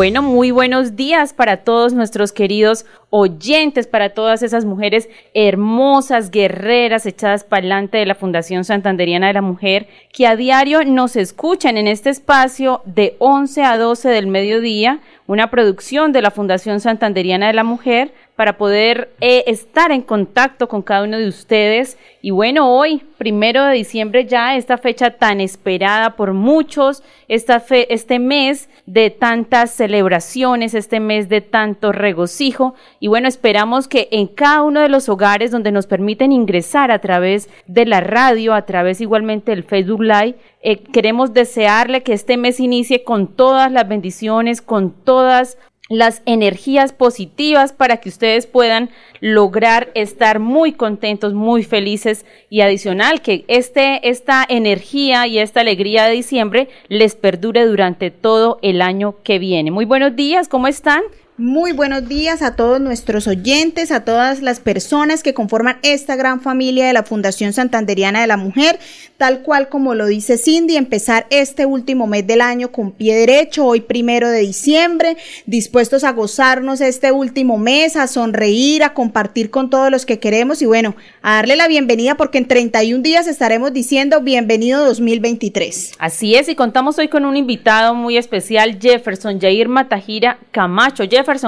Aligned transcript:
Bueno, 0.00 0.22
muy 0.22 0.50
buenos 0.50 0.96
días 0.96 1.34
para 1.34 1.58
todos 1.58 1.92
nuestros 1.92 2.32
queridos 2.32 2.86
oyentes, 3.10 3.86
para 3.86 4.14
todas 4.14 4.42
esas 4.42 4.64
mujeres 4.64 5.10
hermosas, 5.34 6.30
guerreras, 6.30 7.04
echadas 7.04 7.44
para 7.44 7.60
adelante 7.60 7.98
de 7.98 8.06
la 8.06 8.14
Fundación 8.14 8.64
Santanderiana 8.64 9.26
de 9.26 9.34
la 9.34 9.42
Mujer, 9.42 9.88
que 10.10 10.26
a 10.26 10.36
diario 10.36 10.82
nos 10.86 11.16
escuchan 11.16 11.76
en 11.76 11.86
este 11.86 12.08
espacio 12.08 12.80
de 12.86 13.16
11 13.18 13.62
a 13.62 13.76
12 13.76 14.08
del 14.08 14.26
mediodía, 14.26 15.00
una 15.26 15.50
producción 15.50 16.12
de 16.12 16.22
la 16.22 16.30
Fundación 16.30 16.80
Santanderiana 16.80 17.48
de 17.48 17.52
la 17.52 17.64
Mujer, 17.64 18.14
para 18.40 18.56
poder 18.56 19.10
eh, 19.20 19.44
estar 19.48 19.92
en 19.92 20.00
contacto 20.00 20.66
con 20.66 20.80
cada 20.80 21.02
uno 21.02 21.18
de 21.18 21.28
ustedes. 21.28 21.98
Y 22.22 22.30
bueno, 22.30 22.74
hoy, 22.74 23.02
primero 23.18 23.66
de 23.66 23.74
diciembre, 23.74 24.24
ya 24.24 24.56
esta 24.56 24.78
fecha 24.78 25.10
tan 25.10 25.42
esperada 25.42 26.16
por 26.16 26.32
muchos, 26.32 27.02
esta 27.28 27.60
fe, 27.60 27.92
este 27.92 28.18
mes 28.18 28.70
de 28.86 29.10
tantas 29.10 29.72
celebraciones, 29.72 30.72
este 30.72 31.00
mes 31.00 31.28
de 31.28 31.42
tanto 31.42 31.92
regocijo. 31.92 32.74
Y 32.98 33.08
bueno, 33.08 33.28
esperamos 33.28 33.88
que 33.88 34.08
en 34.10 34.26
cada 34.26 34.62
uno 34.62 34.80
de 34.80 34.88
los 34.88 35.10
hogares 35.10 35.50
donde 35.50 35.70
nos 35.70 35.86
permiten 35.86 36.32
ingresar 36.32 36.90
a 36.90 37.00
través 37.00 37.50
de 37.66 37.84
la 37.84 38.00
radio, 38.00 38.54
a 38.54 38.64
través 38.64 39.02
igualmente 39.02 39.50
del 39.50 39.64
Facebook 39.64 40.00
Live, 40.00 40.36
eh, 40.62 40.78
queremos 40.78 41.34
desearle 41.34 42.02
que 42.02 42.14
este 42.14 42.38
mes 42.38 42.58
inicie 42.58 43.04
con 43.04 43.26
todas 43.26 43.70
las 43.70 43.86
bendiciones, 43.86 44.62
con 44.62 44.92
todas 44.92 45.58
las 45.90 46.22
energías 46.24 46.92
positivas 46.92 47.72
para 47.72 47.98
que 47.98 48.08
ustedes 48.08 48.46
puedan 48.46 48.90
lograr 49.20 49.90
estar 49.94 50.38
muy 50.38 50.72
contentos, 50.72 51.34
muy 51.34 51.64
felices 51.64 52.24
y 52.48 52.60
adicional 52.62 53.20
que 53.20 53.44
este, 53.48 54.08
esta 54.08 54.46
energía 54.48 55.26
y 55.26 55.38
esta 55.40 55.60
alegría 55.60 56.04
de 56.04 56.12
diciembre 56.12 56.68
les 56.88 57.16
perdure 57.16 57.66
durante 57.66 58.12
todo 58.12 58.60
el 58.62 58.80
año 58.80 59.16
que 59.24 59.40
viene. 59.40 59.72
Muy 59.72 59.84
buenos 59.84 60.14
días, 60.14 60.46
¿cómo 60.48 60.68
están? 60.68 61.02
Muy 61.40 61.72
buenos 61.72 62.06
días 62.06 62.42
a 62.42 62.54
todos 62.54 62.82
nuestros 62.82 63.26
oyentes, 63.26 63.92
a 63.92 64.04
todas 64.04 64.42
las 64.42 64.60
personas 64.60 65.22
que 65.22 65.32
conforman 65.32 65.78
esta 65.82 66.14
gran 66.14 66.42
familia 66.42 66.86
de 66.86 66.92
la 66.92 67.02
Fundación 67.02 67.54
Santanderiana 67.54 68.20
de 68.20 68.26
la 68.26 68.36
Mujer, 68.36 68.78
tal 69.16 69.40
cual 69.40 69.70
como 69.70 69.94
lo 69.94 70.04
dice 70.04 70.36
Cindy, 70.36 70.76
empezar 70.76 71.26
este 71.30 71.64
último 71.64 72.06
mes 72.06 72.26
del 72.26 72.42
año 72.42 72.72
con 72.72 72.92
pie 72.92 73.16
derecho, 73.16 73.64
hoy 73.64 73.80
primero 73.80 74.28
de 74.28 74.40
diciembre, 74.40 75.16
dispuestos 75.46 76.04
a 76.04 76.12
gozarnos 76.12 76.82
este 76.82 77.10
último 77.10 77.56
mes, 77.56 77.96
a 77.96 78.06
sonreír, 78.06 78.84
a 78.84 78.92
compartir 78.92 79.48
con 79.48 79.70
todos 79.70 79.90
los 79.90 80.04
que 80.04 80.18
queremos 80.18 80.60
y 80.60 80.66
bueno, 80.66 80.94
a 81.22 81.36
darle 81.36 81.56
la 81.56 81.68
bienvenida 81.68 82.18
porque 82.18 82.36
en 82.36 82.48
31 82.48 83.02
días 83.02 83.26
estaremos 83.26 83.72
diciendo 83.72 84.20
bienvenido 84.20 84.84
2023. 84.84 85.92
Así 85.98 86.34
es, 86.34 86.50
y 86.50 86.54
contamos 86.54 86.98
hoy 86.98 87.08
con 87.08 87.24
un 87.24 87.38
invitado 87.38 87.94
muy 87.94 88.18
especial, 88.18 88.78
Jefferson 88.78 89.40
Jair 89.40 89.70
Matajira 89.70 90.38
Camacho. 90.50 91.02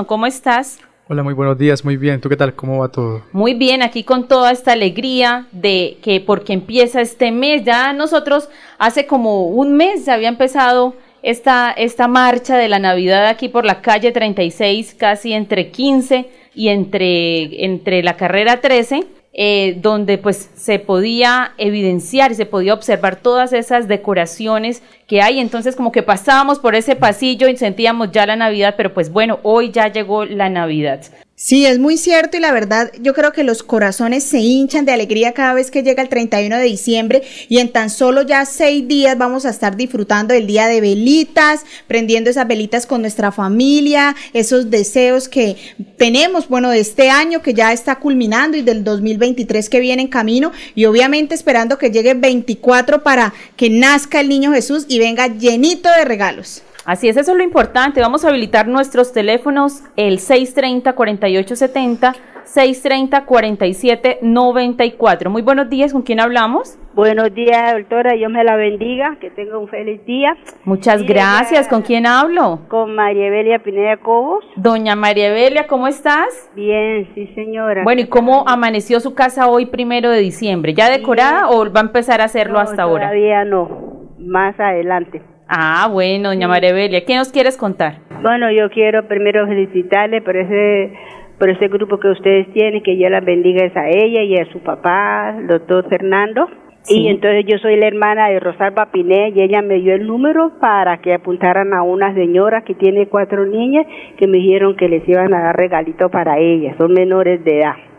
¿Cómo 0.06 0.26
estás? 0.26 0.78
Hola, 1.08 1.24
muy 1.24 1.34
buenos 1.34 1.58
días, 1.58 1.84
muy 1.84 1.96
bien. 1.96 2.20
¿Tú 2.20 2.28
qué 2.28 2.36
tal? 2.36 2.54
¿Cómo 2.54 2.78
va 2.78 2.88
todo? 2.88 3.24
Muy 3.32 3.54
bien, 3.54 3.82
aquí 3.82 4.04
con 4.04 4.28
toda 4.28 4.52
esta 4.52 4.72
alegría 4.72 5.48
de 5.50 5.98
que 6.02 6.20
porque 6.20 6.52
empieza 6.52 7.00
este 7.00 7.32
mes, 7.32 7.64
ya 7.64 7.92
nosotros 7.92 8.48
hace 8.78 9.08
como 9.08 9.48
un 9.48 9.72
mes 9.72 10.06
ya 10.06 10.14
había 10.14 10.28
empezado 10.28 10.94
esta, 11.24 11.72
esta 11.72 12.06
marcha 12.06 12.56
de 12.56 12.68
la 12.68 12.78
Navidad 12.78 13.26
aquí 13.26 13.48
por 13.48 13.64
la 13.64 13.82
calle 13.82 14.12
36, 14.12 14.94
casi 14.96 15.32
entre 15.32 15.72
15 15.72 16.30
y 16.54 16.68
entre, 16.68 17.64
entre 17.64 18.04
la 18.04 18.16
carrera 18.16 18.60
13 18.60 19.04
eh, 19.34 19.78
donde 19.80 20.18
pues 20.18 20.50
se 20.54 20.78
podía 20.78 21.52
evidenciar 21.56 22.32
y 22.32 22.34
se 22.34 22.44
podía 22.44 22.74
observar 22.74 23.16
todas 23.16 23.52
esas 23.52 23.88
decoraciones 23.88 24.82
que 25.06 25.22
hay. 25.22 25.40
Entonces 25.40 25.74
como 25.74 25.92
que 25.92 26.02
pasábamos 26.02 26.58
por 26.58 26.74
ese 26.74 26.96
pasillo 26.96 27.48
y 27.48 27.56
sentíamos 27.56 28.12
ya 28.12 28.26
la 28.26 28.36
Navidad, 28.36 28.74
pero 28.76 28.92
pues 28.92 29.10
bueno, 29.10 29.40
hoy 29.42 29.70
ya 29.70 29.88
llegó 29.88 30.24
la 30.24 30.50
Navidad. 30.50 31.00
Sí, 31.44 31.66
es 31.66 31.80
muy 31.80 31.96
cierto 31.96 32.36
y 32.36 32.40
la 32.40 32.52
verdad 32.52 32.92
yo 33.00 33.14
creo 33.14 33.32
que 33.32 33.42
los 33.42 33.64
corazones 33.64 34.22
se 34.22 34.38
hinchan 34.38 34.84
de 34.84 34.92
alegría 34.92 35.32
cada 35.32 35.54
vez 35.54 35.72
que 35.72 35.82
llega 35.82 36.00
el 36.00 36.08
31 36.08 36.56
de 36.56 36.62
diciembre 36.62 37.22
y 37.48 37.58
en 37.58 37.72
tan 37.72 37.90
solo 37.90 38.22
ya 38.22 38.46
seis 38.46 38.86
días 38.86 39.18
vamos 39.18 39.44
a 39.44 39.50
estar 39.50 39.76
disfrutando 39.76 40.34
del 40.34 40.46
día 40.46 40.68
de 40.68 40.80
velitas, 40.80 41.62
prendiendo 41.88 42.30
esas 42.30 42.46
velitas 42.46 42.86
con 42.86 43.00
nuestra 43.00 43.32
familia, 43.32 44.14
esos 44.34 44.70
deseos 44.70 45.28
que 45.28 45.56
tenemos, 45.96 46.48
bueno, 46.48 46.70
de 46.70 46.78
este 46.78 47.10
año 47.10 47.42
que 47.42 47.54
ya 47.54 47.72
está 47.72 47.96
culminando 47.96 48.56
y 48.56 48.62
del 48.62 48.84
2023 48.84 49.68
que 49.68 49.80
viene 49.80 50.02
en 50.02 50.08
camino 50.08 50.52
y 50.76 50.84
obviamente 50.84 51.34
esperando 51.34 51.76
que 51.76 51.90
llegue 51.90 52.14
24 52.14 53.02
para 53.02 53.34
que 53.56 53.68
nazca 53.68 54.20
el 54.20 54.28
niño 54.28 54.52
Jesús 54.52 54.86
y 54.86 55.00
venga 55.00 55.26
llenito 55.26 55.88
de 55.90 56.04
regalos. 56.04 56.62
Así 56.84 57.08
es, 57.08 57.16
eso 57.16 57.30
es 57.30 57.38
lo 57.38 57.44
importante. 57.44 58.00
Vamos 58.00 58.24
a 58.24 58.28
habilitar 58.28 58.66
nuestros 58.66 59.12
teléfonos, 59.12 59.84
el 59.96 60.18
630-4870, 60.18 62.16
630-4794. 62.44 65.28
Muy 65.28 65.42
buenos 65.42 65.70
días, 65.70 65.92
¿con 65.92 66.02
quién 66.02 66.18
hablamos? 66.18 66.76
Buenos 66.94 67.32
días, 67.32 67.72
doctora, 67.72 68.14
Dios 68.14 68.32
me 68.32 68.42
la 68.42 68.56
bendiga, 68.56 69.16
que 69.20 69.30
tenga 69.30 69.58
un 69.58 69.68
feliz 69.68 70.04
día. 70.04 70.36
Muchas 70.64 71.04
gracias, 71.04 71.68
¿con 71.68 71.82
quién 71.82 72.04
hablo? 72.04 72.62
Con 72.68 72.96
María 72.96 73.28
Evelia 73.28 73.60
Pineda 73.60 73.98
Cobos. 73.98 74.44
Doña 74.56 74.96
María 74.96 75.28
Evelia, 75.28 75.68
¿cómo 75.68 75.86
estás? 75.86 76.50
Bien, 76.56 77.08
sí 77.14 77.28
señora. 77.34 77.84
Bueno, 77.84 78.00
¿y 78.02 78.08
cómo 78.08 78.42
amaneció 78.48 78.98
su 78.98 79.14
casa 79.14 79.46
hoy 79.46 79.66
primero 79.66 80.10
de 80.10 80.18
diciembre? 80.18 80.74
¿Ya 80.74 80.90
decorada 80.90 81.48
o 81.48 81.72
va 81.72 81.78
a 81.80 81.84
empezar 81.84 82.20
a 82.20 82.24
hacerlo 82.24 82.58
hasta 82.58 82.82
ahora? 82.82 83.06
Todavía 83.06 83.44
no, 83.44 84.08
más 84.18 84.58
adelante. 84.58 85.22
Ah, 85.54 85.86
bueno, 85.92 86.30
doña 86.30 86.48
Marebelia, 86.48 87.04
¿qué 87.04 87.14
nos 87.14 87.30
quieres 87.30 87.58
contar? 87.58 87.98
Bueno, 88.22 88.50
yo 88.50 88.70
quiero 88.70 89.06
primero 89.06 89.46
felicitarle 89.46 90.22
por 90.22 90.34
ese 90.34 90.94
por 91.38 91.50
ese 91.50 91.68
grupo 91.68 91.98
que 91.98 92.08
ustedes 92.08 92.50
tienen, 92.54 92.82
que 92.82 92.96
Dios 92.96 93.10
la 93.10 93.20
bendiga 93.20 93.70
a 93.74 93.90
ella 93.90 94.22
y 94.22 94.38
a 94.38 94.50
su 94.50 94.60
papá, 94.60 95.34
el 95.36 95.48
doctor 95.48 95.86
Fernando. 95.90 96.48
Y 96.88 97.08
entonces 97.08 97.44
yo 97.46 97.58
soy 97.58 97.76
la 97.76 97.86
hermana 97.86 98.28
de 98.28 98.40
Rosalba 98.40 98.90
Piné 98.92 99.28
y 99.36 99.42
ella 99.42 99.60
me 99.60 99.74
dio 99.80 99.94
el 99.94 100.06
número 100.06 100.52
para 100.58 101.02
que 101.02 101.12
apuntaran 101.12 101.74
a 101.74 101.82
una 101.82 102.14
señora 102.14 102.62
que 102.62 102.74
tiene 102.74 103.08
cuatro 103.08 103.44
niñas 103.44 103.84
que 104.16 104.26
me 104.26 104.38
dijeron 104.38 104.74
que 104.74 104.88
les 104.88 105.06
iban 105.06 105.34
a 105.34 105.42
dar 105.42 105.56
regalito 105.56 106.08
para 106.08 106.38
ellas, 106.38 106.76
son 106.78 106.94
menores 106.94 107.44
de 107.44 107.58
edad. 107.58 107.91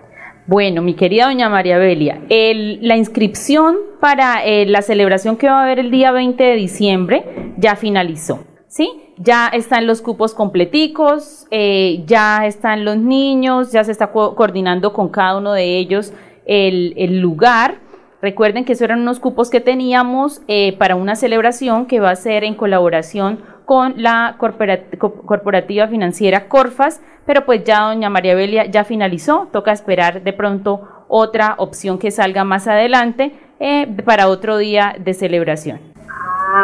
Bueno, 0.45 0.81
mi 0.81 0.93
querida 0.93 1.27
doña 1.27 1.47
María 1.47 1.77
Belia, 1.77 2.19
la 2.29 2.97
inscripción 2.97 3.77
para 4.01 4.43
eh, 4.43 4.65
la 4.65 4.81
celebración 4.81 5.37
que 5.37 5.47
va 5.47 5.59
a 5.59 5.63
haber 5.63 5.79
el 5.79 5.89
día 5.89 6.11
20 6.11 6.43
de 6.43 6.55
diciembre 6.55 7.53
ya 7.55 7.77
finalizó, 7.77 8.43
¿sí? 8.67 8.91
Ya 9.17 9.47
están 9.47 9.87
los 9.87 10.01
cupos 10.01 10.33
completicos, 10.33 11.47
eh, 11.49 12.03
ya 12.05 12.45
están 12.45 12.83
los 12.83 12.97
niños, 12.97 13.71
ya 13.71 13.85
se 13.85 13.93
está 13.93 14.11
coordinando 14.11 14.91
con 14.91 15.07
cada 15.07 15.37
uno 15.37 15.53
de 15.53 15.77
ellos 15.77 16.11
el, 16.45 16.93
el 16.97 17.19
lugar. 17.19 17.79
Recuerden 18.21 18.65
que 18.65 18.73
esos 18.73 18.83
eran 18.83 18.99
unos 18.99 19.21
cupos 19.21 19.49
que 19.49 19.61
teníamos 19.61 20.41
eh, 20.49 20.75
para 20.77 20.95
una 20.95 21.15
celebración 21.15 21.85
que 21.85 22.01
va 22.01 22.09
a 22.09 22.15
ser 22.17 22.43
en 22.43 22.55
colaboración 22.55 23.39
con 23.65 23.95
la 23.97 24.37
corporativa 24.37 25.87
financiera 25.87 26.47
Corfas, 26.47 27.01
pero 27.25 27.45
pues 27.45 27.63
ya 27.63 27.81
doña 27.81 28.09
María 28.09 28.35
Belia 28.35 28.65
ya 28.65 28.83
finalizó, 28.83 29.47
toca 29.51 29.71
esperar 29.71 30.23
de 30.23 30.33
pronto 30.33 31.05
otra 31.07 31.55
opción 31.57 31.97
que 31.97 32.11
salga 32.11 32.43
más 32.43 32.67
adelante 32.67 33.33
eh, 33.59 33.87
para 34.05 34.27
otro 34.27 34.57
día 34.57 34.95
de 34.99 35.13
celebración. 35.13 35.79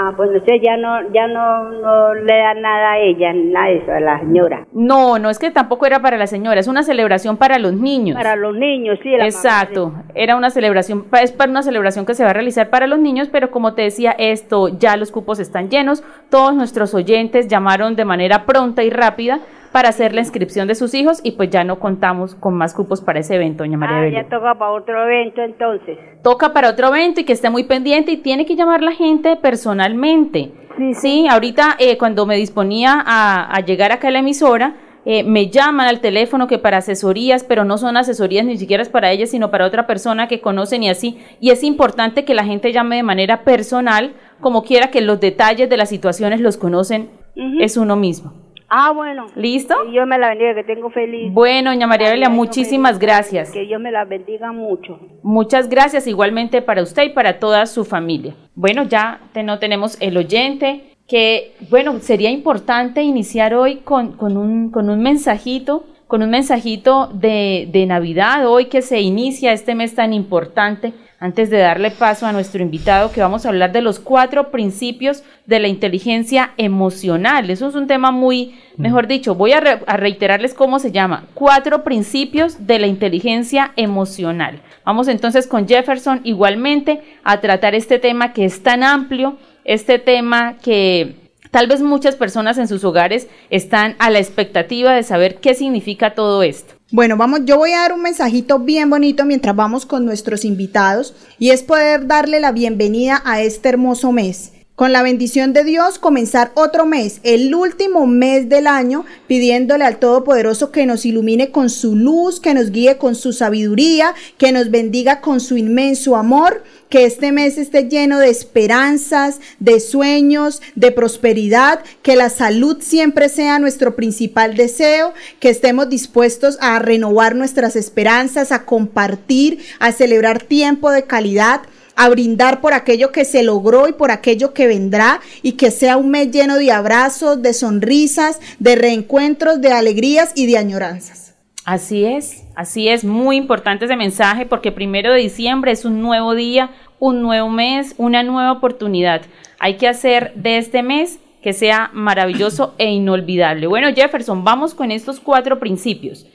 Ah, 0.10 0.14
bueno, 0.18 0.38
usted 0.38 0.54
ya 0.62 0.76
no, 0.76 1.12
ya 1.14 1.28
no, 1.28 1.70
no 1.70 2.14
le 2.16 2.36
da 2.36 2.54
nada 2.56 2.94
a 2.94 3.00
ella, 3.00 3.32
nada 3.34 3.68
de 3.68 3.78
eso, 3.78 3.92
a 3.92 4.00
la 4.00 4.20
señora. 4.20 4.66
No, 4.74 5.20
no 5.20 5.30
es 5.30 5.38
que 5.38 5.52
tampoco 5.52 5.86
era 5.86 6.02
para 6.02 6.18
la 6.18 6.26
señora, 6.26 6.60
es 6.60 6.68
una 6.68 6.82
celebración 6.82 7.38
para 7.38 7.60
los 7.60 7.74
niños. 7.74 8.18
Para 8.18 8.36
los 8.36 8.56
niños, 8.56 8.98
sí. 9.04 9.14
Exacto, 9.14 9.94
era 10.16 10.36
una 10.36 10.50
celebración, 10.50 11.06
es 11.22 11.32
para 11.32 11.52
una 11.52 11.62
celebración 11.62 12.08
que 12.08 12.16
se 12.16 12.24
va 12.24 12.32
a 12.32 12.34
realizar 12.34 12.70
para 12.70 12.88
los 12.88 12.98
niños, 12.98 13.30
pero 13.32 13.52
como 13.52 13.74
te 13.74 13.84
decía, 13.84 14.16
esto 14.18 14.70
ya 14.80 14.98
los 14.98 15.12
cupos 15.12 15.40
están 15.40 15.70
llenos, 15.70 16.04
todos 16.32 16.56
nuestros 16.56 16.96
oyentes 16.96 17.48
llamaron 17.48 17.96
de 17.96 18.06
manera 18.06 18.46
pronta 18.46 18.82
y 18.84 18.90
rápida 18.90 19.42
para 19.72 19.90
hacer 19.90 20.14
la 20.14 20.22
inscripción 20.22 20.68
de 20.68 20.76
sus 20.76 20.94
hijos 20.94 21.20
y 21.24 21.32
pues 21.32 21.50
ya 21.50 21.64
no 21.64 21.80
contamos 21.80 22.36
con 22.36 22.56
más 22.56 22.74
cupos 22.74 23.02
para 23.02 23.20
ese 23.20 23.36
evento, 23.36 23.64
doña 23.64 23.78
María 23.78 23.98
Ah, 23.98 24.02
Belia. 24.02 24.22
ya 24.24 24.30
toca 24.30 24.56
para 24.58 24.72
otro 24.72 25.04
evento 25.04 25.42
entonces. 25.42 25.98
Toca 26.24 26.54
para 26.54 26.70
otro 26.70 26.88
evento 26.88 27.22
y 27.22 27.24
que 27.24 27.34
esté 27.34 27.50
muy 27.50 27.64
pendiente 27.64 28.12
y 28.12 28.18
tiene 28.18 28.46
que 28.46 28.56
llamar 28.56 28.82
la 28.82 28.94
gente 28.94 29.36
personalmente. 29.38 30.52
Sí, 30.94 31.28
ahorita 31.30 31.76
eh, 31.80 31.98
cuando 31.98 32.26
me 32.26 32.36
disponía 32.38 33.04
a, 33.06 33.54
a 33.54 33.60
llegar 33.66 33.92
acá 33.92 34.08
a 34.08 34.12
la 34.12 34.20
emisora, 34.20 34.76
eh, 35.06 35.24
me 35.24 35.50
llaman 35.50 35.88
al 35.88 36.00
teléfono 36.02 36.48
que 36.48 36.58
para 36.58 36.78
asesorías, 36.78 37.44
pero 37.44 37.64
no 37.66 37.78
son 37.78 37.98
asesorías 37.98 38.46
ni 38.46 38.58
siquiera 38.58 38.84
es 38.84 38.90
para 38.90 39.12
ellas, 39.12 39.30
sino 39.32 39.50
para 39.52 39.66
otra 39.66 39.88
persona 39.88 40.28
que 40.28 40.40
conocen 40.42 40.84
y 40.84 40.90
así. 40.90 41.18
Y 41.40 41.52
es 41.52 41.64
importante 41.64 42.26
que 42.26 42.34
la 42.34 42.44
gente 42.46 42.72
llame 42.72 42.98
de 42.98 43.04
manera 43.04 43.44
personal, 43.44 44.14
como 44.40 44.64
quiera 44.64 44.90
que 44.90 45.02
los 45.02 45.20
detalles 45.20 45.70
de 45.70 45.78
las 45.78 45.90
situaciones 45.90 46.40
los 46.42 46.58
conocen, 46.58 47.10
Ujú. 47.36 47.60
es 47.62 47.76
uno 47.78 47.96
mismo. 47.96 48.34
Ah, 48.70 48.92
bueno. 48.92 49.28
¿Listo? 49.36 49.76
Que 49.86 49.92
Dios 49.92 50.08
me 50.08 50.18
la 50.18 50.30
bendiga, 50.30 50.54
que 50.56 50.64
tengo 50.64 50.90
feliz. 50.90 51.34
Bueno, 51.34 51.72
doña 51.72 51.88
María 51.88 52.10
Belia, 52.12 52.28
año 52.28 52.36
muchísimas 52.36 52.92
feliz. 52.98 53.02
gracias. 53.02 53.52
Que 53.52 53.62
Dios 53.66 53.82
me 53.82 53.92
la 53.92 54.06
bendiga 54.06 54.52
mucho. 54.52 55.00
Muchas 55.24 55.70
gracias 55.70 56.06
igualmente 56.08 56.62
para 56.62 56.82
usted 56.84 57.04
y 57.04 57.10
para 57.10 57.40
toda 57.40 57.66
su 57.66 57.84
familia. 57.86 58.36
Bueno, 58.56 58.84
ya 58.84 59.22
te- 59.34 59.44
no 59.44 59.60
tenemos 59.60 59.98
el 60.02 60.18
oyente, 60.18 60.96
que 61.08 61.54
bueno, 61.70 62.00
sería 62.00 62.30
importante 62.30 63.02
iniciar 63.02 63.54
hoy 63.56 63.78
con, 63.78 64.14
con 64.14 64.38
un, 64.38 64.70
con 64.72 64.90
un 64.90 65.02
mensajito, 65.02 65.86
con 66.08 66.22
un 66.24 66.30
mensajito 66.30 67.08
de, 67.14 67.68
de 67.72 67.86
Navidad, 67.86 68.48
hoy 68.48 68.66
que 68.66 68.82
se 68.82 69.00
inicia 69.02 69.52
este 69.52 69.74
mes 69.76 69.96
tan 69.96 70.14
importante, 70.14 70.94
antes 71.20 71.50
de 71.50 71.58
darle 71.58 71.92
paso 71.92 72.26
a 72.26 72.32
nuestro 72.32 72.62
invitado, 72.62 73.12
que 73.12 73.22
vamos 73.22 73.46
a 73.46 73.50
hablar 73.50 73.72
de 73.72 73.82
los 73.82 74.00
cuatro 74.00 74.52
principios 74.52 75.24
de 75.46 75.60
la 75.60 75.68
inteligencia 75.68 76.52
emocional. 76.58 77.50
Eso 77.50 77.68
es 77.68 77.76
un 77.76 77.88
tema 77.88 78.12
muy, 78.12 78.56
mejor 78.78 79.08
dicho, 79.08 79.36
voy 79.36 79.52
a, 79.52 79.60
re- 79.60 79.82
a 79.86 79.98
reiterarles 79.98 80.54
cómo 80.54 80.80
se 80.80 80.92
llama, 80.92 81.26
cuatro 81.34 81.84
principios 81.84 82.66
de 82.66 82.80
la 82.80 82.88
inteligencia 82.88 83.74
emocional. 83.76 84.62
Vamos 84.86 85.08
entonces 85.10 85.46
con 85.46 85.68
Jefferson 85.68 86.22
igualmente 86.24 87.02
a 87.24 87.42
tratar 87.42 87.76
este 87.76 88.00
tema 88.00 88.32
que 88.32 88.46
es 88.46 88.64
tan 88.64 88.84
amplio, 88.84 89.38
este 89.66 90.00
tema 90.00 90.56
que 90.64 91.16
tal 91.52 91.68
vez 91.68 91.82
muchas 91.82 92.16
personas 92.16 92.58
en 92.58 92.68
sus 92.68 92.84
hogares 92.84 93.28
están 93.50 93.96
a 94.00 94.10
la 94.10 94.20
expectativa 94.20 94.94
de 94.94 95.04
saber 95.04 95.36
qué 95.42 95.54
significa 95.54 96.14
todo 96.16 96.44
esto. 96.44 96.79
Bueno, 96.92 97.18
vamos, 97.18 97.42
yo 97.46 97.58
voy 97.58 97.74
a 97.74 97.82
dar 97.82 97.94
un 97.94 98.02
mensajito 98.02 98.58
bien 98.58 98.90
bonito 98.90 99.24
mientras 99.24 99.56
vamos 99.56 99.86
con 99.86 100.06
nuestros 100.06 100.44
invitados 100.44 101.14
y 101.38 101.52
es 101.52 101.62
poder 101.62 102.08
darle 102.08 102.40
la 102.40 102.52
bienvenida 102.52 103.22
a 103.26 103.42
este 103.42 103.70
hermoso 103.70 104.12
mes. 104.12 104.54
Con 104.80 104.94
la 104.94 105.04
bendición 105.04 105.52
de 105.52 105.66
Dios, 105.66 106.00
comenzar 106.00 106.54
otro 106.54 106.86
mes, 106.86 107.20
el 107.24 107.54
último 107.54 108.08
mes 108.08 108.48
del 108.48 108.66
año, 108.66 109.04
pidiéndole 109.28 109.84
al 109.84 110.00
Todopoderoso 110.00 110.72
que 110.72 110.86
nos 110.86 111.06
ilumine 111.06 111.52
con 111.52 111.70
su 111.70 111.98
luz, 111.98 112.40
que 112.40 112.54
nos 112.54 112.72
guíe 112.72 112.98
con 112.98 113.14
su 113.16 113.34
sabiduría, 113.34 114.16
que 114.38 114.54
nos 114.54 114.72
bendiga 114.72 115.20
con 115.20 115.42
su 115.42 115.58
inmenso 115.58 116.16
amor, 116.16 116.64
que 116.88 117.04
este 117.04 117.34
mes 117.34 117.58
esté 117.58 117.90
lleno 117.90 118.20
de 118.20 118.30
esperanzas, 118.30 119.42
de 119.60 119.82
sueños, 119.82 120.62
de 120.76 120.94
prosperidad, 120.94 121.84
que 122.02 122.16
la 122.16 122.30
salud 122.30 122.78
siempre 122.80 123.28
sea 123.28 123.60
nuestro 123.60 123.98
principal 123.98 124.56
deseo, 124.56 125.14
que 125.42 125.50
estemos 125.50 125.90
dispuestos 125.90 126.58
a 126.62 126.80
renovar 126.80 127.36
nuestras 127.36 127.76
esperanzas, 127.76 128.54
a 128.54 128.64
compartir, 128.64 129.60
a 129.80 129.92
celebrar 129.92 130.42
tiempo 130.42 130.90
de 130.90 131.04
calidad 131.04 131.64
a 132.00 132.08
brindar 132.08 132.62
por 132.62 132.74
aquello 132.74 133.12
que 133.12 133.26
se 133.26 133.44
logró 133.44 133.90
y 133.90 133.92
por 133.92 134.10
aquello 134.10 134.54
que 134.54 134.68
vendrá 134.68 135.20
y 135.42 135.54
que 135.54 135.70
sea 135.70 135.98
un 135.98 136.10
mes 136.10 136.32
lleno 136.32 136.56
de 136.56 136.72
abrazos, 136.72 137.42
de 137.42 137.54
sonrisas, 137.54 138.40
de 138.58 138.78
reencuentros, 138.78 139.60
de 139.60 139.74
alegrías 139.74 140.32
y 140.34 140.48
de 140.48 140.58
añoranzas. 140.58 141.36
Así 141.66 142.06
es, 142.06 142.46
así 142.56 142.88
es, 142.88 143.04
muy 143.04 143.36
importante 143.36 143.84
ese 143.84 143.98
mensaje 143.98 144.46
porque 144.46 144.72
primero 144.72 145.12
de 145.12 145.20
diciembre 145.20 145.72
es 145.72 145.84
un 145.84 146.02
nuevo 146.02 146.36
día, 146.36 146.72
un 147.00 147.22
nuevo 147.22 147.50
mes, 147.50 147.96
una 147.98 148.24
nueva 148.24 148.54
oportunidad. 148.54 149.24
Hay 149.60 149.76
que 149.76 149.90
hacer 149.90 150.32
de 150.36 150.58
este 150.58 150.84
mes 150.84 151.20
que 151.44 151.52
sea 151.52 151.92
maravilloso 151.94 152.76
e 152.78 152.90
inolvidable. 152.90 153.68
Bueno, 153.68 153.90
Jefferson, 153.94 154.46
vamos 154.46 154.74
con 154.74 154.92
estos 154.92 155.20
cuatro 155.20 155.60
principios. 155.60 156.26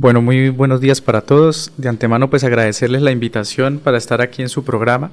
Bueno, 0.00 0.22
muy 0.22 0.50
buenos 0.50 0.80
días 0.80 1.00
para 1.00 1.22
todos. 1.22 1.72
De 1.76 1.88
antemano, 1.88 2.30
pues 2.30 2.44
agradecerles 2.44 3.02
la 3.02 3.10
invitación 3.10 3.80
para 3.80 3.98
estar 3.98 4.20
aquí 4.20 4.42
en 4.42 4.48
su 4.48 4.62
programa. 4.62 5.10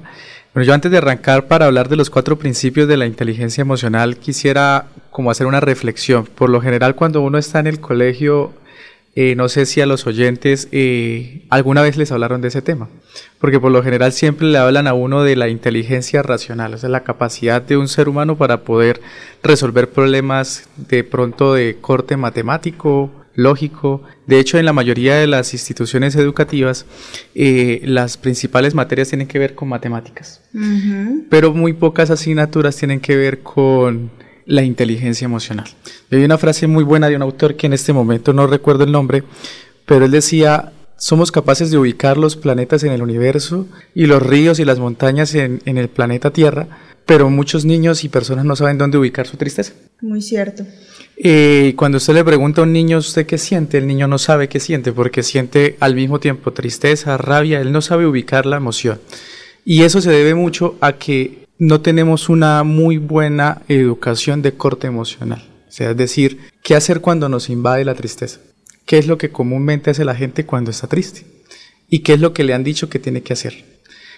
Bueno, 0.54 0.64
yo 0.64 0.74
antes 0.74 0.92
de 0.92 0.98
arrancar 0.98 1.48
para 1.48 1.66
hablar 1.66 1.88
de 1.88 1.96
los 1.96 2.08
cuatro 2.08 2.38
principios 2.38 2.86
de 2.86 2.96
la 2.96 3.04
inteligencia 3.04 3.62
emocional, 3.62 4.16
quisiera 4.16 4.86
como 5.10 5.32
hacer 5.32 5.48
una 5.48 5.58
reflexión. 5.58 6.24
Por 6.24 6.50
lo 6.50 6.60
general, 6.60 6.94
cuando 6.94 7.20
uno 7.20 7.36
está 7.36 7.58
en 7.58 7.66
el 7.66 7.80
colegio, 7.80 8.52
eh, 9.16 9.34
no 9.34 9.48
sé 9.48 9.66
si 9.66 9.80
a 9.80 9.86
los 9.86 10.06
oyentes 10.06 10.68
eh, 10.70 11.42
alguna 11.50 11.82
vez 11.82 11.96
les 11.96 12.12
hablaron 12.12 12.40
de 12.40 12.46
ese 12.46 12.62
tema, 12.62 12.88
porque 13.40 13.58
por 13.58 13.72
lo 13.72 13.82
general 13.82 14.12
siempre 14.12 14.46
le 14.46 14.58
hablan 14.58 14.86
a 14.86 14.94
uno 14.94 15.24
de 15.24 15.34
la 15.34 15.48
inteligencia 15.48 16.22
racional, 16.22 16.74
o 16.74 16.78
sea, 16.78 16.90
la 16.90 17.02
capacidad 17.02 17.60
de 17.60 17.76
un 17.76 17.88
ser 17.88 18.08
humano 18.08 18.38
para 18.38 18.62
poder 18.62 19.00
resolver 19.42 19.90
problemas 19.90 20.68
de 20.76 21.02
pronto 21.02 21.54
de 21.54 21.76
corte 21.80 22.16
matemático, 22.16 23.10
lógico. 23.36 24.02
De 24.26 24.40
hecho, 24.40 24.58
en 24.58 24.64
la 24.64 24.72
mayoría 24.72 25.14
de 25.14 25.28
las 25.28 25.52
instituciones 25.52 26.16
educativas, 26.16 26.86
eh, 27.34 27.80
las 27.84 28.16
principales 28.16 28.74
materias 28.74 29.08
tienen 29.08 29.28
que 29.28 29.38
ver 29.38 29.54
con 29.54 29.68
matemáticas, 29.68 30.40
pero 31.30 31.52
muy 31.52 31.74
pocas 31.74 32.10
asignaturas 32.10 32.76
tienen 32.76 32.98
que 32.98 33.14
ver 33.14 33.42
con 33.42 34.10
la 34.46 34.62
inteligencia 34.62 35.26
emocional. 35.26 35.68
Hay 36.10 36.24
una 36.24 36.38
frase 36.38 36.66
muy 36.66 36.82
buena 36.82 37.08
de 37.08 37.16
un 37.16 37.22
autor 37.22 37.56
que 37.56 37.66
en 37.66 37.74
este 37.74 37.92
momento 37.92 38.32
no 38.32 38.46
recuerdo 38.46 38.84
el 38.84 38.92
nombre, 38.92 39.22
pero 39.84 40.04
él 40.04 40.10
decía, 40.10 40.72
somos 40.96 41.30
capaces 41.30 41.70
de 41.70 41.78
ubicar 41.78 42.16
los 42.16 42.36
planetas 42.36 42.82
en 42.84 42.92
el 42.92 43.02
universo 43.02 43.66
y 43.94 44.06
los 44.06 44.22
ríos 44.22 44.58
y 44.58 44.64
las 44.64 44.78
montañas 44.78 45.34
en, 45.34 45.60
en 45.66 45.78
el 45.78 45.88
planeta 45.88 46.30
Tierra, 46.30 46.68
pero 47.06 47.30
muchos 47.30 47.64
niños 47.64 48.04
y 48.04 48.08
personas 48.08 48.44
no 48.44 48.56
saben 48.56 48.78
dónde 48.78 48.98
ubicar 48.98 49.26
su 49.26 49.36
tristeza. 49.36 49.72
Muy 50.02 50.20
cierto. 50.20 50.64
Eh, 51.16 51.72
cuando 51.76 51.96
usted 51.96 52.14
le 52.14 52.24
pregunta 52.24 52.60
a 52.60 52.64
un 52.64 52.72
niño 52.72 52.98
usted 52.98 53.24
qué 53.24 53.38
siente, 53.38 53.78
el 53.78 53.86
niño 53.86 54.08
no 54.08 54.18
sabe 54.18 54.48
qué 54.48 54.60
siente 54.60 54.92
porque 54.92 55.22
siente 55.22 55.76
al 55.80 55.94
mismo 55.94 56.20
tiempo 56.20 56.52
tristeza, 56.52 57.16
rabia, 57.16 57.60
él 57.60 57.72
no 57.72 57.80
sabe 57.80 58.06
ubicar 58.06 58.44
la 58.44 58.56
emoción. 58.56 59.00
Y 59.64 59.82
eso 59.82 60.00
se 60.00 60.10
debe 60.10 60.34
mucho 60.34 60.76
a 60.80 60.94
que 60.94 61.46
no 61.58 61.80
tenemos 61.80 62.28
una 62.28 62.62
muy 62.64 62.98
buena 62.98 63.62
educación 63.68 64.42
de 64.42 64.52
corte 64.52 64.88
emocional. 64.88 65.42
O 65.68 65.72
sea, 65.72 65.90
es 65.90 65.96
decir, 65.96 66.38
¿qué 66.62 66.74
hacer 66.74 67.00
cuando 67.00 67.28
nos 67.28 67.48
invade 67.48 67.84
la 67.84 67.94
tristeza? 67.94 68.40
¿Qué 68.84 68.98
es 68.98 69.06
lo 69.06 69.16
que 69.16 69.30
comúnmente 69.30 69.90
hace 69.90 70.04
la 70.04 70.14
gente 70.14 70.44
cuando 70.44 70.70
está 70.70 70.86
triste? 70.86 71.24
¿Y 71.88 72.00
qué 72.00 72.14
es 72.14 72.20
lo 72.20 72.32
que 72.32 72.44
le 72.44 72.54
han 72.54 72.64
dicho 72.64 72.88
que 72.88 72.98
tiene 72.98 73.22
que 73.22 73.32
hacer? 73.32 73.75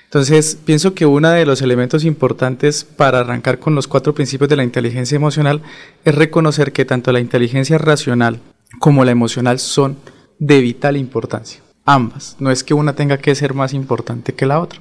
Entonces, 0.08 0.56
pienso 0.64 0.94
que 0.94 1.04
uno 1.04 1.28
de 1.28 1.44
los 1.44 1.60
elementos 1.60 2.02
importantes 2.02 2.82
para 2.82 3.20
arrancar 3.20 3.58
con 3.58 3.74
los 3.74 3.86
cuatro 3.86 4.14
principios 4.14 4.48
de 4.48 4.56
la 4.56 4.64
inteligencia 4.64 5.16
emocional 5.16 5.60
es 6.02 6.14
reconocer 6.14 6.72
que 6.72 6.86
tanto 6.86 7.12
la 7.12 7.20
inteligencia 7.20 7.76
racional 7.76 8.40
como 8.78 9.04
la 9.04 9.10
emocional 9.10 9.58
son 9.58 9.98
de 10.38 10.62
vital 10.62 10.96
importancia. 10.96 11.60
Ambas. 11.84 12.36
No 12.38 12.50
es 12.50 12.64
que 12.64 12.72
una 12.72 12.94
tenga 12.94 13.18
que 13.18 13.34
ser 13.34 13.52
más 13.52 13.74
importante 13.74 14.32
que 14.32 14.46
la 14.46 14.60
otra. 14.60 14.80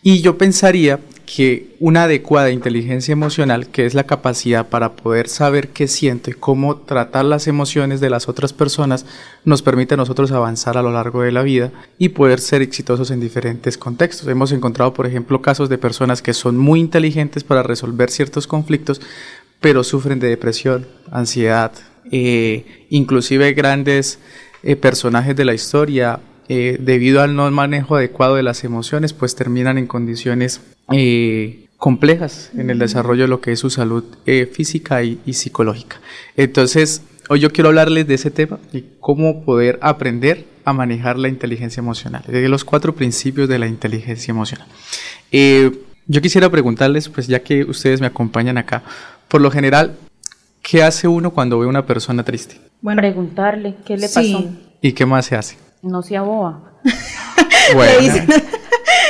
Y 0.00 0.20
yo 0.20 0.38
pensaría 0.38 1.00
que 1.34 1.76
una 1.80 2.02
adecuada 2.02 2.50
inteligencia 2.50 3.12
emocional, 3.12 3.68
que 3.68 3.86
es 3.86 3.94
la 3.94 4.04
capacidad 4.04 4.68
para 4.68 4.96
poder 4.96 5.30
saber 5.30 5.68
qué 5.68 5.88
siento 5.88 6.28
y 6.30 6.34
cómo 6.34 6.76
tratar 6.76 7.24
las 7.24 7.46
emociones 7.46 8.00
de 8.02 8.10
las 8.10 8.28
otras 8.28 8.52
personas, 8.52 9.06
nos 9.46 9.62
permite 9.62 9.94
a 9.94 9.96
nosotros 9.96 10.30
avanzar 10.30 10.76
a 10.76 10.82
lo 10.82 10.92
largo 10.92 11.22
de 11.22 11.32
la 11.32 11.42
vida 11.42 11.72
y 11.96 12.10
poder 12.10 12.38
ser 12.38 12.60
exitosos 12.60 13.10
en 13.10 13.20
diferentes 13.20 13.78
contextos. 13.78 14.28
Hemos 14.28 14.52
encontrado, 14.52 14.92
por 14.92 15.06
ejemplo, 15.06 15.40
casos 15.40 15.70
de 15.70 15.78
personas 15.78 16.20
que 16.20 16.34
son 16.34 16.58
muy 16.58 16.80
inteligentes 16.80 17.44
para 17.44 17.62
resolver 17.62 18.10
ciertos 18.10 18.46
conflictos, 18.46 19.00
pero 19.58 19.84
sufren 19.84 20.20
de 20.20 20.28
depresión, 20.28 20.86
ansiedad, 21.10 21.72
eh, 22.10 22.86
inclusive 22.90 23.54
grandes 23.54 24.18
eh, 24.62 24.76
personajes 24.76 25.34
de 25.34 25.46
la 25.46 25.54
historia 25.54 26.20
eh, 26.48 26.76
debido 26.78 27.22
al 27.22 27.34
no 27.34 27.50
manejo 27.50 27.96
adecuado 27.96 28.34
de 28.34 28.42
las 28.42 28.64
emociones, 28.64 29.14
pues 29.14 29.34
terminan 29.34 29.78
en 29.78 29.86
condiciones 29.86 30.60
eh, 30.90 31.66
complejas 31.76 32.50
en 32.56 32.70
el 32.70 32.78
desarrollo 32.78 33.22
de 33.22 33.28
lo 33.28 33.40
que 33.40 33.52
es 33.52 33.60
su 33.60 33.70
salud 33.70 34.04
eh, 34.26 34.50
física 34.52 35.02
y, 35.02 35.20
y, 35.26 35.34
psicológica. 35.34 36.00
Entonces, 36.36 37.02
hoy 37.28 37.40
yo 37.40 37.50
quiero 37.50 37.68
hablarles 37.68 38.06
de 38.06 38.14
ese 38.14 38.30
tema 38.30 38.58
y 38.72 38.84
cómo 39.00 39.44
poder 39.44 39.78
aprender 39.82 40.46
a 40.64 40.72
manejar 40.72 41.18
la 41.18 41.28
inteligencia 41.28 41.80
emocional, 41.80 42.22
de 42.26 42.48
los 42.48 42.64
cuatro 42.64 42.94
principios 42.94 43.48
de 43.48 43.58
la 43.58 43.66
inteligencia 43.66 44.30
emocional. 44.30 44.68
Eh, 45.30 45.72
yo 46.06 46.20
quisiera 46.20 46.50
preguntarles, 46.50 47.08
pues 47.08 47.26
ya 47.26 47.42
que 47.42 47.64
ustedes 47.64 48.00
me 48.00 48.06
acompañan 48.06 48.58
acá, 48.58 48.82
por 49.28 49.40
lo 49.40 49.50
general, 49.50 49.96
¿qué 50.62 50.82
hace 50.82 51.08
uno 51.08 51.30
cuando 51.30 51.58
ve 51.58 51.66
a 51.66 51.68
una 51.68 51.86
persona 51.86 52.22
triste? 52.22 52.60
Bueno, 52.80 53.00
preguntarle 53.00 53.76
qué 53.84 53.96
le 53.96 54.08
pasó. 54.08 54.22
Sí. 54.22 54.58
¿Y 54.80 54.92
qué 54.92 55.06
más 55.06 55.26
se 55.26 55.36
hace? 55.36 55.56
No 55.82 56.02
sea 56.02 56.22
boba. 56.22 56.72
Bueno, 57.74 57.92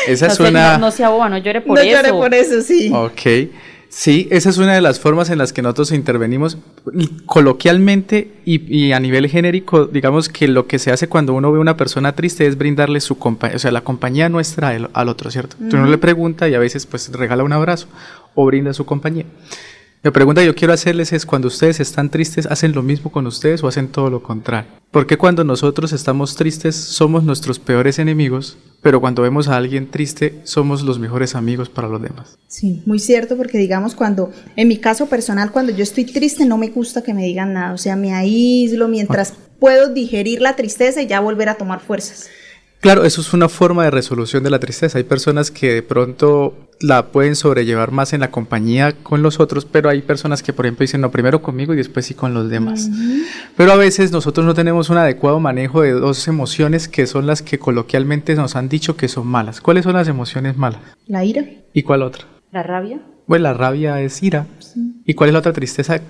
esa 0.06 0.28
no 0.28 0.32
es 0.32 0.40
una... 0.40 0.72
No, 0.72 0.78
no 0.86 0.90
sea 0.90 1.08
boba, 1.10 1.28
no 1.28 1.38
llore 1.38 1.60
por 1.60 1.76
no 1.76 1.82
eso. 1.82 1.96
No 1.96 2.02
llore 2.02 2.12
por 2.12 2.34
eso, 2.34 2.60
sí. 2.62 2.90
Ok. 2.92 3.50
Sí, 3.94 4.26
esa 4.30 4.48
es 4.48 4.56
una 4.56 4.74
de 4.74 4.80
las 4.80 4.98
formas 4.98 5.28
en 5.28 5.36
las 5.36 5.52
que 5.52 5.60
nosotros 5.60 5.92
intervenimos 5.92 6.56
coloquialmente 7.26 8.30
y, 8.46 8.92
a 8.92 9.00
nivel 9.00 9.28
genérico, 9.28 9.84
digamos 9.84 10.30
que 10.30 10.48
lo 10.48 10.66
que 10.66 10.78
se 10.78 10.90
hace 10.90 11.10
cuando 11.10 11.34
uno 11.34 11.52
ve 11.52 11.58
a 11.58 11.60
una 11.60 11.76
persona 11.76 12.14
triste 12.14 12.46
es 12.46 12.56
brindarle 12.56 13.02
su 13.02 13.18
compañía, 13.18 13.56
o 13.56 13.58
sea, 13.58 13.70
la 13.70 13.82
compañía 13.82 14.30
nuestra 14.30 14.68
al, 14.70 15.08
otro, 15.10 15.30
¿cierto? 15.30 15.58
Tú 15.68 15.76
no 15.76 15.86
le 15.86 15.98
pregunta 15.98 16.48
y 16.48 16.54
a 16.54 16.58
veces 16.58 16.86
pues 16.86 17.12
regala 17.12 17.44
un 17.44 17.52
abrazo 17.52 17.86
o 18.34 18.46
brinda 18.46 18.72
su 18.72 18.86
compañía. 18.86 19.26
La 20.04 20.10
pregunta 20.10 20.40
que 20.40 20.48
yo 20.48 20.56
quiero 20.56 20.72
hacerles 20.72 21.12
es, 21.12 21.24
cuando 21.24 21.46
ustedes 21.46 21.78
están 21.78 22.10
tristes, 22.10 22.46
¿hacen 22.46 22.72
lo 22.72 22.82
mismo 22.82 23.12
con 23.12 23.24
ustedes 23.28 23.62
o 23.62 23.68
hacen 23.68 23.86
todo 23.86 24.10
lo 24.10 24.20
contrario? 24.20 24.68
Porque 24.90 25.16
cuando 25.16 25.44
nosotros 25.44 25.92
estamos 25.92 26.34
tristes 26.34 26.74
somos 26.74 27.22
nuestros 27.22 27.60
peores 27.60 28.00
enemigos, 28.00 28.58
pero 28.80 29.00
cuando 29.00 29.22
vemos 29.22 29.46
a 29.46 29.56
alguien 29.56 29.92
triste 29.92 30.40
somos 30.42 30.82
los 30.82 30.98
mejores 30.98 31.36
amigos 31.36 31.68
para 31.68 31.86
los 31.86 32.02
demás? 32.02 32.36
Sí, 32.48 32.82
muy 32.84 32.98
cierto, 32.98 33.36
porque 33.36 33.58
digamos 33.58 33.94
cuando, 33.94 34.32
en 34.56 34.66
mi 34.66 34.78
caso 34.78 35.06
personal, 35.06 35.52
cuando 35.52 35.70
yo 35.70 35.84
estoy 35.84 36.04
triste 36.04 36.46
no 36.46 36.58
me 36.58 36.70
gusta 36.70 37.02
que 37.04 37.14
me 37.14 37.22
digan 37.22 37.52
nada, 37.52 37.72
o 37.72 37.78
sea, 37.78 37.94
me 37.94 38.12
aíslo 38.12 38.88
mientras 38.88 39.34
puedo 39.60 39.94
digerir 39.94 40.42
la 40.42 40.56
tristeza 40.56 41.00
y 41.00 41.06
ya 41.06 41.20
volver 41.20 41.48
a 41.48 41.54
tomar 41.54 41.78
fuerzas. 41.78 42.28
Claro, 42.82 43.04
eso 43.04 43.20
es 43.20 43.32
una 43.32 43.48
forma 43.48 43.84
de 43.84 43.92
resolución 43.92 44.42
de 44.42 44.50
la 44.50 44.58
tristeza. 44.58 44.98
Hay 44.98 45.04
personas 45.04 45.52
que 45.52 45.72
de 45.72 45.82
pronto 45.84 46.56
la 46.80 47.12
pueden 47.12 47.36
sobrellevar 47.36 47.92
más 47.92 48.12
en 48.12 48.18
la 48.18 48.32
compañía 48.32 48.90
con 49.04 49.22
los 49.22 49.38
otros, 49.38 49.64
pero 49.64 49.88
hay 49.88 50.02
personas 50.02 50.42
que, 50.42 50.52
por 50.52 50.66
ejemplo, 50.66 50.82
dicen, 50.82 51.00
no, 51.00 51.12
primero 51.12 51.42
conmigo 51.42 51.72
y 51.74 51.76
después 51.76 52.06
sí 52.06 52.14
con 52.14 52.34
los 52.34 52.50
demás. 52.50 52.90
Pero 53.56 53.70
a 53.70 53.76
veces 53.76 54.10
nosotros 54.10 54.44
no 54.44 54.54
tenemos 54.54 54.90
un 54.90 54.96
adecuado 54.96 55.38
manejo 55.38 55.82
de 55.82 55.92
dos 55.92 56.26
emociones 56.26 56.88
que 56.88 57.06
son 57.06 57.28
las 57.28 57.40
que 57.40 57.60
coloquialmente 57.60 58.34
nos 58.34 58.56
han 58.56 58.68
dicho 58.68 58.96
que 58.96 59.06
son 59.06 59.28
malas. 59.28 59.60
¿Cuáles 59.60 59.84
son 59.84 59.92
las 59.92 60.08
emociones 60.08 60.56
malas? 60.56 60.80
La 61.06 61.24
ira. 61.24 61.44
¿Y 61.72 61.84
cuál 61.84 62.02
otra? 62.02 62.24
La 62.50 62.64
rabia. 62.64 63.00
Bueno, 63.28 63.44
la 63.44 63.54
rabia 63.54 64.00
es 64.00 64.20
ira. 64.24 64.48
¿Y 65.06 65.14
cuál 65.14 65.30
es 65.30 65.34
la 65.34 65.38
otra 65.38 65.52
tristeza? 65.52 66.00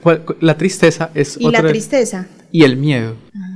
La 0.41 0.57
tristeza 0.57 1.11
es... 1.13 1.37
¿Y 1.39 1.51
la 1.51 1.63
tristeza? 1.63 2.29
Y 2.51 2.65
el 2.65 2.79
miedo. 2.79 3.15
Ah. 3.37 3.52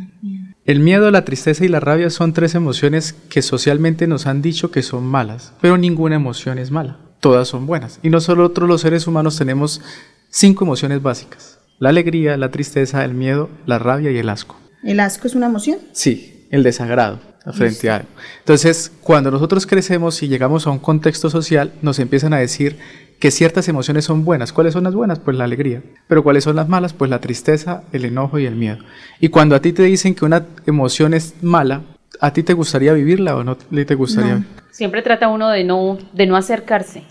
El 0.66 0.80
miedo, 0.80 1.12
la 1.12 1.24
tristeza 1.24 1.64
y 1.64 1.68
la 1.68 1.78
rabia 1.78 2.10
son 2.10 2.32
tres 2.32 2.56
emociones 2.56 3.14
que 3.28 3.40
socialmente 3.40 4.08
nos 4.08 4.26
han 4.26 4.42
dicho 4.42 4.72
que 4.72 4.82
son 4.82 5.04
malas, 5.06 5.52
pero 5.60 5.78
ninguna 5.78 6.16
emoción 6.16 6.58
es 6.58 6.72
mala, 6.72 6.98
todas 7.20 7.46
son 7.46 7.66
buenas. 7.66 8.00
Y 8.02 8.10
nosotros 8.10 8.68
los 8.68 8.80
seres 8.80 9.06
humanos 9.06 9.38
tenemos 9.38 9.80
cinco 10.28 10.64
emociones 10.64 11.02
básicas, 11.02 11.60
la 11.78 11.90
alegría, 11.90 12.36
la 12.36 12.50
tristeza, 12.50 13.04
el 13.04 13.14
miedo, 13.14 13.48
la 13.64 13.78
rabia 13.78 14.10
y 14.10 14.18
el 14.18 14.28
asco. 14.28 14.56
¿El 14.82 14.98
asco 14.98 15.28
es 15.28 15.36
una 15.36 15.46
emoción? 15.46 15.78
Sí, 15.92 16.48
el 16.50 16.64
desagrado 16.64 17.20
frente 17.52 17.88
a 17.88 17.96
algo. 17.98 18.08
Entonces, 18.40 18.90
cuando 19.02 19.30
nosotros 19.30 19.66
crecemos 19.68 20.20
y 20.24 20.26
llegamos 20.26 20.66
a 20.66 20.70
un 20.70 20.80
contexto 20.80 21.30
social, 21.30 21.74
nos 21.80 22.00
empiezan 22.00 22.32
a 22.32 22.38
decir 22.38 22.76
que 23.18 23.30
ciertas 23.30 23.68
emociones 23.68 24.04
son 24.04 24.24
buenas. 24.24 24.52
¿Cuáles 24.52 24.72
son 24.72 24.84
las 24.84 24.94
buenas? 24.94 25.18
Pues 25.18 25.36
la 25.36 25.44
alegría. 25.44 25.82
Pero 26.08 26.22
¿cuáles 26.22 26.44
son 26.44 26.56
las 26.56 26.68
malas? 26.68 26.92
Pues 26.92 27.10
la 27.10 27.20
tristeza, 27.20 27.82
el 27.92 28.04
enojo 28.04 28.38
y 28.38 28.46
el 28.46 28.56
miedo. 28.56 28.78
Y 29.20 29.28
cuando 29.28 29.54
a 29.54 29.60
ti 29.60 29.72
te 29.72 29.82
dicen 29.82 30.14
que 30.14 30.24
una 30.24 30.44
emoción 30.66 31.14
es 31.14 31.34
mala, 31.42 31.82
¿a 32.20 32.32
ti 32.32 32.42
te 32.42 32.52
gustaría 32.52 32.92
vivirla 32.92 33.36
o 33.36 33.44
no 33.44 33.56
te 33.56 33.94
gustaría? 33.94 34.44
Siempre 34.70 35.02
trata 35.02 35.28
uno 35.28 35.48
de 35.48 35.64
no, 35.64 35.98
de 36.12 36.26
no 36.26 36.36
acercarse. 36.36 37.02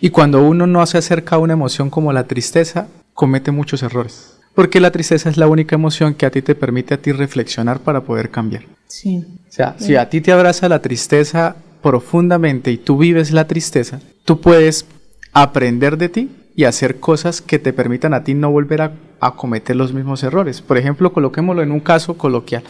Y 0.00 0.10
cuando 0.10 0.42
uno 0.42 0.66
no 0.66 0.84
se 0.86 0.98
acerca 0.98 1.36
a 1.36 1.38
una 1.38 1.54
emoción 1.54 1.90
como 1.90 2.12
la 2.12 2.24
tristeza, 2.24 2.88
comete 3.14 3.50
muchos 3.50 3.82
errores. 3.82 4.38
Porque 4.54 4.78
la 4.78 4.92
tristeza 4.92 5.28
es 5.28 5.36
la 5.36 5.48
única 5.48 5.74
emoción 5.74 6.14
que 6.14 6.26
a 6.26 6.30
ti 6.30 6.42
te 6.42 6.54
permite 6.54 6.94
a 6.94 6.98
ti 6.98 7.10
reflexionar 7.10 7.80
para 7.80 8.02
poder 8.02 8.30
cambiar. 8.30 8.64
Sí. 8.86 9.24
O 9.48 9.52
sea, 9.52 9.74
si 9.78 9.96
a 9.96 10.08
ti 10.08 10.20
te 10.20 10.30
abraza 10.30 10.68
la 10.68 10.80
tristeza 10.80 11.56
profundamente 11.82 12.70
y 12.70 12.78
tú 12.78 12.96
vives 12.96 13.32
la 13.32 13.46
tristeza, 13.46 14.00
tú 14.24 14.40
puedes 14.40 14.86
aprender 15.34 15.98
de 15.98 16.08
ti 16.08 16.30
y 16.56 16.64
hacer 16.64 17.00
cosas 17.00 17.42
que 17.42 17.58
te 17.58 17.72
permitan 17.72 18.14
a 18.14 18.24
ti 18.24 18.34
no 18.34 18.50
volver 18.50 18.82
a, 18.82 18.92
cometer 19.36 19.74
los 19.74 19.94
mismos 19.94 20.22
errores. 20.22 20.60
Por 20.60 20.76
ejemplo, 20.76 21.12
coloquémoslo 21.12 21.62
en 21.62 21.72
un 21.72 21.80
caso 21.80 22.18
coloquial. 22.18 22.62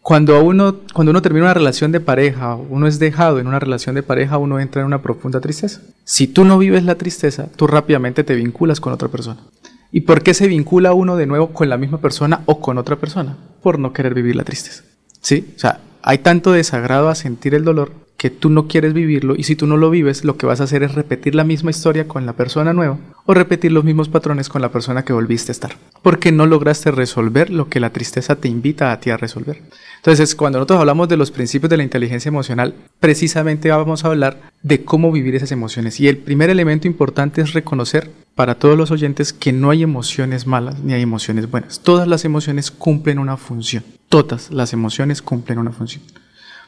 Cuando 0.00 0.42
uno, 0.42 0.76
cuando 0.94 1.10
uno 1.10 1.20
termina 1.20 1.44
una 1.44 1.54
relación 1.54 1.92
de 1.92 2.00
pareja, 2.00 2.54
uno 2.54 2.86
es 2.86 2.98
dejado 2.98 3.38
en 3.38 3.46
una 3.46 3.58
relación 3.58 3.94
de 3.94 4.02
pareja, 4.02 4.38
uno 4.38 4.58
entra 4.58 4.80
en 4.80 4.86
una 4.86 5.02
profunda 5.02 5.40
tristeza. 5.40 5.82
Si 6.04 6.26
tú 6.26 6.46
no 6.46 6.56
vives 6.56 6.84
la 6.84 6.94
tristeza, 6.94 7.48
tú 7.54 7.66
rápidamente 7.66 8.24
te 8.24 8.34
vinculas 8.34 8.80
con 8.80 8.94
otra 8.94 9.08
persona. 9.08 9.40
¿Y 9.92 10.00
por 10.02 10.22
qué 10.22 10.32
se 10.32 10.48
vincula 10.48 10.94
uno 10.94 11.16
de 11.16 11.26
nuevo 11.26 11.48
con 11.48 11.68
la 11.68 11.76
misma 11.76 11.98
persona 11.98 12.40
o 12.46 12.60
con 12.60 12.78
otra 12.78 12.96
persona? 12.96 13.36
Por 13.62 13.78
no 13.78 13.92
querer 13.92 14.14
vivir 14.14 14.36
la 14.36 14.44
tristeza. 14.44 14.84
¿Sí? 15.20 15.52
O 15.54 15.58
sea, 15.58 15.80
hay 16.00 16.18
tanto 16.18 16.52
desagrado 16.52 17.10
a 17.10 17.14
sentir 17.14 17.54
el 17.54 17.64
dolor 17.64 17.92
que 18.18 18.30
tú 18.30 18.50
no 18.50 18.66
quieres 18.66 18.94
vivirlo 18.94 19.36
y 19.36 19.44
si 19.44 19.54
tú 19.54 19.68
no 19.68 19.76
lo 19.76 19.90
vives, 19.90 20.24
lo 20.24 20.36
que 20.36 20.44
vas 20.44 20.60
a 20.60 20.64
hacer 20.64 20.82
es 20.82 20.96
repetir 20.96 21.36
la 21.36 21.44
misma 21.44 21.70
historia 21.70 22.08
con 22.08 22.26
la 22.26 22.32
persona 22.32 22.72
nueva 22.72 22.98
o 23.24 23.32
repetir 23.32 23.70
los 23.70 23.84
mismos 23.84 24.08
patrones 24.08 24.48
con 24.48 24.60
la 24.60 24.72
persona 24.72 25.04
que 25.04 25.12
volviste 25.12 25.52
a 25.52 25.54
estar, 25.54 25.76
porque 26.02 26.32
no 26.32 26.44
lograste 26.44 26.90
resolver 26.90 27.48
lo 27.50 27.68
que 27.68 27.78
la 27.78 27.90
tristeza 27.90 28.34
te 28.34 28.48
invita 28.48 28.90
a 28.90 28.98
ti 28.98 29.10
a 29.10 29.16
resolver. 29.16 29.62
Entonces, 29.98 30.34
cuando 30.34 30.58
nosotros 30.58 30.80
hablamos 30.80 31.08
de 31.08 31.16
los 31.16 31.30
principios 31.30 31.70
de 31.70 31.76
la 31.76 31.84
inteligencia 31.84 32.28
emocional, 32.28 32.74
precisamente 32.98 33.70
vamos 33.70 34.04
a 34.04 34.08
hablar 34.08 34.40
de 34.64 34.84
cómo 34.84 35.12
vivir 35.12 35.36
esas 35.36 35.52
emociones. 35.52 36.00
Y 36.00 36.08
el 36.08 36.18
primer 36.18 36.50
elemento 36.50 36.88
importante 36.88 37.40
es 37.40 37.52
reconocer 37.52 38.10
para 38.34 38.56
todos 38.56 38.76
los 38.76 38.90
oyentes 38.90 39.32
que 39.32 39.52
no 39.52 39.70
hay 39.70 39.84
emociones 39.84 40.46
malas 40.46 40.80
ni 40.80 40.92
hay 40.92 41.02
emociones 41.02 41.48
buenas. 41.48 41.80
Todas 41.80 42.08
las 42.08 42.24
emociones 42.24 42.72
cumplen 42.72 43.20
una 43.20 43.36
función. 43.36 43.84
Todas 44.08 44.50
las 44.50 44.72
emociones 44.72 45.22
cumplen 45.22 45.58
una 45.58 45.70
función. 45.70 46.02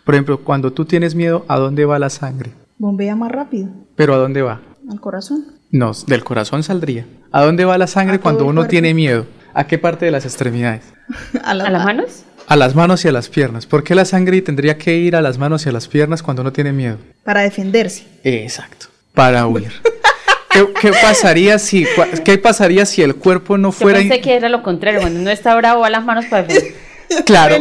Por 0.05 0.15
ejemplo, 0.15 0.43
cuando 0.43 0.73
tú 0.73 0.85
tienes 0.85 1.15
miedo, 1.15 1.45
¿a 1.49 1.59
dónde 1.59 1.85
va 1.85 1.99
la 1.99 2.11
sangre? 2.11 2.53
Bombea 2.79 3.15
más 3.15 3.31
rápido. 3.31 3.69
¿Pero 3.97 4.15
a 4.15 4.19
dónde 4.19 4.43
va? 4.43 4.61
Al 4.91 5.01
corazón. 5.01 5.45
No, 5.71 5.93
del 6.07 6.25
corazón 6.25 6.63
saldría. 6.63 7.07
¿A 7.31 7.43
dónde 7.43 7.65
va 7.65 7.79
la 7.79 7.87
sangre 7.87 8.19
cuando 8.19 8.47
uno 8.47 8.67
tiene 8.67 8.95
miedo? 8.95 9.27
¿A 9.55 9.67
qué 9.67 9.79
parte 9.79 10.05
de 10.05 10.11
las 10.11 10.25
extremidades? 10.25 10.85
¿A, 11.45 11.55
las 11.55 11.85
manos? 11.85 12.25
A 12.47 12.57
las 12.57 12.75
manos 12.75 13.05
y 13.05 13.09
a 13.09 13.13
las 13.13 13.29
piernas. 13.29 13.67
¿Por 13.67 13.85
qué 13.85 13.95
la 13.95 14.05
sangre 14.05 14.41
tendría 14.43 14.79
que 14.79 14.97
ir 14.97 15.15
a 15.15 15.21
las 15.21 15.39
manos 15.39 15.67
y 15.67 15.69
a 15.69 15.73
las 15.73 15.89
piernas 15.89 16.23
cuando 16.23 16.43
uno 16.43 16.53
tiene 16.53 16.73
miedo? 16.73 16.97
Para 17.25 17.43
defenderse. 17.43 18.07
Exacto. 18.25 18.87
Para 19.15 19.47
huir. 19.47 19.73
¿Qué, 20.81 20.93
pasaría 21.01 21.59
si, 21.59 21.87
¿Qué 22.25 22.39
pasaría 22.39 22.85
si 22.85 23.03
el 23.03 23.15
cuerpo 23.15 23.57
no 23.57 23.71
fuera... 23.71 24.01
Yo 24.01 24.09
pensé 24.09 24.21
que 24.21 24.35
era 24.35 24.49
lo 24.49 24.63
contrario, 24.63 25.01
cuando 25.01 25.21
uno 25.21 25.31
está 25.31 25.55
bravo 25.55 25.85
a 25.85 25.91
las 25.91 26.05
manos 26.05 26.25
para 26.27 26.43
defenderse. 26.43 26.77
Claro. 27.25 27.57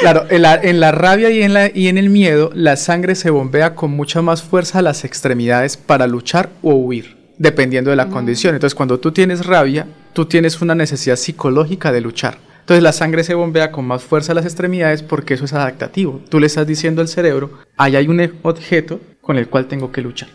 Claro, 0.00 0.26
en 0.30 0.42
la, 0.42 0.54
en 0.54 0.80
la 0.80 0.92
rabia 0.92 1.30
y 1.30 1.42
en, 1.42 1.54
la, 1.54 1.70
y 1.74 1.88
en 1.88 1.98
el 1.98 2.08
miedo, 2.08 2.50
la 2.54 2.76
sangre 2.76 3.14
se 3.14 3.30
bombea 3.30 3.74
con 3.74 3.90
mucha 3.90 4.22
más 4.22 4.42
fuerza 4.42 4.78
a 4.78 4.82
las 4.82 5.04
extremidades 5.04 5.76
para 5.76 6.06
luchar 6.06 6.50
o 6.62 6.74
huir, 6.74 7.16
dependiendo 7.36 7.90
de 7.90 7.96
la 7.96 8.08
condición. 8.08 8.54
Entonces, 8.54 8.76
cuando 8.76 9.00
tú 9.00 9.12
tienes 9.12 9.44
rabia, 9.44 9.86
tú 10.12 10.26
tienes 10.26 10.60
una 10.60 10.74
necesidad 10.74 11.16
psicológica 11.16 11.92
de 11.92 12.00
luchar. 12.00 12.38
Entonces 12.68 12.82
la 12.82 12.92
sangre 12.92 13.24
se 13.24 13.32
bombea 13.32 13.72
con 13.72 13.86
más 13.86 14.02
fuerza 14.02 14.32
a 14.32 14.34
las 14.34 14.44
extremidades 14.44 15.02
porque 15.02 15.32
eso 15.32 15.46
es 15.46 15.54
adaptativo. 15.54 16.20
Tú 16.28 16.38
le 16.38 16.48
estás 16.48 16.66
diciendo 16.66 17.00
al 17.00 17.08
cerebro, 17.08 17.50
ahí 17.78 17.96
hay 17.96 18.08
un 18.08 18.20
objeto 18.42 19.00
con 19.22 19.38
el 19.38 19.48
cual 19.48 19.68
tengo 19.68 19.90
que 19.90 20.02
luchar. 20.02 20.28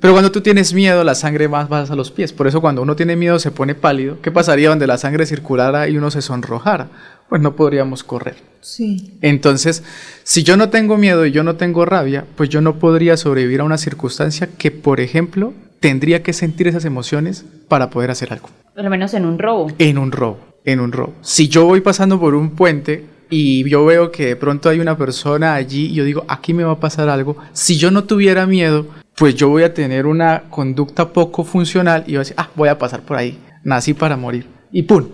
Pero 0.00 0.12
cuando 0.12 0.32
tú 0.32 0.42
tienes 0.42 0.74
miedo, 0.74 1.02
la 1.02 1.14
sangre 1.14 1.48
más 1.48 1.72
va 1.72 1.82
a 1.82 1.94
los 1.94 2.10
pies. 2.10 2.32
Por 2.32 2.46
eso 2.46 2.60
cuando 2.60 2.82
uno 2.82 2.94
tiene 2.94 3.16
miedo 3.16 3.38
se 3.38 3.52
pone 3.52 3.74
pálido. 3.74 4.18
¿Qué 4.20 4.30
pasaría 4.30 4.68
donde 4.68 4.86
la 4.86 4.98
sangre 4.98 5.24
circulara 5.24 5.88
y 5.88 5.96
uno 5.96 6.10
se 6.10 6.20
sonrojara? 6.20 6.88
Pues 7.28 7.42
no 7.42 7.56
podríamos 7.56 8.04
correr. 8.04 8.36
Sí. 8.60 9.18
Entonces, 9.20 9.82
si 10.22 10.42
yo 10.42 10.56
no 10.56 10.70
tengo 10.70 10.96
miedo 10.96 11.26
y 11.26 11.32
yo 11.32 11.42
no 11.42 11.56
tengo 11.56 11.84
rabia, 11.84 12.24
pues 12.36 12.48
yo 12.48 12.60
no 12.60 12.78
podría 12.78 13.16
sobrevivir 13.16 13.60
a 13.60 13.64
una 13.64 13.78
circunstancia 13.78 14.48
que, 14.58 14.70
por 14.70 15.00
ejemplo, 15.00 15.54
tendría 15.80 16.22
que 16.22 16.32
sentir 16.32 16.68
esas 16.68 16.84
emociones 16.84 17.44
para 17.68 17.90
poder 17.90 18.10
hacer 18.10 18.32
algo. 18.32 18.48
Por 18.74 18.84
lo 18.84 18.90
menos 18.90 19.14
en 19.14 19.24
un 19.24 19.38
robo. 19.38 19.72
En 19.78 19.98
un 19.98 20.12
robo, 20.12 20.38
en 20.64 20.80
un 20.80 20.92
robo. 20.92 21.14
Si 21.22 21.48
yo 21.48 21.64
voy 21.64 21.80
pasando 21.80 22.18
por 22.20 22.34
un 22.34 22.50
puente 22.50 23.04
y 23.30 23.68
yo 23.68 23.84
veo 23.84 24.10
que 24.12 24.26
de 24.26 24.36
pronto 24.36 24.68
hay 24.68 24.80
una 24.80 24.96
persona 24.96 25.54
allí 25.54 25.86
y 25.86 25.94
yo 25.94 26.04
digo, 26.04 26.24
aquí 26.28 26.54
me 26.54 26.64
va 26.64 26.72
a 26.72 26.80
pasar 26.80 27.08
algo, 27.08 27.36
si 27.52 27.76
yo 27.76 27.90
no 27.90 28.04
tuviera 28.04 28.46
miedo, 28.46 28.86
pues 29.16 29.34
yo 29.34 29.48
voy 29.48 29.62
a 29.62 29.74
tener 29.74 30.06
una 30.06 30.44
conducta 30.50 31.12
poco 31.12 31.44
funcional 31.44 32.04
y 32.06 32.12
voy 32.12 32.16
a 32.16 32.18
decir, 32.20 32.34
ah, 32.36 32.50
voy 32.54 32.68
a 32.68 32.78
pasar 32.78 33.02
por 33.02 33.16
ahí, 33.16 33.38
nací 33.64 33.94
para 33.94 34.16
morir. 34.16 34.46
Y 34.70 34.82
¡pum! 34.82 35.06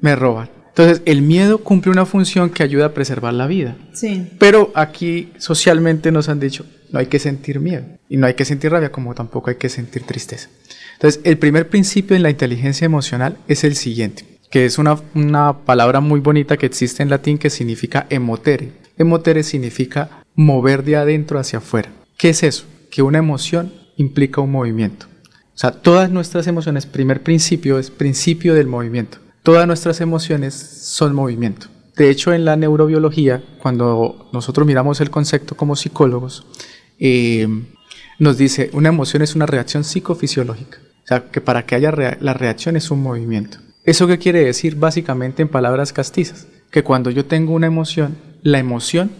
Me 0.00 0.16
roban. 0.16 0.48
Entonces, 0.74 1.02
el 1.04 1.22
miedo 1.22 1.58
cumple 1.58 1.92
una 1.92 2.06
función 2.06 2.50
que 2.50 2.62
ayuda 2.62 2.86
a 2.86 2.94
preservar 2.94 3.34
la 3.34 3.46
vida. 3.46 3.76
Sí. 3.92 4.30
Pero 4.38 4.72
aquí 4.74 5.32
socialmente 5.38 6.10
nos 6.10 6.28
han 6.28 6.40
dicho, 6.40 6.64
no 6.90 6.98
hay 6.98 7.06
que 7.06 7.18
sentir 7.18 7.60
miedo 7.60 7.84
y 8.08 8.16
no 8.16 8.26
hay 8.26 8.34
que 8.34 8.44
sentir 8.44 8.72
rabia, 8.72 8.90
como 8.90 9.14
tampoco 9.14 9.50
hay 9.50 9.56
que 9.56 9.68
sentir 9.68 10.04
tristeza. 10.04 10.48
Entonces, 10.94 11.20
el 11.24 11.38
primer 11.38 11.68
principio 11.68 12.16
en 12.16 12.22
la 12.22 12.30
inteligencia 12.30 12.86
emocional 12.86 13.36
es 13.48 13.64
el 13.64 13.76
siguiente, 13.76 14.24
que 14.50 14.64
es 14.64 14.78
una, 14.78 14.98
una 15.14 15.64
palabra 15.64 16.00
muy 16.00 16.20
bonita 16.20 16.56
que 16.56 16.66
existe 16.66 17.02
en 17.02 17.10
latín 17.10 17.38
que 17.38 17.50
significa 17.50 18.06
emotere. 18.08 18.72
Emotere 18.96 19.42
significa 19.42 20.24
mover 20.34 20.84
de 20.84 20.96
adentro 20.96 21.38
hacia 21.38 21.58
afuera. 21.58 21.90
¿Qué 22.16 22.30
es 22.30 22.42
eso? 22.42 22.64
que 22.92 23.02
una 23.02 23.18
emoción 23.18 23.72
implica 23.96 24.42
un 24.42 24.52
movimiento. 24.52 25.06
O 25.54 25.58
sea, 25.58 25.72
todas 25.72 26.10
nuestras 26.10 26.46
emociones, 26.46 26.86
primer 26.86 27.22
principio 27.22 27.78
es 27.78 27.90
principio 27.90 28.54
del 28.54 28.66
movimiento. 28.66 29.18
Todas 29.42 29.66
nuestras 29.66 30.00
emociones 30.00 30.54
son 30.54 31.14
movimiento. 31.14 31.66
De 31.96 32.10
hecho, 32.10 32.32
en 32.32 32.44
la 32.44 32.56
neurobiología, 32.56 33.42
cuando 33.60 34.28
nosotros 34.32 34.66
miramos 34.66 35.00
el 35.00 35.10
concepto 35.10 35.56
como 35.56 35.76
psicólogos, 35.76 36.46
eh, 36.98 37.48
nos 38.18 38.38
dice, 38.38 38.70
una 38.72 38.88
emoción 38.88 39.22
es 39.22 39.34
una 39.34 39.46
reacción 39.46 39.84
psicofisiológica. 39.84 40.78
O 41.04 41.06
sea, 41.06 41.24
que 41.30 41.40
para 41.40 41.66
que 41.66 41.74
haya 41.74 41.90
rea- 41.90 42.16
la 42.20 42.34
reacción 42.34 42.76
es 42.76 42.90
un 42.90 43.02
movimiento. 43.02 43.58
¿Eso 43.84 44.06
qué 44.06 44.18
quiere 44.18 44.44
decir 44.44 44.76
básicamente 44.76 45.42
en 45.42 45.48
palabras 45.48 45.92
castizas? 45.92 46.46
Que 46.70 46.84
cuando 46.84 47.10
yo 47.10 47.26
tengo 47.26 47.52
una 47.52 47.66
emoción, 47.66 48.16
la 48.42 48.58
emoción 48.60 49.10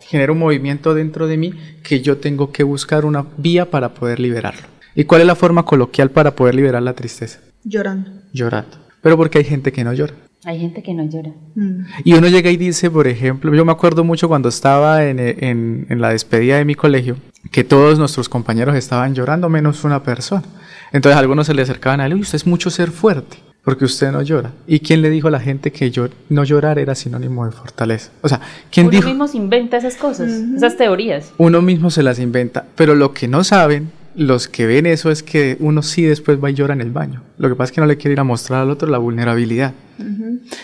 genera 0.00 0.32
un 0.32 0.38
movimiento 0.38 0.94
dentro 0.94 1.26
de 1.26 1.36
mí 1.36 1.52
que 1.82 2.00
yo 2.00 2.16
tengo 2.16 2.50
que 2.52 2.62
buscar 2.62 3.04
una 3.04 3.26
vía 3.36 3.70
para 3.70 3.92
poder 3.92 4.18
liberarlo. 4.18 4.66
¿Y 4.94 5.04
cuál 5.04 5.20
es 5.20 5.26
la 5.26 5.34
forma 5.34 5.66
coloquial 5.66 6.10
para 6.10 6.34
poder 6.34 6.54
liberar 6.54 6.82
la 6.82 6.94
tristeza? 6.94 7.40
Llorando. 7.64 8.10
Llorando. 8.32 8.78
Pero 9.02 9.16
porque 9.16 9.38
hay 9.38 9.44
gente 9.44 9.72
que 9.72 9.84
no 9.84 9.92
llora. 9.92 10.14
Hay 10.44 10.60
gente 10.60 10.82
que 10.82 10.94
no 10.94 11.04
llora. 11.08 11.30
Mm. 11.56 11.80
Y 12.04 12.12
uno 12.14 12.28
llega 12.28 12.50
y 12.50 12.56
dice, 12.56 12.90
por 12.90 13.06
ejemplo, 13.08 13.52
yo 13.54 13.64
me 13.64 13.72
acuerdo 13.72 14.04
mucho 14.04 14.28
cuando 14.28 14.48
estaba 14.48 15.04
en, 15.04 15.18
en- 15.18 15.86
en 15.88 16.00
la 16.00 16.10
despedida 16.10 16.56
de 16.58 16.64
mi 16.64 16.74
colegio, 16.74 17.16
que 17.50 17.64
todos 17.64 17.98
nuestros 17.98 18.28
compañeros 18.28 18.76
estaban 18.76 19.14
llorando 19.14 19.48
menos 19.48 19.82
una 19.84 20.02
persona. 20.02 20.44
Entonces 20.92 21.18
algunos 21.18 21.46
se 21.46 21.54
le 21.54 21.62
acercaban 21.62 22.00
a 22.00 22.06
él, 22.06 22.14
uy, 22.14 22.20
usted 22.20 22.36
es 22.36 22.46
mucho 22.46 22.70
ser 22.70 22.90
fuerte, 22.90 23.36
porque 23.64 23.84
usted 23.84 24.10
no 24.12 24.22
llora. 24.22 24.52
¿Y 24.66 24.78
quién 24.80 25.02
le 25.02 25.10
dijo 25.10 25.28
a 25.28 25.30
la 25.32 25.40
gente 25.40 25.70
que 25.72 25.90
yo, 25.90 26.08
no 26.28 26.44
llorar 26.44 26.78
era 26.78 26.94
sinónimo 26.94 27.44
de 27.44 27.52
fortaleza? 27.52 28.10
O 28.22 28.28
sea, 28.28 28.40
¿quién 28.70 28.86
Uno 28.86 28.92
dijo? 28.96 29.08
mismo 29.08 29.26
se 29.28 29.36
inventa 29.36 29.76
esas 29.76 29.96
cosas, 29.96 30.30
esas 30.30 30.76
teorías. 30.76 31.32
Uno 31.36 31.60
mismo 31.62 31.90
se 31.90 32.02
las 32.02 32.18
inventa, 32.20 32.64
pero 32.76 32.94
lo 32.94 33.12
que 33.12 33.28
no 33.28 33.42
saben, 33.44 33.90
los 34.18 34.48
que 34.48 34.66
ven 34.66 34.84
eso 34.86 35.10
es 35.10 35.22
que 35.22 35.56
uno 35.60 35.80
sí 35.82 36.02
después 36.02 36.42
va 36.42 36.50
y 36.50 36.54
llora 36.54 36.74
en 36.74 36.80
el 36.80 36.90
baño. 36.90 37.22
Lo 37.38 37.48
que 37.48 37.54
pasa 37.54 37.70
es 37.70 37.72
que 37.72 37.80
no 37.80 37.86
le 37.86 37.96
quiere 37.96 38.14
ir 38.14 38.20
a 38.20 38.24
mostrar 38.24 38.62
al 38.62 38.70
otro 38.70 38.88
la 38.88 38.98
vulnerabilidad. 38.98 39.72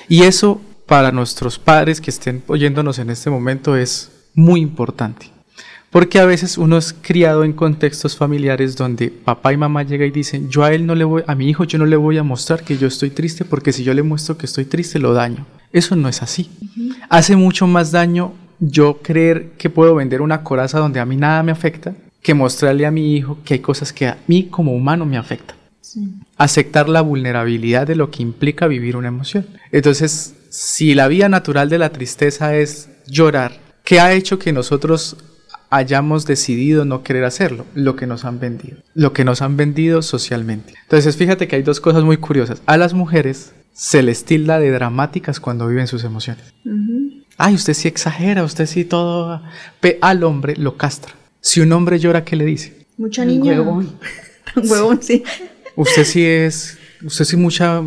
Y 0.09 0.25
eso 0.25 0.61
para 0.87 1.13
nuestros 1.13 1.59
padres 1.59 2.01
que 2.01 2.11
estén 2.11 2.43
oyéndonos 2.49 2.99
en 2.99 3.11
este 3.11 3.31
momento 3.31 3.77
es 3.77 4.11
muy 4.35 4.61
importante. 4.61 5.31
Porque 5.91 6.19
a 6.19 6.27
veces 6.27 6.59
uno 6.59 6.77
es 6.77 6.93
criado 6.93 7.45
en 7.45 7.53
contextos 7.53 8.17
familiares 8.17 8.77
donde 8.77 9.11
papá 9.11 9.53
y 9.53 9.57
mamá 9.57 9.85
llegan 9.85 10.09
y 10.09 10.11
dicen, 10.11 10.51
yo 10.51 10.65
a 10.65 10.73
él 10.73 10.85
no 10.85 10.97
le 10.97 11.05
voy, 11.05 11.23
a 11.25 11.37
mi 11.37 11.49
hijo 11.49 11.63
yo 11.63 11.79
no 11.79 11.87
le 11.87 11.95
voy 11.95 12.19
a 12.19 12.25
mostrar 12.25 12.65
que 12.65 12.77
yo 12.77 12.89
estoy 12.89 13.11
triste 13.11 13.45
porque 13.45 13.73
si 13.73 13.85
yo 13.85 13.95
le 13.95 14.03
muestro 14.03 14.37
que 14.37 14.47
estoy 14.47 14.65
triste 14.65 14.99
lo 14.99 15.15
daño. 15.15 15.47
Eso 15.73 15.95
no 15.95 16.09
es 16.09 16.23
así. 16.23 16.51
Hace 17.09 17.37
mucho 17.37 17.69
más 17.69 17.93
daño 17.93 18.33
yo 18.59 18.99
creer 19.03 19.53
que 19.57 19.71
puedo 19.71 19.95
vender 19.95 20.23
una 20.23 20.43
coraza 20.43 20.81
donde 20.81 20.99
a 20.99 21.07
mí 21.07 21.17
nada 21.17 21.45
me 21.45 21.53
afecta 21.53 21.95
que 22.25 22.35
mostrarle 22.35 22.87
a 22.87 22.91
mi 22.91 23.15
hijo 23.17 23.39
que 23.45 23.55
hay 23.55 23.61
cosas 23.61 23.93
que 23.93 24.09
a 24.09 24.19
mí 24.27 24.49
como 24.51 24.73
humano 24.73 25.07
me 25.07 25.17
afectan 25.19 25.57
aceptar 26.39 26.89
la 26.89 27.03
vulnerabilidad 27.03 27.87
de 27.87 27.95
lo 27.95 28.11
que 28.11 28.23
implica 28.23 28.67
vivir 28.67 28.97
una 28.97 29.09
emoción. 29.09 29.47
Entonces, 29.71 30.35
si 30.51 30.95
la 30.95 31.07
vía 31.07 31.29
natural 31.29 31.69
de 31.69 31.79
la 31.79 31.91
tristeza 31.91 32.57
es 32.57 32.89
llorar, 33.07 33.61
¿qué 33.85 34.01
ha 34.01 34.13
hecho 34.13 34.39
que 34.41 34.53
nosotros 34.53 35.17
hayamos 35.71 36.27
decidido 36.27 36.85
no 36.85 37.03
querer 37.05 37.25
hacerlo? 37.25 37.67
Lo 37.75 37.95
que 37.95 38.07
nos 38.09 38.25
han 38.25 38.41
vendido, 38.41 38.79
lo 38.95 39.13
que 39.13 39.25
nos 39.25 39.43
han 39.43 39.57
vendido 39.57 40.03
socialmente. 40.03 40.75
Entonces, 40.83 41.17
fíjate 41.17 41.47
que 41.47 41.57
hay 41.57 41.63
dos 41.63 41.79
cosas 41.81 42.03
muy 42.03 42.17
curiosas. 42.17 42.63
A 42.67 42.77
las 42.77 42.95
mujeres 42.95 43.53
se 43.73 44.03
les 44.03 44.25
tilda 44.25 44.59
de 44.59 44.71
dramáticas 44.71 45.39
cuando 45.39 45.69
viven 45.69 45.87
sus 45.87 46.03
emociones. 46.03 46.55
Ay, 47.37 47.55
usted 47.55 47.75
sí 47.75 47.87
exagera, 47.87 48.43
usted 48.43 48.67
sí 48.67 48.85
todo... 48.85 49.43
Pe- 49.81 49.99
al 50.01 50.25
hombre 50.25 50.55
lo 50.57 50.77
castra. 50.77 51.13
Si 51.45 51.61
un 51.61 51.71
hombre 51.73 51.99
llora, 51.99 52.25
¿qué 52.25 52.37
le 52.37 52.47
dice? 52.47 52.87
Mucha 52.97 53.23
niña. 53.23 53.53
Huevón. 53.53 53.91
Huevón, 54.57 55.03
sí. 55.03 55.23
Usted 55.77 56.05
sí 56.05 56.25
es, 56.25 56.79
usted 57.05 57.27
sí 57.27 57.37
mucha, 57.37 57.83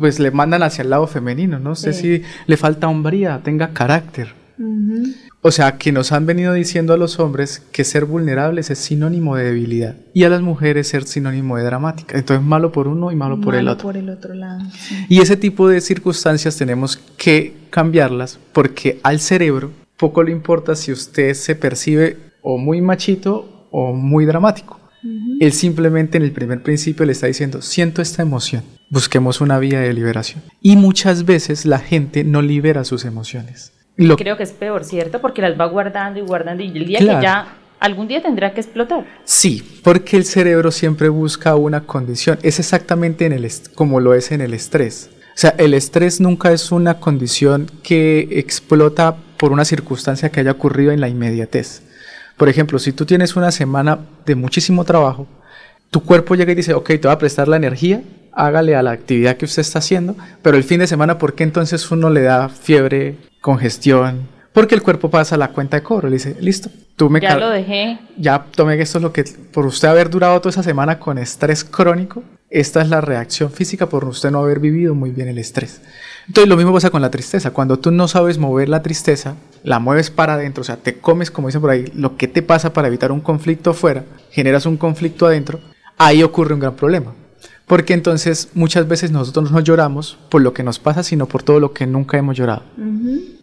pues 0.00 0.18
le 0.18 0.30
mandan 0.30 0.62
hacia 0.62 0.80
el 0.80 0.88
lado 0.88 1.06
femenino, 1.06 1.58
¿no? 1.58 1.72
Usted 1.72 1.92
sí, 1.92 2.22
le 2.46 2.56
falta 2.56 2.88
hombría, 2.88 3.42
tenga 3.44 3.74
carácter. 3.74 4.32
O 5.42 5.50
sea, 5.52 5.76
que 5.76 5.92
nos 5.92 6.10
han 6.10 6.24
venido 6.24 6.54
diciendo 6.54 6.94
a 6.94 6.96
los 6.96 7.18
hombres 7.20 7.62
que 7.70 7.84
ser 7.84 8.06
vulnerables 8.06 8.70
es 8.70 8.78
sinónimo 8.78 9.36
de 9.36 9.44
debilidad 9.44 9.96
y 10.14 10.24
a 10.24 10.30
las 10.30 10.40
mujeres 10.40 10.88
ser 10.88 11.04
sinónimo 11.04 11.58
de 11.58 11.64
dramática. 11.64 12.16
Entonces, 12.16 12.44
malo 12.46 12.72
por 12.72 12.88
uno 12.88 13.12
y 13.12 13.16
malo, 13.16 13.38
por 13.42 13.54
el 13.54 13.64
Malo 13.66 13.72
otro. 13.74 13.88
por 13.88 13.98
el 13.98 14.08
otro 14.08 14.32
lado. 14.32 14.60
sí. 14.72 15.04
Y 15.10 15.20
ese 15.20 15.36
tipo 15.36 15.68
de 15.68 15.82
circunstancias 15.82 16.56
tenemos 16.56 16.96
que 17.18 17.52
cambiarlas 17.68 18.38
porque 18.54 18.98
al 19.02 19.20
cerebro 19.20 19.70
poco 19.98 20.22
le 20.22 20.32
importa 20.32 20.74
si 20.74 20.92
usted 20.92 21.34
se 21.34 21.54
percibe 21.54 22.16
o 22.48 22.58
muy 22.58 22.80
machito 22.80 23.68
o 23.72 23.92
muy 23.92 24.24
dramático. 24.24 24.78
Él 25.40 25.52
simplemente 25.52 26.16
en 26.16 26.22
el 26.24 26.30
primer 26.32 26.62
principio 26.62 27.04
le 27.04 27.12
está 27.12 27.26
diciendo, 27.26 27.60
siento 27.60 28.02
esta 28.02 28.22
emoción, 28.22 28.62
busquemos 28.88 29.40
una 29.40 29.58
vía 29.58 29.80
de 29.80 29.92
liberación. 29.92 30.42
Y 30.62 30.76
muchas 30.76 31.24
veces 31.24 31.64
la 31.66 31.78
gente 31.80 32.22
no 32.24 32.40
libera 32.42 32.84
sus 32.84 33.04
emociones. 33.04 33.72
Lo- 33.96 34.16
Creo 34.16 34.36
que 34.36 34.44
es 34.44 34.52
peor, 34.52 34.84
¿cierto? 34.84 35.20
Porque 35.20 35.42
las 35.42 35.58
va 35.58 35.66
guardando 35.66 36.20
y 36.20 36.22
guardando 36.22 36.62
y 36.62 36.68
el 36.68 36.86
día 36.86 36.98
Claro. 37.00 37.18
que 37.18 37.24
ya 37.24 37.56
algún 37.80 38.06
día 38.08 38.22
tendrá 38.22 38.54
que 38.54 38.60
explotar. 38.60 39.04
Sí, 39.24 39.62
porque 39.82 40.16
el 40.16 40.24
cerebro 40.24 40.70
siempre 40.70 41.08
busca 41.08 41.56
una 41.56 41.80
condición. 41.82 42.38
Es 42.42 42.58
exactamente 42.60 43.26
en 43.26 43.32
el 43.32 43.48
como 43.74 43.98
lo 44.00 44.14
es 44.14 44.30
en 44.32 44.40
el 44.40 44.54
estrés. 44.54 45.10
O 45.12 45.38
sea, 45.38 45.54
el 45.58 45.74
estrés 45.74 46.20
nunca 46.20 46.52
es 46.52 46.72
una 46.72 46.94
condición 47.00 47.70
que 47.82 48.28
explota 48.32 49.16
por 49.36 49.52
una 49.52 49.64
circunstancia 49.64 50.30
que 50.30 50.40
haya 50.40 50.52
ocurrido 50.52 50.92
en 50.92 51.00
la 51.00 51.08
inmediatez. 51.08 51.82
Por 52.36 52.48
ejemplo, 52.48 52.78
si 52.78 52.92
tú 52.92 53.06
tienes 53.06 53.36
una 53.36 53.50
semana 53.50 53.98
de 54.26 54.34
muchísimo 54.34 54.84
trabajo, 54.84 55.26
tu 55.90 56.02
cuerpo 56.02 56.34
llega 56.34 56.52
y 56.52 56.56
dice, 56.56 56.74
ok, 56.74 56.88
te 57.00 57.08
va 57.08 57.12
a 57.12 57.18
prestar 57.18 57.48
la 57.48 57.56
energía, 57.56 58.02
hágale 58.32 58.76
a 58.76 58.82
la 58.82 58.90
actividad 58.90 59.36
que 59.36 59.46
usted 59.46 59.62
está 59.62 59.78
haciendo, 59.78 60.16
pero 60.42 60.56
el 60.56 60.64
fin 60.64 60.80
de 60.80 60.86
semana, 60.86 61.18
¿por 61.18 61.34
qué 61.34 61.44
entonces 61.44 61.90
uno 61.90 62.10
le 62.10 62.22
da 62.22 62.48
fiebre, 62.48 63.16
congestión? 63.40 64.28
Porque 64.52 64.74
el 64.74 64.82
cuerpo 64.82 65.10
pasa 65.10 65.36
la 65.36 65.48
cuenta 65.48 65.78
de 65.78 65.82
cobro, 65.82 66.08
le 66.08 66.16
dice, 66.16 66.36
listo, 66.40 66.70
tú 66.96 67.08
me 67.10 67.20
Ya 67.20 67.36
lo 67.36 67.50
dejé. 67.50 67.98
ya 68.16 68.44
tomé 68.54 68.76
que 68.76 68.82
esto 68.82 68.98
es 68.98 69.02
lo 69.02 69.12
que, 69.12 69.24
por 69.52 69.66
usted 69.66 69.88
haber 69.88 70.10
durado 70.10 70.38
toda 70.40 70.50
esa 70.50 70.62
semana 70.62 70.98
con 70.98 71.18
estrés 71.18 71.64
crónico, 71.64 72.22
esta 72.50 72.80
es 72.80 72.88
la 72.88 73.00
reacción 73.00 73.50
física 73.50 73.88
por 73.88 74.04
usted 74.04 74.30
no 74.30 74.38
haber 74.40 74.60
vivido 74.60 74.94
muy 74.94 75.10
bien 75.10 75.28
el 75.28 75.38
estrés. 75.38 75.82
Entonces 76.28 76.48
lo 76.48 76.56
mismo 76.56 76.72
pasa 76.72 76.90
con 76.90 77.02
la 77.02 77.10
tristeza. 77.10 77.52
Cuando 77.52 77.78
tú 77.78 77.90
no 77.90 78.08
sabes 78.08 78.38
mover 78.38 78.68
la 78.68 78.82
tristeza, 78.82 79.36
la 79.62 79.78
mueves 79.78 80.10
para 80.10 80.34
adentro, 80.34 80.62
o 80.62 80.64
sea, 80.64 80.76
te 80.76 80.98
comes, 80.98 81.30
como 81.30 81.48
dicen 81.48 81.60
por 81.60 81.70
ahí, 81.70 81.90
lo 81.94 82.16
que 82.16 82.28
te 82.28 82.42
pasa 82.42 82.72
para 82.72 82.88
evitar 82.88 83.12
un 83.12 83.20
conflicto 83.20 83.70
afuera, 83.70 84.04
generas 84.30 84.66
un 84.66 84.76
conflicto 84.76 85.26
adentro, 85.26 85.60
ahí 85.98 86.22
ocurre 86.22 86.54
un 86.54 86.60
gran 86.60 86.74
problema. 86.74 87.14
Porque 87.66 87.94
entonces 87.94 88.50
muchas 88.54 88.86
veces 88.86 89.10
nosotros 89.10 89.50
no 89.50 89.60
lloramos 89.60 90.18
por 90.30 90.40
lo 90.42 90.52
que 90.52 90.62
nos 90.62 90.78
pasa, 90.78 91.02
sino 91.02 91.26
por 91.26 91.42
todo 91.42 91.58
lo 91.58 91.72
que 91.72 91.86
nunca 91.86 92.16
hemos 92.16 92.36
llorado. 92.36 92.62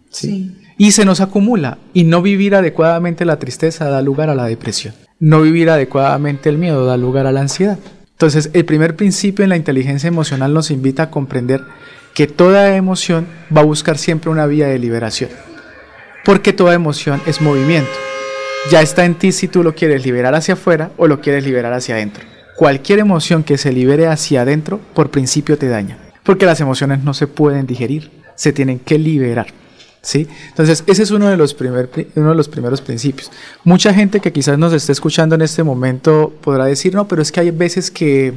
Sí. 0.09 0.57
Y 0.77 0.91
se 0.91 1.03
nos 1.05 1.19
acumula. 1.19 1.77
Y 1.93 2.05
no 2.05 2.21
vivir 2.21 2.55
adecuadamente 2.55 3.25
la 3.25 3.39
tristeza 3.39 3.89
da 3.89 4.01
lugar 4.01 4.29
a 4.29 4.35
la 4.35 4.45
depresión. 4.45 4.93
No 5.19 5.41
vivir 5.41 5.69
adecuadamente 5.69 6.49
el 6.49 6.57
miedo 6.57 6.85
da 6.85 6.95
lugar 6.95 7.27
a 7.27 7.31
la 7.31 7.41
ansiedad. 7.41 7.77
Entonces, 8.11 8.49
el 8.53 8.63
primer 8.63 8.95
principio 8.95 9.43
en 9.43 9.49
la 9.49 9.57
inteligencia 9.57 10.07
emocional 10.07 10.53
nos 10.53 10.71
invita 10.71 11.03
a 11.03 11.11
comprender 11.11 11.61
que 12.13 12.27
toda 12.27 12.75
emoción 12.75 13.27
va 13.55 13.61
a 13.61 13.65
buscar 13.65 13.97
siempre 13.97 14.29
una 14.29 14.45
vía 14.45 14.67
de 14.67 14.79
liberación. 14.79 15.29
Porque 16.23 16.53
toda 16.53 16.73
emoción 16.73 17.21
es 17.25 17.41
movimiento. 17.41 17.91
Ya 18.71 18.81
está 18.81 19.03
en 19.03 19.15
ti 19.15 19.31
si 19.31 19.47
tú 19.47 19.63
lo 19.63 19.75
quieres 19.75 20.05
liberar 20.05 20.35
hacia 20.35 20.53
afuera 20.53 20.91
o 20.97 21.07
lo 21.07 21.19
quieres 21.19 21.43
liberar 21.43 21.73
hacia 21.73 21.95
adentro. 21.95 22.23
Cualquier 22.55 22.99
emoción 22.99 23.43
que 23.43 23.57
se 23.57 23.73
libere 23.73 24.07
hacia 24.07 24.43
adentro, 24.43 24.79
por 24.93 25.09
principio 25.09 25.57
te 25.57 25.67
daña. 25.67 25.97
Porque 26.23 26.45
las 26.45 26.61
emociones 26.61 27.03
no 27.03 27.13
se 27.13 27.27
pueden 27.27 27.65
digerir, 27.65 28.11
se 28.35 28.53
tienen 28.53 28.79
que 28.79 28.97
liberar. 28.97 29.47
¿Sí? 30.01 30.27
Entonces, 30.49 30.83
ese 30.85 31.03
es 31.03 31.11
uno 31.11 31.29
de, 31.29 31.37
los 31.37 31.53
primer, 31.53 31.89
uno 32.15 32.29
de 32.29 32.35
los 32.35 32.49
primeros 32.49 32.81
principios. 32.81 33.31
Mucha 33.63 33.93
gente 33.93 34.19
que 34.19 34.33
quizás 34.33 34.57
nos 34.57 34.73
esté 34.73 34.91
escuchando 34.91 35.35
en 35.35 35.41
este 35.41 35.63
momento 35.63 36.33
podrá 36.41 36.65
decir, 36.65 36.93
no, 36.93 37.07
pero 37.07 37.21
es 37.21 37.31
que 37.31 37.39
hay 37.39 37.51
veces 37.51 37.89
que 37.89 38.33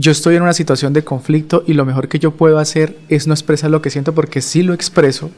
yo 0.00 0.12
estoy 0.12 0.36
en 0.36 0.42
una 0.42 0.52
situación 0.52 0.92
de 0.92 1.02
conflicto 1.02 1.64
y 1.66 1.72
lo 1.72 1.84
mejor 1.84 2.06
que 2.06 2.20
yo 2.20 2.30
puedo 2.30 2.60
hacer 2.60 2.96
es 3.08 3.26
no 3.26 3.34
expresar 3.34 3.68
lo 3.68 3.82
que 3.82 3.90
siento 3.90 4.14
porque 4.14 4.40
si 4.40 4.62
lo 4.62 4.72
expreso 4.72 5.32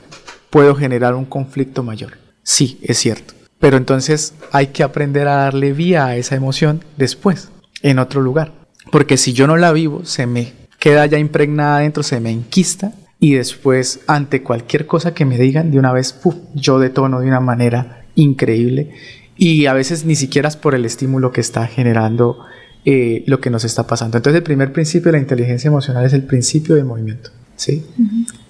puedo 0.51 0.75
generar 0.75 1.15
un 1.15 1.25
conflicto 1.25 1.83
mayor. 1.83 2.19
Sí, 2.43 2.79
es 2.83 2.99
cierto. 2.99 3.33
Pero 3.59 3.79
entonces 3.79 4.35
hay 4.53 4.67
que 4.67 4.83
aprender 4.83 5.29
a 5.29 5.37
darle 5.37 5.73
vía 5.73 6.05
a 6.05 6.17
esa 6.17 6.37
emoción 6.37 6.85
después, 6.99 7.51
en 7.81 7.99
otro 7.99 8.21
lugar. 8.21 8.53
Porque 8.93 9.17
si 9.17 9.33
yo 9.33 9.47
no 9.47 9.57
la 9.57 9.73
vivo, 9.73 10.05
se 10.05 10.27
me 10.27 10.53
queda 10.79 11.07
ya 11.07 11.19
impregnada 11.19 11.79
adentro, 11.79 12.03
se 12.03 12.21
me 12.21 12.31
enquista 12.31 12.93
y 13.19 13.37
después 13.37 14.01
ante 14.09 14.43
cualquier 14.43 14.85
cosa 14.85 15.15
que 15.15 15.25
me 15.25 15.39
digan 15.39 15.71
de 15.71 15.79
una 15.79 15.95
vez, 15.95 16.13
¡puf! 16.13 16.35
yo 16.55 16.79
detono 16.79 17.21
de 17.21 17.29
una 17.29 17.41
manera 17.41 18.05
increíble 18.15 18.91
y 19.39 19.65
a 19.65 19.73
veces 19.73 20.05
ni 20.05 20.17
siquiera 20.17 20.51
es 20.51 20.57
por 20.57 20.75
el 20.75 20.85
estímulo 20.85 21.33
que 21.33 21.41
está 21.41 21.67
generando 21.67 22.45
eh, 22.85 23.25
lo 23.27 23.41
que 23.41 23.51
nos 23.51 23.65
está 23.65 23.87
pasando. 23.87 24.17
Entonces 24.17 24.39
el 24.39 24.45
primer 24.45 24.73
principio 24.73 25.11
de 25.11 25.19
la 25.19 25.23
inteligencia 25.23 25.69
emocional 25.69 26.05
es 26.05 26.13
el 26.13 26.25
principio 26.25 26.75
de 26.75 26.85
movimiento. 26.85 27.31
¿sí? 27.57 27.85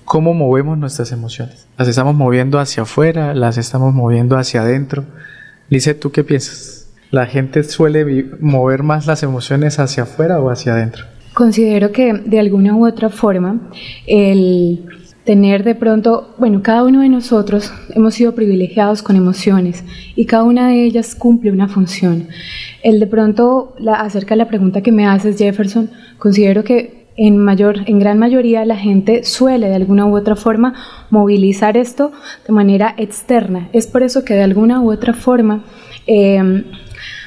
¿Cómo 0.04 0.34
movemos 0.34 0.78
nuestras 0.78 1.12
emociones? 1.12 1.66
¿Las 1.76 1.88
estamos 1.88 2.14
moviendo 2.14 2.58
hacia 2.58 2.84
afuera? 2.84 3.34
¿Las 3.34 3.58
estamos 3.58 3.92
moviendo 3.94 4.36
hacia 4.36 4.62
adentro? 4.62 5.04
Lice, 5.68 5.94
¿tú 5.94 6.12
qué 6.12 6.24
piensas? 6.24 6.88
¿La 7.10 7.26
gente 7.26 7.64
suele 7.64 8.24
mover 8.40 8.82
más 8.82 9.06
las 9.06 9.22
emociones 9.22 9.78
hacia 9.78 10.04
afuera 10.04 10.40
o 10.40 10.50
hacia 10.50 10.74
adentro? 10.74 11.04
Considero 11.34 11.92
que 11.92 12.12
de 12.12 12.38
alguna 12.38 12.74
u 12.74 12.86
otra 12.86 13.08
forma 13.08 13.70
el 14.06 14.84
tener 15.30 15.62
de 15.62 15.76
pronto, 15.76 16.34
bueno, 16.38 16.60
cada 16.60 16.82
uno 16.82 17.02
de 17.02 17.08
nosotros 17.08 17.72
hemos 17.90 18.14
sido 18.14 18.34
privilegiados 18.34 19.00
con 19.00 19.14
emociones 19.14 19.84
y 20.16 20.26
cada 20.26 20.42
una 20.42 20.66
de 20.66 20.82
ellas 20.82 21.14
cumple 21.14 21.52
una 21.52 21.68
función. 21.68 22.26
El 22.82 22.98
de 22.98 23.06
pronto, 23.06 23.72
la, 23.78 23.94
acerca 24.00 24.34
de 24.34 24.38
la 24.38 24.48
pregunta 24.48 24.80
que 24.80 24.90
me 24.90 25.06
haces, 25.06 25.38
Jefferson, 25.38 25.88
considero 26.18 26.64
que 26.64 27.06
en, 27.16 27.38
mayor, 27.38 27.76
en 27.86 28.00
gran 28.00 28.18
mayoría 28.18 28.64
la 28.64 28.74
gente 28.74 29.22
suele 29.22 29.68
de 29.68 29.76
alguna 29.76 30.04
u 30.04 30.16
otra 30.16 30.34
forma 30.34 30.74
movilizar 31.10 31.76
esto 31.76 32.10
de 32.44 32.52
manera 32.52 32.96
externa. 32.96 33.68
Es 33.72 33.86
por 33.86 34.02
eso 34.02 34.24
que 34.24 34.34
de 34.34 34.42
alguna 34.42 34.80
u 34.80 34.90
otra 34.90 35.12
forma 35.12 35.62
em, 36.08 36.64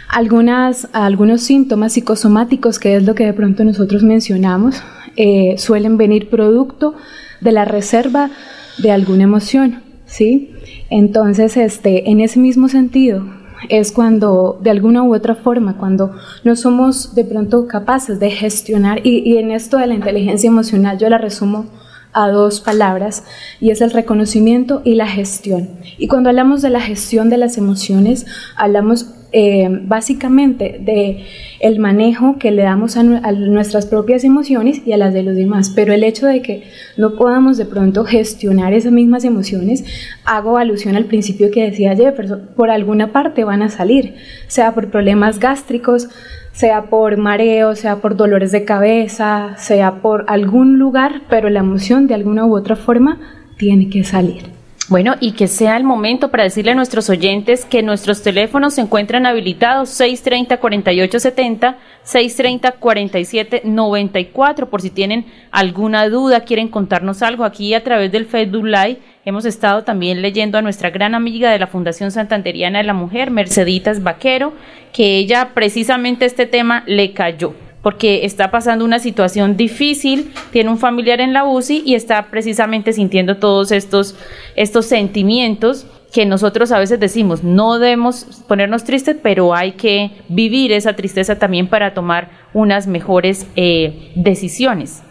algunas, 0.09 0.89
algunos 0.91 1.41
síntomas 1.41 1.93
psicosomáticos, 1.93 2.79
que 2.79 2.97
es 2.97 3.05
lo 3.05 3.15
que 3.15 3.25
de 3.25 3.33
pronto 3.33 3.63
nosotros 3.63 4.03
mencionamos, 4.03 4.83
eh, 5.15 5.55
suelen 5.57 5.95
venir 5.95 6.29
producto 6.29 6.95
de 7.43 7.51
la 7.51 7.65
reserva 7.65 8.31
de 8.77 8.91
alguna 8.91 9.23
emoción, 9.23 9.83
¿sí? 10.05 10.51
Entonces, 10.89 11.57
este, 11.57 12.09
en 12.09 12.21
ese 12.21 12.39
mismo 12.39 12.67
sentido, 12.67 13.23
es 13.69 13.91
cuando, 13.91 14.59
de 14.61 14.69
alguna 14.69 15.03
u 15.03 15.15
otra 15.15 15.35
forma, 15.35 15.77
cuando 15.77 16.11
no 16.43 16.55
somos 16.55 17.15
de 17.15 17.23
pronto 17.23 17.67
capaces 17.67 18.19
de 18.19 18.31
gestionar, 18.31 19.05
y, 19.05 19.19
y 19.19 19.37
en 19.37 19.51
esto 19.51 19.77
de 19.77 19.87
la 19.87 19.93
inteligencia 19.93 20.47
emocional 20.47 20.97
yo 20.97 21.09
la 21.09 21.17
resumo 21.17 21.65
a 22.13 22.29
dos 22.29 22.61
palabras 22.61 23.23
y 23.59 23.71
es 23.71 23.81
el 23.81 23.91
reconocimiento 23.91 24.81
y 24.85 24.95
la 24.95 25.07
gestión. 25.07 25.69
Y 25.97 26.07
cuando 26.07 26.29
hablamos 26.29 26.61
de 26.61 26.69
la 26.69 26.81
gestión 26.81 27.29
de 27.29 27.37
las 27.37 27.57
emociones, 27.57 28.25
hablamos 28.55 29.07
eh, 29.35 29.67
básicamente 29.67 30.79
de 30.79 31.25
el 31.59 31.79
manejo 31.79 32.37
que 32.37 32.51
le 32.51 32.61
damos 32.61 32.97
a, 32.97 33.03
nuestras 33.03 33.87
propias 33.87 34.23
emociones 34.23 34.81
y 34.85 34.93
a 34.93 34.97
las 34.97 35.11
de 35.11 35.23
los 35.23 35.35
demás. 35.35 35.71
Pero 35.71 35.91
el 35.91 36.03
hecho 36.03 36.27
de 36.27 36.43
que 36.43 36.63
no 36.97 37.15
podamos 37.15 37.57
de 37.57 37.65
pronto 37.65 38.05
gestionar 38.05 38.73
esas 38.73 38.91
mismas 38.91 39.23
emociones, 39.23 39.83
hago 40.23 40.57
alusión 40.57 40.95
al 40.95 41.05
principio 41.05 41.49
que 41.51 41.63
decía 41.63 41.95
Jefferson, 41.95 42.49
por 42.55 42.69
alguna 42.69 43.11
parte 43.11 43.43
van 43.43 43.63
a 43.63 43.69
salir, 43.69 44.15
sea 44.47 44.75
por 44.75 44.91
problemas 44.91 45.39
gástricos, 45.39 46.09
sea 46.51 46.83
por 46.91 47.17
mareo, 47.17 47.75
sea 47.75 47.97
por 47.97 48.15
dolores 48.15 48.51
de 48.51 48.65
cabeza, 48.65 49.55
sea 49.57 49.95
por 50.01 50.25
algún 50.27 50.77
lugar, 50.77 51.23
pero 51.27 51.49
la 51.49 51.61
emoción 51.61 52.05
de 52.05 52.13
alguna 52.13 52.45
u 52.45 52.55
otra 52.55 52.75
forma 52.75 53.19
tiene 53.57 53.89
que 53.89 54.03
salir. 54.03 54.52
Bueno, 54.93 55.15
y 55.19 55.31
que 55.31 55.47
sea 55.47 55.75
el 55.75 55.83
momento 55.83 56.29
para 56.29 56.43
decirle 56.43 56.69
a 56.69 56.75
nuestros 56.75 57.09
oyentes 57.09 57.65
que 57.65 57.81
nuestros 57.81 58.21
teléfonos 58.21 58.75
se 58.75 58.81
encuentran 58.81 59.25
habilitados 59.25 59.99
630-4870, 59.99 61.77
630-4794, 62.05 64.69
por 64.69 64.83
si 64.83 64.91
tienen 64.91 65.25
alguna 65.49 66.07
duda, 66.09 66.41
quieren 66.41 66.67
contarnos 66.67 67.23
algo. 67.23 67.43
Aquí 67.43 67.73
a 67.73 67.83
través 67.83 68.11
del 68.11 68.27
Facebook 68.27 68.67
Live 68.67 68.99
hemos 69.25 69.45
estado 69.45 69.83
también 69.83 70.21
leyendo 70.21 70.59
a 70.59 70.61
nuestra 70.61 70.91
gran 70.91 71.15
amiga 71.15 71.49
de 71.49 71.57
la 71.57 71.65
Fundación 71.65 72.11
Santanderiana 72.11 72.77
de 72.77 72.83
la 72.83 72.93
Mujer, 72.93 73.31
Merceditas 73.31 74.03
Vaquero, 74.03 74.53
que 74.93 75.17
ella 75.17 75.53
precisamente 75.55 76.25
este 76.25 76.45
tema 76.45 76.83
le 76.85 77.13
cayó 77.13 77.55
porque 77.83 78.25
está 78.25 78.49
pasando 78.49 78.83
una 78.85 78.97
situación 78.97 79.55
difícil, 79.57 80.31
tiene 80.51 80.69
un 80.71 80.79
familiar 80.79 81.21
en 81.21 81.33
la 81.33 81.45
UCI 81.45 81.83
y 81.85 81.95
está 81.95 82.31
precisamente 82.31 82.93
sintiendo 82.93 83.37
todos 83.37 83.71
estos, 83.71 84.15
estos 84.55 84.85
sentimientos 84.87 85.85
que 86.13 86.25
nosotros 86.25 86.71
a 86.71 86.79
veces 86.79 86.99
decimos, 86.99 87.43
no 87.43 87.79
debemos 87.79 88.43
ponernos 88.47 88.83
tristes, 88.83 89.17
pero 89.21 89.53
hay 89.53 89.73
que 89.73 90.11
vivir 90.29 90.71
esa 90.71 90.95
tristeza 90.95 91.39
también 91.39 91.67
para 91.67 91.93
tomar 91.93 92.29
unas 92.53 92.87
mejores 92.87 93.47
eh, 93.55 94.11
decisiones. 94.15 95.01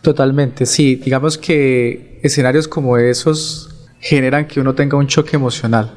Totalmente, 0.00 0.64
sí, 0.64 0.94
digamos 0.96 1.36
que 1.36 2.20
escenarios 2.22 2.68
como 2.68 2.96
esos 2.98 3.88
generan 4.00 4.46
que 4.46 4.60
uno 4.60 4.74
tenga 4.74 4.96
un 4.96 5.08
choque 5.08 5.36
emocional, 5.36 5.90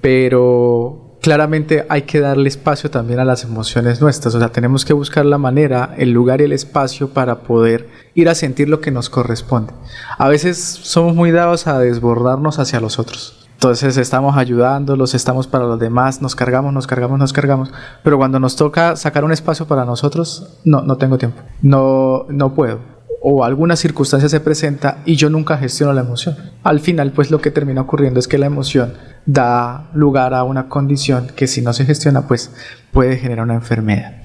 pero 0.00 1.01
claramente 1.22 1.86
hay 1.88 2.02
que 2.02 2.20
darle 2.20 2.48
espacio 2.48 2.90
también 2.90 3.20
a 3.20 3.24
las 3.24 3.44
emociones 3.44 4.00
nuestras, 4.00 4.34
o 4.34 4.38
sea, 4.38 4.50
tenemos 4.50 4.84
que 4.84 4.92
buscar 4.92 5.24
la 5.24 5.38
manera, 5.38 5.94
el 5.96 6.10
lugar 6.10 6.40
y 6.40 6.44
el 6.44 6.52
espacio 6.52 7.10
para 7.10 7.42
poder 7.42 7.88
ir 8.14 8.28
a 8.28 8.34
sentir 8.34 8.68
lo 8.68 8.80
que 8.80 8.90
nos 8.90 9.08
corresponde. 9.08 9.72
A 10.18 10.28
veces 10.28 10.58
somos 10.58 11.14
muy 11.14 11.30
dados 11.30 11.66
a 11.68 11.78
desbordarnos 11.78 12.58
hacia 12.58 12.80
los 12.80 12.98
otros. 12.98 13.48
Entonces 13.54 13.96
estamos 13.96 14.36
ayudándolos, 14.36 15.14
estamos 15.14 15.46
para 15.46 15.64
los 15.64 15.78
demás, 15.78 16.20
nos 16.20 16.34
cargamos, 16.34 16.72
nos 16.74 16.88
cargamos, 16.88 17.20
nos 17.20 17.32
cargamos, 17.32 17.72
pero 18.02 18.18
cuando 18.18 18.40
nos 18.40 18.56
toca 18.56 18.96
sacar 18.96 19.24
un 19.24 19.30
espacio 19.30 19.68
para 19.68 19.84
nosotros, 19.84 20.58
no, 20.64 20.82
no 20.82 20.96
tengo 20.96 21.16
tiempo, 21.16 21.40
no, 21.62 22.26
no 22.28 22.54
puedo 22.54 22.80
o 23.24 23.44
alguna 23.44 23.76
circunstancia 23.76 24.28
se 24.28 24.40
presenta 24.40 24.98
y 25.04 25.14
yo 25.14 25.30
nunca 25.30 25.56
gestiono 25.56 25.92
la 25.92 26.00
emoción. 26.00 26.36
Al 26.64 26.80
final, 26.80 27.12
pues 27.12 27.30
lo 27.30 27.40
que 27.40 27.52
termina 27.52 27.80
ocurriendo 27.80 28.18
es 28.18 28.26
que 28.26 28.36
la 28.36 28.46
emoción 28.46 28.94
da 29.26 29.90
lugar 29.94 30.34
a 30.34 30.42
una 30.42 30.68
condición 30.68 31.28
que 31.36 31.46
si 31.46 31.62
no 31.62 31.72
se 31.72 31.84
gestiona, 31.84 32.26
pues 32.26 32.52
puede 32.90 33.16
generar 33.16 33.44
una 33.44 33.54
enfermedad. 33.54 34.22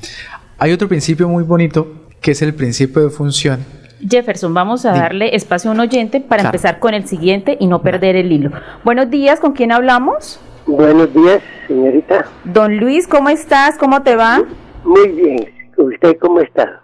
Hay 0.58 0.72
otro 0.72 0.88
principio 0.88 1.30
muy 1.30 1.44
bonito 1.44 2.08
que 2.22 2.32
es 2.32 2.42
el 2.42 2.56
principio 2.56 3.04
de 3.04 3.10
función. 3.12 3.60
Jefferson, 4.00 4.54
vamos 4.54 4.86
a 4.86 4.92
darle 4.92 5.36
espacio 5.36 5.70
a 5.70 5.74
un 5.74 5.80
oyente 5.80 6.20
para 6.20 6.44
empezar 6.44 6.80
con 6.80 6.94
el 6.94 7.08
siguiente 7.08 7.56
y 7.60 7.68
no 7.68 7.82
perder 7.82 8.16
el 8.16 8.32
hilo. 8.32 8.52
Buenos 8.84 9.10
días, 9.10 9.40
¿con 9.40 9.54
quién 9.54 9.72
hablamos? 9.72 10.40
Buenos 10.66 11.14
días, 11.14 11.42
señorita. 11.68 12.26
Don 12.44 12.78
Luis, 12.78 13.08
¿cómo 13.08 13.30
estás? 13.30 13.78
¿Cómo 13.78 14.02
te 14.02 14.16
va? 14.16 14.44
Muy 14.84 15.08
bien. 15.10 15.50
¿Usted 15.78 16.18
cómo 16.20 16.42
está? 16.42 16.82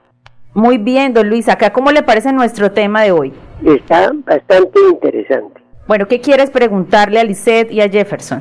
Muy 0.53 0.77
bien, 0.77 1.13
don 1.13 1.29
Luis. 1.29 1.49
Acá, 1.49 1.73
¿cómo 1.73 1.91
le 1.91 2.03
parece 2.03 2.31
nuestro 2.31 2.71
tema 2.71 3.01
de 3.01 3.11
hoy? 3.11 3.33
Está 3.65 4.11
bastante 4.25 4.79
interesante. 4.89 5.61
Bueno, 5.87 6.07
¿qué 6.07 6.21
quieres 6.21 6.51
preguntarle 6.51 7.19
a 7.19 7.23
Lisette 7.23 7.71
y 7.71 7.81
a 7.81 7.89
Jefferson? 7.89 8.39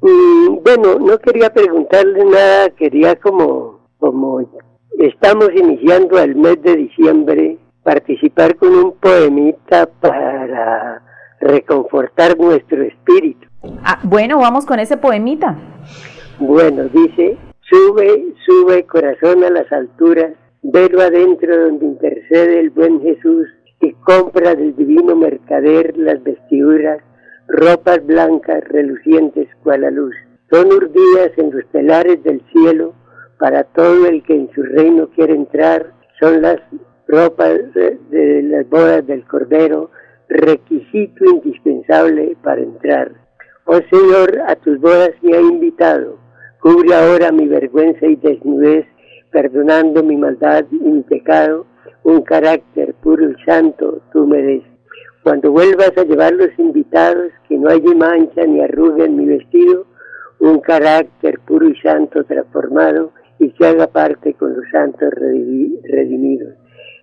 Mm, 0.00 0.62
bueno, 0.62 0.98
no 0.98 1.18
quería 1.18 1.52
preguntarle 1.52 2.24
nada, 2.24 2.70
quería 2.70 3.16
como, 3.16 3.80
como 3.98 4.40
estamos 4.98 5.50
iniciando 5.54 6.18
el 6.18 6.36
mes 6.36 6.62
de 6.62 6.76
diciembre, 6.76 7.58
participar 7.82 8.56
con 8.56 8.74
un 8.74 8.92
poemita 8.92 9.88
para 10.00 11.02
reconfortar 11.40 12.38
nuestro 12.38 12.82
espíritu. 12.82 13.48
Ah, 13.84 13.98
bueno, 14.02 14.38
vamos 14.38 14.64
con 14.64 14.78
ese 14.78 14.96
poemita. 14.96 15.56
Bueno, 16.38 16.84
dice, 16.84 17.36
sube, 17.60 18.34
sube 18.46 18.84
corazón 18.86 19.42
a 19.44 19.50
las 19.50 19.70
alturas, 19.72 20.32
velo 20.62 21.00
adentro 21.00 21.56
donde 21.56 21.86
intercede 21.86 22.60
el 22.60 22.70
buen 22.70 23.00
Jesús 23.00 23.48
y 23.80 23.92
compra 23.92 24.54
del 24.54 24.74
divino 24.74 25.14
mercader 25.14 25.96
las 25.96 26.22
vestiduras, 26.22 27.02
ropas 27.46 28.04
blancas 28.04 28.64
relucientes 28.64 29.48
cual 29.62 29.82
la 29.82 29.90
luz. 29.90 30.14
Son 30.50 30.66
urdidas 30.66 31.32
en 31.36 31.50
los 31.50 31.66
telares 31.70 32.22
del 32.24 32.42
cielo 32.52 32.94
para 33.38 33.64
todo 33.64 34.06
el 34.06 34.22
que 34.22 34.34
en 34.34 34.50
su 34.52 34.62
reino 34.62 35.08
quiere 35.10 35.34
entrar. 35.34 35.92
Son 36.18 36.42
las 36.42 36.58
ropas 37.06 37.58
de, 37.74 38.42
las 38.42 38.68
bodas 38.68 39.06
del 39.06 39.24
Cordero, 39.24 39.90
requisito 40.28 41.24
indispensable 41.24 42.36
para 42.42 42.62
entrar. 42.62 43.12
Oh 43.64 43.80
Señor, 43.90 44.40
a 44.46 44.56
tus 44.56 44.80
bodas 44.80 45.12
me 45.22 45.36
ha 45.36 45.40
invitado. 45.40 46.18
Cubre 46.60 46.94
ahora 46.94 47.30
mi 47.30 47.46
vergüenza 47.46 48.06
y 48.06 48.16
desnudez 48.16 48.86
perdonando 49.30 50.02
mi 50.02 50.16
maldad 50.16 50.64
y 50.70 50.76
mi 50.76 51.02
pecado, 51.02 51.66
un 52.04 52.22
carácter 52.22 52.94
puro 52.94 53.30
y 53.30 53.34
santo 53.44 54.00
tú 54.12 54.26
me 54.26 54.42
des. 54.42 54.62
Cuando 55.22 55.52
vuelvas 55.52 55.92
a 55.96 56.04
llevar 56.04 56.32
los 56.32 56.50
invitados, 56.58 57.32
que 57.48 57.58
no 57.58 57.68
haya 57.68 57.94
mancha 57.94 58.46
ni 58.46 58.60
arruga 58.60 59.04
en 59.04 59.16
mi 59.16 59.26
vestido, 59.26 59.86
un 60.40 60.60
carácter 60.60 61.38
puro 61.40 61.68
y 61.68 61.76
santo 61.80 62.24
transformado 62.24 63.12
y 63.38 63.50
que 63.50 63.66
haga 63.66 63.86
parte 63.88 64.34
con 64.34 64.54
los 64.56 64.64
santos 64.70 65.12
redimidos. 65.12 66.54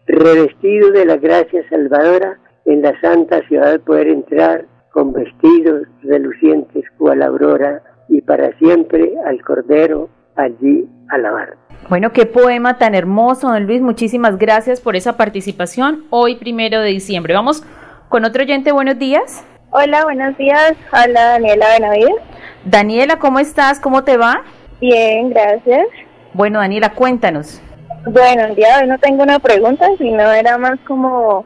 Revestido 0.07 0.91
de 0.91 1.05
la 1.05 1.17
gracia 1.17 1.67
salvadora, 1.69 2.39
en 2.65 2.81
la 2.81 2.99
santa 2.99 3.41
ciudad 3.47 3.79
poder 3.81 4.07
entrar 4.07 4.65
con 4.91 5.13
vestidos 5.13 5.87
relucientes 6.01 6.83
cual 6.97 7.21
aurora 7.21 7.83
y 8.07 8.21
para 8.21 8.57
siempre 8.57 9.13
al 9.25 9.41
Cordero 9.43 10.09
allí 10.35 10.87
alabar. 11.09 11.64
Bueno, 11.89 12.11
qué 12.11 12.25
poema 12.25 12.77
tan 12.77 12.95
hermoso, 12.95 13.49
don 13.49 13.65
Luis. 13.65 13.81
Muchísimas 13.81 14.37
gracias 14.37 14.81
por 14.81 14.95
esa 14.95 15.17
participación 15.17 16.05
hoy, 16.09 16.35
primero 16.35 16.81
de 16.81 16.89
diciembre. 16.89 17.33
Vamos 17.33 17.63
con 18.09 18.25
otro 18.25 18.43
oyente. 18.43 18.71
Buenos 18.71 18.97
días. 18.97 19.45
Hola, 19.69 20.03
buenos 20.05 20.35
días. 20.37 20.73
Hola, 20.91 21.25
Daniela 21.25 21.67
Benavides. 21.73 22.15
Daniela, 22.63 23.19
¿cómo 23.19 23.39
estás? 23.39 23.79
¿Cómo 23.79 24.03
te 24.03 24.17
va? 24.17 24.41
Bien, 24.81 25.29
gracias. 25.29 25.85
Bueno, 26.33 26.59
Daniela, 26.59 26.93
cuéntanos. 26.93 27.61
Bueno, 28.05 28.45
el 28.45 28.55
día 28.55 28.77
de 28.77 28.83
hoy 28.83 28.89
no 28.89 28.97
tengo 28.97 29.23
una 29.23 29.39
pregunta, 29.39 29.87
sino 29.97 30.31
era 30.31 30.57
más 30.57 30.79
como 30.87 31.45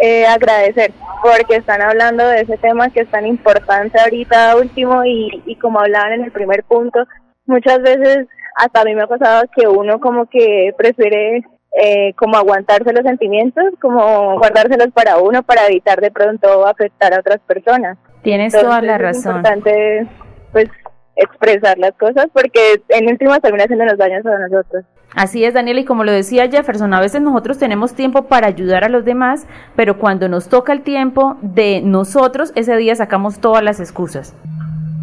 eh, 0.00 0.26
agradecer, 0.26 0.92
porque 1.22 1.56
están 1.56 1.82
hablando 1.82 2.26
de 2.26 2.42
ese 2.42 2.56
tema 2.58 2.90
que 2.90 3.00
es 3.00 3.10
tan 3.10 3.26
importante 3.26 3.98
ahorita 3.98 4.56
último 4.56 5.04
y, 5.04 5.42
y 5.46 5.56
como 5.56 5.80
hablaban 5.80 6.12
en 6.14 6.24
el 6.24 6.32
primer 6.32 6.64
punto, 6.64 7.04
muchas 7.46 7.80
veces 7.82 8.26
hasta 8.54 8.80
a 8.80 8.84
mí 8.84 8.94
me 8.94 9.02
ha 9.02 9.06
pasado 9.06 9.44
que 9.54 9.66
uno 9.66 10.00
como 10.00 10.26
que 10.26 10.74
prefiere 10.76 11.42
eh, 11.82 12.14
como 12.14 12.36
aguantarse 12.36 12.92
los 12.92 13.02
sentimientos, 13.02 13.64
como 13.80 14.38
guardárselos 14.38 14.92
para 14.92 15.18
uno 15.18 15.42
para 15.42 15.66
evitar 15.66 16.00
de 16.00 16.10
pronto 16.10 16.66
afectar 16.66 17.12
a 17.12 17.20
otras 17.20 17.40
personas. 17.40 17.98
Tienes 18.22 18.52
toda 18.52 18.80
la 18.80 18.96
razón. 18.96 19.18
Es 19.20 19.26
importante, 19.26 20.06
pues, 20.52 20.68
expresar 21.16 21.78
las 21.78 21.92
cosas 21.92 22.26
porque 22.32 22.82
en 22.88 23.08
últimas 23.08 23.40
termina 23.40 23.64
haciéndonos 23.64 23.98
daños 23.98 24.24
a 24.26 24.38
nosotros. 24.38 24.84
Así 25.14 25.44
es, 25.44 25.54
Daniel, 25.54 25.78
y 25.78 25.84
como 25.84 26.02
lo 26.02 26.10
decía 26.10 26.50
Jefferson, 26.50 26.92
a 26.92 27.00
veces 27.00 27.22
nosotros 27.22 27.58
tenemos 27.58 27.94
tiempo 27.94 28.24
para 28.24 28.48
ayudar 28.48 28.82
a 28.82 28.88
los 28.88 29.04
demás, 29.04 29.46
pero 29.76 29.98
cuando 29.98 30.28
nos 30.28 30.48
toca 30.48 30.72
el 30.72 30.82
tiempo 30.82 31.36
de 31.40 31.82
nosotros, 31.82 32.52
ese 32.56 32.76
día 32.76 32.96
sacamos 32.96 33.38
todas 33.38 33.62
las 33.62 33.78
excusas. 33.78 34.34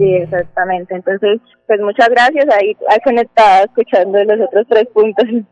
Sí, 0.01 0.15
exactamente. 0.15 0.95
Entonces, 0.95 1.39
pues 1.67 1.79
muchas 1.79 2.09
gracias. 2.09 2.45
Ahí 2.57 2.75
conectada 3.03 3.65
escuchando 3.65 4.17
los 4.23 4.47
otros 4.47 4.65
tres 4.69 4.87
puntos. 4.93 5.25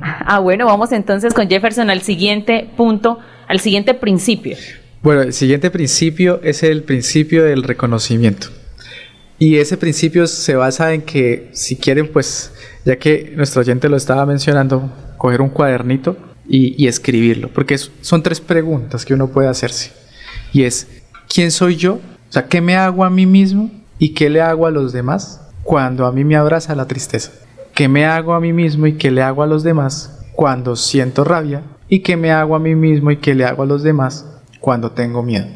Ah, 0.00 0.38
bueno, 0.38 0.64
vamos 0.64 0.90
entonces 0.90 1.34
con 1.34 1.50
Jefferson 1.50 1.90
al 1.90 2.00
siguiente 2.00 2.66
punto, 2.78 3.18
al 3.46 3.60
siguiente 3.60 3.92
principio. 3.92 4.56
Bueno, 5.02 5.20
el 5.20 5.34
siguiente 5.34 5.70
principio 5.70 6.40
es 6.42 6.62
el 6.62 6.82
principio 6.82 7.44
del 7.44 7.62
reconocimiento. 7.62 8.46
Y 9.38 9.58
ese 9.58 9.76
principio 9.76 10.26
se 10.28 10.56
basa 10.56 10.94
en 10.94 11.02
que 11.02 11.50
si 11.52 11.76
quieren, 11.76 12.10
pues, 12.10 12.54
ya 12.86 12.96
que 12.96 13.34
nuestro 13.36 13.60
oyente 13.60 13.90
lo 13.90 13.98
estaba 13.98 14.24
mencionando, 14.24 14.90
coger 15.18 15.42
un 15.42 15.50
cuadernito 15.50 16.16
y, 16.48 16.86
escribirlo, 16.86 17.48
porque 17.48 17.76
son 17.76 18.22
tres 18.22 18.40
preguntas 18.40 19.04
que 19.04 19.12
uno 19.12 19.28
puede 19.28 19.48
hacerse. 19.48 19.92
Y 20.54 20.62
es, 20.62 20.88
¿quién 21.28 21.50
soy 21.50 21.76
yo? 21.76 21.96
O 22.30 22.32
sea, 22.32 22.48
¿qué 22.48 22.62
me 22.62 22.76
hago 22.76 23.04
a 23.04 23.10
mí 23.10 23.26
mismo 23.26 23.70
y 23.98 24.14
qué 24.14 24.30
le 24.30 24.40
hago 24.40 24.66
a 24.66 24.70
los 24.70 24.92
demás 24.92 25.40
cuando 25.62 26.06
a 26.06 26.12
mí 26.12 26.24
me 26.24 26.36
abraza 26.36 26.74
la 26.74 26.86
tristeza? 26.86 27.32
¿Qué 27.74 27.88
me 27.88 28.06
hago 28.06 28.34
a 28.34 28.40
mí 28.40 28.52
mismo 28.52 28.86
y 28.86 28.94
qué 28.94 29.10
le 29.10 29.22
hago 29.22 29.42
a 29.42 29.46
los 29.46 29.62
demás 29.62 30.24
cuando 30.34 30.76
siento 30.76 31.24
rabia? 31.24 31.62
¿Y 31.88 32.00
qué 32.00 32.16
me 32.16 32.32
hago 32.32 32.56
a 32.56 32.58
mí 32.58 32.74
mismo 32.74 33.10
y 33.10 33.18
qué 33.18 33.34
le 33.34 33.44
hago 33.44 33.62
a 33.62 33.66
los 33.66 33.82
demás 33.82 34.26
cuando 34.60 34.92
tengo 34.92 35.22
miedo? 35.22 35.46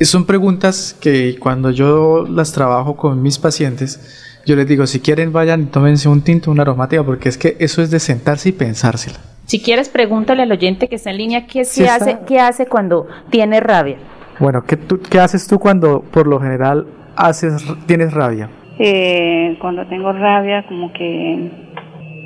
Son 0.00 0.26
preguntas 0.26 0.96
que 1.00 1.36
cuando 1.38 1.70
yo 1.70 2.26
las 2.28 2.52
trabajo 2.52 2.96
con 2.96 3.22
mis 3.22 3.38
pacientes, 3.38 4.40
yo 4.44 4.56
les 4.56 4.66
digo, 4.66 4.86
si 4.86 5.00
quieren 5.00 5.32
vayan 5.32 5.62
y 5.62 5.66
tómense 5.66 6.08
un 6.08 6.22
tinto, 6.22 6.50
una 6.50 6.62
aromática, 6.62 7.04
porque 7.04 7.28
es 7.28 7.38
que 7.38 7.56
eso 7.60 7.80
es 7.80 7.90
de 7.90 8.00
sentarse 8.00 8.48
y 8.48 8.52
pensársela. 8.52 9.18
Si 9.46 9.60
quieres, 9.60 9.88
pregúntale 9.88 10.42
al 10.42 10.52
oyente 10.52 10.88
que 10.88 10.96
está 10.96 11.10
en 11.10 11.18
línea 11.18 11.46
qué, 11.46 11.64
se 11.64 11.88
hace, 11.88 12.18
qué 12.26 12.40
hace 12.40 12.66
cuando 12.66 13.06
tiene 13.30 13.60
rabia. 13.60 13.98
Bueno, 14.40 14.64
¿qué, 14.64 14.76
tú, 14.76 15.00
¿qué 15.00 15.20
haces 15.20 15.46
tú 15.46 15.58
cuando 15.58 16.00
por 16.00 16.26
lo 16.26 16.40
general 16.40 16.86
haces, 17.16 17.66
tienes 17.86 18.12
rabia? 18.12 18.48
Eh, 18.78 19.56
cuando 19.60 19.86
tengo 19.86 20.12
rabia, 20.12 20.64
como 20.66 20.92
que 20.92 21.50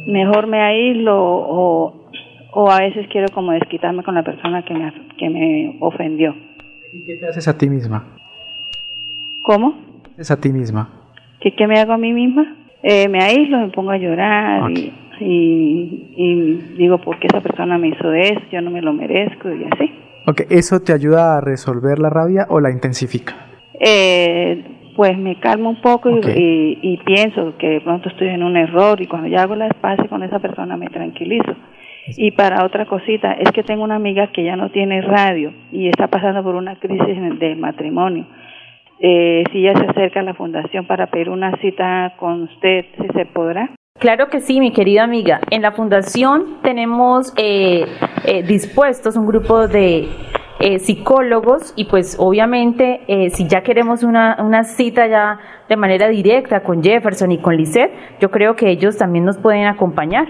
mejor 0.07 0.47
me 0.47 0.61
aíslo 0.61 1.15
o, 1.17 2.11
o 2.53 2.71
a 2.71 2.81
veces 2.81 3.07
quiero 3.11 3.29
como 3.35 3.53
desquitarme 3.53 4.03
con 4.03 4.15
la 4.15 4.23
persona 4.23 4.65
que 4.65 4.75
me, 4.75 4.93
que 5.19 5.29
me 5.29 5.77
ofendió. 5.81 6.35
¿Y 6.93 7.05
qué 7.05 7.17
te 7.17 7.29
haces 7.29 7.47
a 7.49 7.59
ti 7.59 7.69
misma? 7.69 8.05
¿Cómo? 9.43 9.75
¿Qué 10.05 10.23
haces 10.23 10.31
a 10.31 10.41
ti 10.41 10.51
misma? 10.51 10.89
¿Qué, 11.41 11.55
¿Qué, 11.55 11.67
me 11.67 11.79
hago 11.79 11.93
a 11.93 11.99
mí 11.99 12.13
misma? 12.13 12.57
Eh, 12.83 13.09
me 13.09 13.23
aíslo, 13.23 13.59
me 13.59 13.69
pongo 13.69 13.91
a 13.91 13.99
llorar 13.99 14.71
y, 14.71 14.93
y, 15.21 16.55
digo, 16.77 16.99
¿por 16.99 17.19
qué 17.19 17.27
esa 17.27 17.41
persona 17.41 17.77
me 17.77 17.89
hizo 17.89 18.13
eso? 18.13 18.41
Yo 18.53 18.61
no 18.61 18.71
me 18.71 18.81
lo 18.81 18.93
merezco 18.93 19.51
y 19.51 19.65
así. 19.65 19.93
Ok, 20.27 20.43
¿eso 20.51 20.81
te 20.81 20.93
ayuda 20.93 21.39
a 21.39 21.41
resolver 21.41 21.99
la 21.99 22.11
rabia 22.11 22.47
o 22.49 22.61
la 22.61 22.71
intensifica? 22.71 23.35
Eh, 23.81 24.78
pues 24.99 25.17
me 25.17 25.37
calmo 25.37 25.71
un 25.71 25.81
poco 25.81 26.11
y, 26.11 26.77
y, 26.83 26.97
pienso 27.05 27.57
que 27.57 27.69
de 27.69 27.81
pronto 27.83 28.09
estoy 28.09 28.31
en 28.31 28.43
un 28.43 28.57
error 28.57 29.01
y 29.01 29.07
cuando 29.07 29.29
ya 29.29 29.43
hago 29.43 29.55
la 29.55 29.69
espacio 29.69 30.09
con 30.09 30.25
esa 30.25 30.41
persona 30.41 30.77
me 30.77 30.89
tranquilizo. 30.89 31.55
Y 32.17 32.33
para 32.33 32.65
otra 32.65 32.85
cosita, 32.85 33.35
es 33.35 33.53
que 33.53 33.63
tengo 33.63 33.85
una 33.85 33.95
amiga 33.95 34.33
que 34.33 34.43
ya 34.43 34.57
no 34.57 34.71
tiene 34.71 35.01
radio 35.03 35.53
y 35.71 35.87
está 35.87 36.09
pasando 36.09 36.43
por 36.43 36.57
una 36.57 36.75
crisis 36.81 37.39
de 37.39 37.55
matrimonio. 37.55 38.27
Eh, 38.99 39.45
si 39.53 39.63
ya 39.63 39.73
se 39.75 39.87
acerca 39.87 40.19
a 40.19 40.25
la 40.25 40.35
fundación 40.35 40.85
para 40.85 41.07
pedir 41.07 41.31
una 41.31 41.57
cita 41.59 42.15
con 42.17 42.43
usted, 42.43 42.87
si 43.01 43.07
se 43.17 43.25
podrá. 43.25 43.71
Claro 44.01 44.29
que 44.29 44.41
sí, 44.41 44.59
mi 44.59 44.73
querida 44.73 45.05
amiga. 45.05 45.41
En 45.51 45.63
la 45.63 45.71
fundación 45.71 46.59
tenemos 46.63 47.33
eh, 47.37 47.85
eh, 48.27 48.43
dispuestos 48.43 49.17
un 49.17 49.29
grupo 49.29 49.69
de 49.69 50.09
eh, 50.61 50.79
psicólogos 50.81 51.73
y 51.77 51.85
pues 51.85 52.17
obviamente 52.19 53.03
eh, 53.07 53.31
si 53.31 53.47
ya 53.47 53.63
queremos 53.63 54.03
una, 54.03 54.37
una 54.41 54.65
cita 54.65 55.07
ya 55.07 55.39
de 55.69 55.77
manera 55.77 56.09
directa 56.09 56.65
con 56.65 56.83
Jefferson 56.83 57.31
y 57.31 57.39
con 57.39 57.57
Lisette, 57.57 57.93
yo 58.21 58.31
creo 58.31 58.57
que 58.57 58.69
ellos 58.71 58.97
también 58.99 59.25
nos 59.25 59.39
pueden 59.39 59.67
acompañar. 59.67 60.27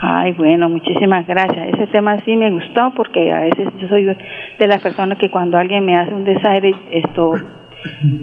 Ay, 0.00 0.32
bueno, 0.34 0.68
muchísimas 0.68 1.26
gracias. 1.26 1.74
Ese 1.74 1.86
tema 1.88 2.18
sí 2.24 2.36
me 2.36 2.50
gustó 2.52 2.92
porque 2.96 3.32
a 3.32 3.40
veces 3.40 3.68
yo 3.78 3.88
soy 3.88 4.04
de 4.04 4.66
las 4.66 4.82
personas 4.82 5.18
que 5.18 5.30
cuando 5.30 5.58
alguien 5.58 5.84
me 5.84 5.96
hace 5.96 6.14
un 6.14 6.24
desaire, 6.24 6.74
esto, 6.90 7.34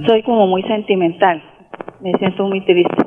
soy 0.05 0.23
como 0.23 0.47
muy 0.47 0.63
sentimental, 0.63 1.41
me 2.01 2.13
siento 2.13 2.43
muy 2.47 2.61
triste. 2.65 3.05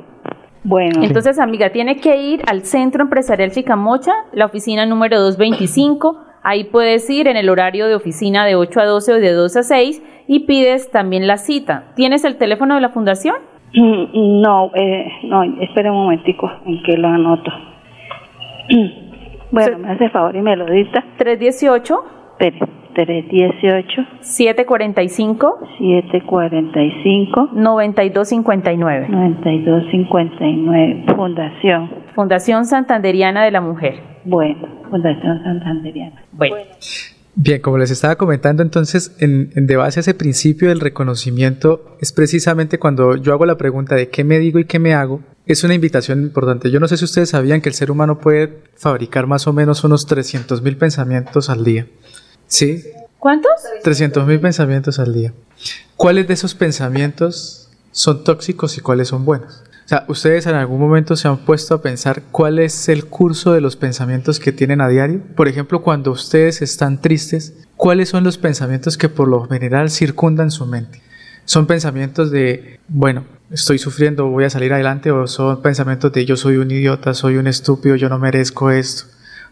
Bueno. 0.63 1.03
Entonces, 1.03 1.39
amiga, 1.39 1.71
tiene 1.71 1.97
que 1.97 2.17
ir 2.17 2.41
al 2.47 2.61
Centro 2.61 3.03
Empresarial 3.03 3.51
Chicamocha, 3.51 4.13
la 4.31 4.45
oficina 4.45 4.85
número 4.85 5.19
225. 5.19 6.32
Ahí 6.43 6.65
puedes 6.65 7.09
ir 7.09 7.27
en 7.27 7.37
el 7.37 7.49
horario 7.49 7.87
de 7.87 7.95
oficina 7.95 8.45
de 8.45 8.55
8 8.55 8.79
a 8.81 8.85
12 8.85 9.13
o 9.13 9.19
de 9.19 9.31
2 9.31 9.55
a 9.55 9.63
6 9.63 10.03
y 10.27 10.41
pides 10.41 10.91
también 10.91 11.25
la 11.25 11.37
cita. 11.37 11.85
¿Tienes 11.95 12.25
el 12.25 12.37
teléfono 12.37 12.75
de 12.75 12.81
la 12.81 12.89
fundación? 12.89 13.35
No, 13.73 14.71
eh, 14.75 15.07
no, 15.23 15.43
espera 15.61 15.91
un 15.91 16.03
momentico 16.03 16.51
en 16.65 16.83
que 16.83 16.97
lo 16.97 17.07
anoto. 17.07 17.51
Bueno, 19.51 19.77
me 19.77 19.91
hace 19.91 20.09
favor 20.09 20.35
y 20.35 20.41
me 20.41 20.55
lo 20.55 20.65
dicta. 20.65 21.03
318. 21.17 22.03
Pérez. 22.39 22.59
318 22.95 24.05
745 24.19 25.59
745 25.77 27.49
9259 27.53 29.07
9259 29.09 31.05
Fundación 31.15 31.89
Fundación 32.15 32.65
Santanderiana 32.65 33.43
de 33.43 33.51
la 33.51 33.61
Mujer. 33.61 34.12
Bueno, 34.25 34.67
Fundación 34.89 35.43
Santanderiana. 35.43 36.23
Bueno. 36.31 36.55
Bien, 37.35 37.61
como 37.61 37.79
les 37.79 37.89
estaba 37.89 38.15
comentando, 38.15 38.61
entonces, 38.61 39.15
en, 39.17 39.51
en, 39.55 39.65
de 39.65 39.75
base 39.75 39.99
a 39.99 40.01
ese 40.01 40.13
principio 40.13 40.69
del 40.69 40.79
reconocimiento, 40.79 41.97
es 41.99 42.11
precisamente 42.11 42.77
cuando 42.77 43.15
yo 43.15 43.33
hago 43.33 43.47
la 43.47 43.57
pregunta 43.57 43.95
de 43.95 44.09
qué 44.09 44.23
me 44.23 44.37
digo 44.37 44.59
y 44.59 44.65
qué 44.65 44.77
me 44.77 44.93
hago, 44.93 45.21
es 45.47 45.63
una 45.63 45.73
invitación 45.73 46.21
importante. 46.21 46.69
Yo 46.69 46.79
no 46.79 46.87
sé 46.87 46.95
si 46.95 47.05
ustedes 47.05 47.29
sabían 47.29 47.61
que 47.61 47.69
el 47.69 47.75
ser 47.75 47.89
humano 47.89 48.19
puede 48.19 48.59
fabricar 48.75 49.25
más 49.25 49.47
o 49.47 49.53
menos 49.53 49.83
unos 49.83 50.07
300.000 50.07 50.77
pensamientos 50.77 51.49
al 51.49 51.63
día. 51.63 51.87
¿Sí? 52.47 52.83
¿Cuántos? 53.17 53.51
300.000 53.83 54.39
pensamientos 54.39 54.99
al 54.99 55.13
día. 55.13 55.33
¿Cuáles 55.97 56.27
de 56.27 56.35
esos 56.35 56.53
pensamientos 56.53 57.69
son 57.91 58.23
tóxicos 58.23 58.77
y 58.77 58.81
cuáles 58.81 59.07
son 59.07 59.25
buenos? 59.25 59.63
O 59.85 59.87
sea, 59.87 60.05
ustedes 60.07 60.45
en 60.47 60.55
algún 60.55 60.79
momento 60.79 61.15
se 61.15 61.27
han 61.27 61.37
puesto 61.37 61.75
a 61.75 61.81
pensar 61.81 62.23
cuál 62.31 62.59
es 62.59 62.87
el 62.87 63.05
curso 63.05 63.51
de 63.51 63.59
los 63.59 63.75
pensamientos 63.75 64.39
que 64.39 64.53
tienen 64.53 64.79
a 64.79 64.87
diario. 64.87 65.21
Por 65.35 65.49
ejemplo, 65.49 65.81
cuando 65.81 66.11
ustedes 66.11 66.61
están 66.61 67.01
tristes, 67.01 67.53
¿cuáles 67.75 68.09
son 68.09 68.23
los 68.23 68.37
pensamientos 68.37 68.97
que 68.97 69.09
por 69.09 69.27
lo 69.27 69.45
general 69.47 69.91
circundan 69.91 70.51
su 70.51 70.65
mente? 70.65 71.01
Son 71.43 71.67
pensamientos 71.67 72.31
de, 72.31 72.79
bueno, 72.87 73.25
estoy 73.51 73.77
sufriendo, 73.77 74.27
voy 74.27 74.45
a 74.45 74.49
salir 74.49 74.71
adelante, 74.71 75.11
o 75.11 75.27
son 75.27 75.61
pensamientos 75.61 76.13
de 76.13 76.25
yo 76.25 76.37
soy 76.37 76.55
un 76.55 76.71
idiota, 76.71 77.13
soy 77.13 77.35
un 77.35 77.47
estúpido, 77.47 77.97
yo 77.97 78.07
no 78.07 78.17
merezco 78.19 78.71
esto. 78.71 79.03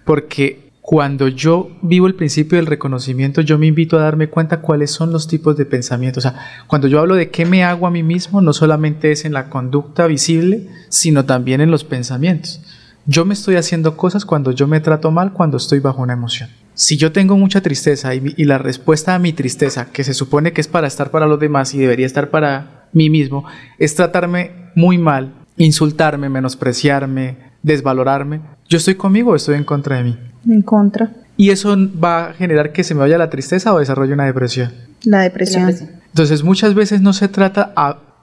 Porque 0.06 0.71
cuando 0.92 1.30
yo 1.30 1.72
vivo 1.82 2.06
el 2.06 2.16
principio 2.16 2.58
del 2.58 2.66
reconocimiento, 2.66 3.40
yo 3.40 3.58
me 3.58 3.66
invito 3.66 3.98
a 3.98 4.02
darme 4.02 4.28
cuenta 4.28 4.60
cuáles 4.60 4.92
son 4.92 5.14
los 5.14 5.26
tipos 5.26 5.56
de 5.56 5.66
pensamientos. 5.66 6.26
O 6.26 6.30
sea, 6.30 6.66
cuando 6.68 6.90
yo 6.90 7.00
hablo 7.00 7.16
de 7.16 7.30
qué 7.30 7.46
me 7.46 7.64
hago 7.64 7.88
a 7.88 7.92
mí 7.92 8.04
mismo, 8.04 8.42
no 8.42 8.52
solamente 8.52 9.10
es 9.10 9.24
en 9.24 9.32
la 9.32 9.48
conducta 9.50 10.06
visible, 10.06 10.68
sino 10.90 11.24
también 11.24 11.62
en 11.62 11.72
los 11.72 11.86
pensamientos. 11.86 12.60
Yo 13.06 13.24
me 13.24 13.36
estoy 13.36 13.56
haciendo 13.56 13.96
cosas 13.96 14.26
cuando 14.26 14.52
yo 14.52 14.68
me 14.68 14.82
trato 14.82 15.12
mal, 15.12 15.32
cuando 15.32 15.56
estoy 15.56 15.80
bajo 15.80 16.02
una 16.02 16.12
emoción. 16.12 16.50
Si 16.74 16.98
yo 16.98 17.14
tengo 17.14 17.38
mucha 17.38 17.62
tristeza 17.62 18.14
y, 18.14 18.44
la 18.44 18.58
respuesta 18.58 19.16
a 19.16 19.20
mi 19.20 19.32
tristeza, 19.32 19.94
que 19.94 20.04
se 20.04 20.14
supone 20.14 20.52
que 20.52 20.60
es 20.60 20.68
para 20.68 20.88
estar 20.88 21.10
para 21.10 21.26
los 21.26 21.40
demás 21.40 21.74
y 21.74 21.78
debería 21.78 22.06
estar 22.06 22.32
para 22.32 22.90
mí 22.92 23.10
mismo, 23.10 23.46
es 23.80 23.96
tratarme 23.96 24.52
muy 24.76 24.98
mal, 24.98 25.36
insultarme, 25.56 26.28
menospreciarme, 26.28 27.38
desvalorarme, 27.64 28.42
¿yo 28.68 28.78
estoy 28.78 28.96
conmigo 28.96 29.32
o 29.32 29.36
estoy 29.38 29.56
en 29.56 29.64
contra 29.64 29.96
de 29.96 30.04
mí? 30.04 30.31
En 30.48 30.62
contra. 30.62 31.12
¿Y 31.38 31.50
eso 31.50 31.76
va 32.04 32.30
a 32.30 32.34
generar 32.34 32.72
que 32.72 32.84
se 32.84 32.94
me 32.94 33.02
vaya 33.02 33.18
la 33.18 33.30
tristeza 33.30 33.74
o 33.74 33.80
desarrolle 33.80 34.14
una 34.14 34.26
depresión? 34.26 34.72
La 35.04 35.22
depresión. 35.22 35.70
Entonces 36.08 36.44
muchas 36.44 36.76
veces 36.76 37.02
no 37.02 37.14
se 37.14 37.28
trata 37.28 37.74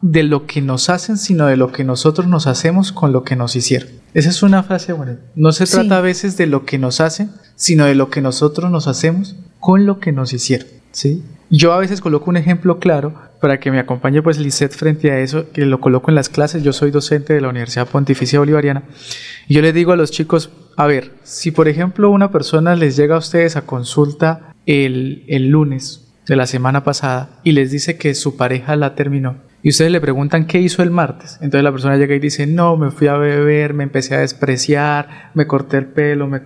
de 0.00 0.22
lo 0.22 0.46
que 0.46 0.60
nos 0.60 0.90
hacen, 0.90 1.16
sino 1.16 1.46
de 1.46 1.56
lo 1.56 1.72
que 1.72 1.84
nosotros 1.84 2.28
nos 2.28 2.46
hacemos 2.46 2.92
con 2.92 3.12
lo 3.12 3.24
que 3.24 3.36
nos 3.36 3.56
hicieron. 3.56 3.88
Esa 4.14 4.28
es 4.28 4.42
una 4.42 4.62
frase 4.62 4.92
buena. 4.92 5.18
No 5.34 5.52
se 5.52 5.66
trata 5.66 5.88
sí. 5.88 5.94
a 5.94 6.00
veces 6.00 6.36
de 6.36 6.46
lo 6.46 6.64
que 6.64 6.78
nos 6.78 7.00
hacen, 7.00 7.30
sino 7.56 7.86
de 7.86 7.94
lo 7.94 8.10
que 8.10 8.20
nosotros 8.20 8.70
nos 8.70 8.86
hacemos 8.86 9.36
con 9.60 9.86
lo 9.86 9.98
que 9.98 10.12
nos 10.12 10.32
hicieron. 10.32 10.68
¿sí? 10.92 11.24
Yo 11.50 11.72
a 11.72 11.78
veces 11.78 12.00
coloco 12.00 12.30
un 12.30 12.36
ejemplo 12.36 12.78
claro 12.78 13.14
para 13.40 13.58
que 13.58 13.70
me 13.70 13.78
acompañe 13.78 14.22
pues 14.22 14.38
Lisette 14.38 14.74
frente 14.74 15.10
a 15.10 15.20
eso, 15.20 15.50
que 15.52 15.64
lo 15.64 15.80
coloco 15.80 16.10
en 16.10 16.14
las 16.14 16.28
clases. 16.28 16.62
Yo 16.62 16.72
soy 16.72 16.90
docente 16.90 17.32
de 17.32 17.40
la 17.40 17.48
Universidad 17.48 17.88
Pontificia 17.88 18.38
Bolivariana. 18.38 18.84
Y 19.46 19.54
yo 19.54 19.62
les 19.62 19.74
digo 19.74 19.92
a 19.92 19.96
los 19.96 20.10
chicos, 20.10 20.50
A 20.78 20.86
ver, 20.86 21.10
si 21.24 21.50
por 21.50 21.66
ejemplo 21.66 22.08
una 22.08 22.30
persona 22.30 22.76
les 22.76 22.94
llega 22.96 23.16
a 23.16 23.18
ustedes 23.18 23.56
a 23.56 23.66
consulta 23.66 24.54
el, 24.64 25.24
el 25.26 25.48
lunes 25.48 26.14
de 26.28 26.36
la 26.36 26.46
semana 26.46 26.84
pasada 26.84 27.40
y 27.42 27.50
les 27.50 27.72
dice 27.72 27.98
que 27.98 28.14
su 28.14 28.36
pareja 28.36 28.76
la 28.76 28.94
terminó, 28.94 29.38
y 29.60 29.70
ustedes 29.70 29.90
le 29.90 30.00
preguntan 30.00 30.46
qué 30.46 30.60
hizo 30.60 30.84
el 30.84 30.92
martes. 30.92 31.38
Entonces 31.40 31.64
la 31.64 31.72
persona 31.72 31.96
llega 31.96 32.14
y 32.14 32.20
dice, 32.20 32.46
no, 32.46 32.76
me 32.76 32.92
fui 32.92 33.08
a 33.08 33.16
beber, 33.16 33.74
me 33.74 33.82
empecé 33.82 34.14
a 34.14 34.20
despreciar, 34.20 35.32
me 35.34 35.48
corté 35.48 35.78
el 35.78 35.86
pelo, 35.86 36.28
me, 36.28 36.42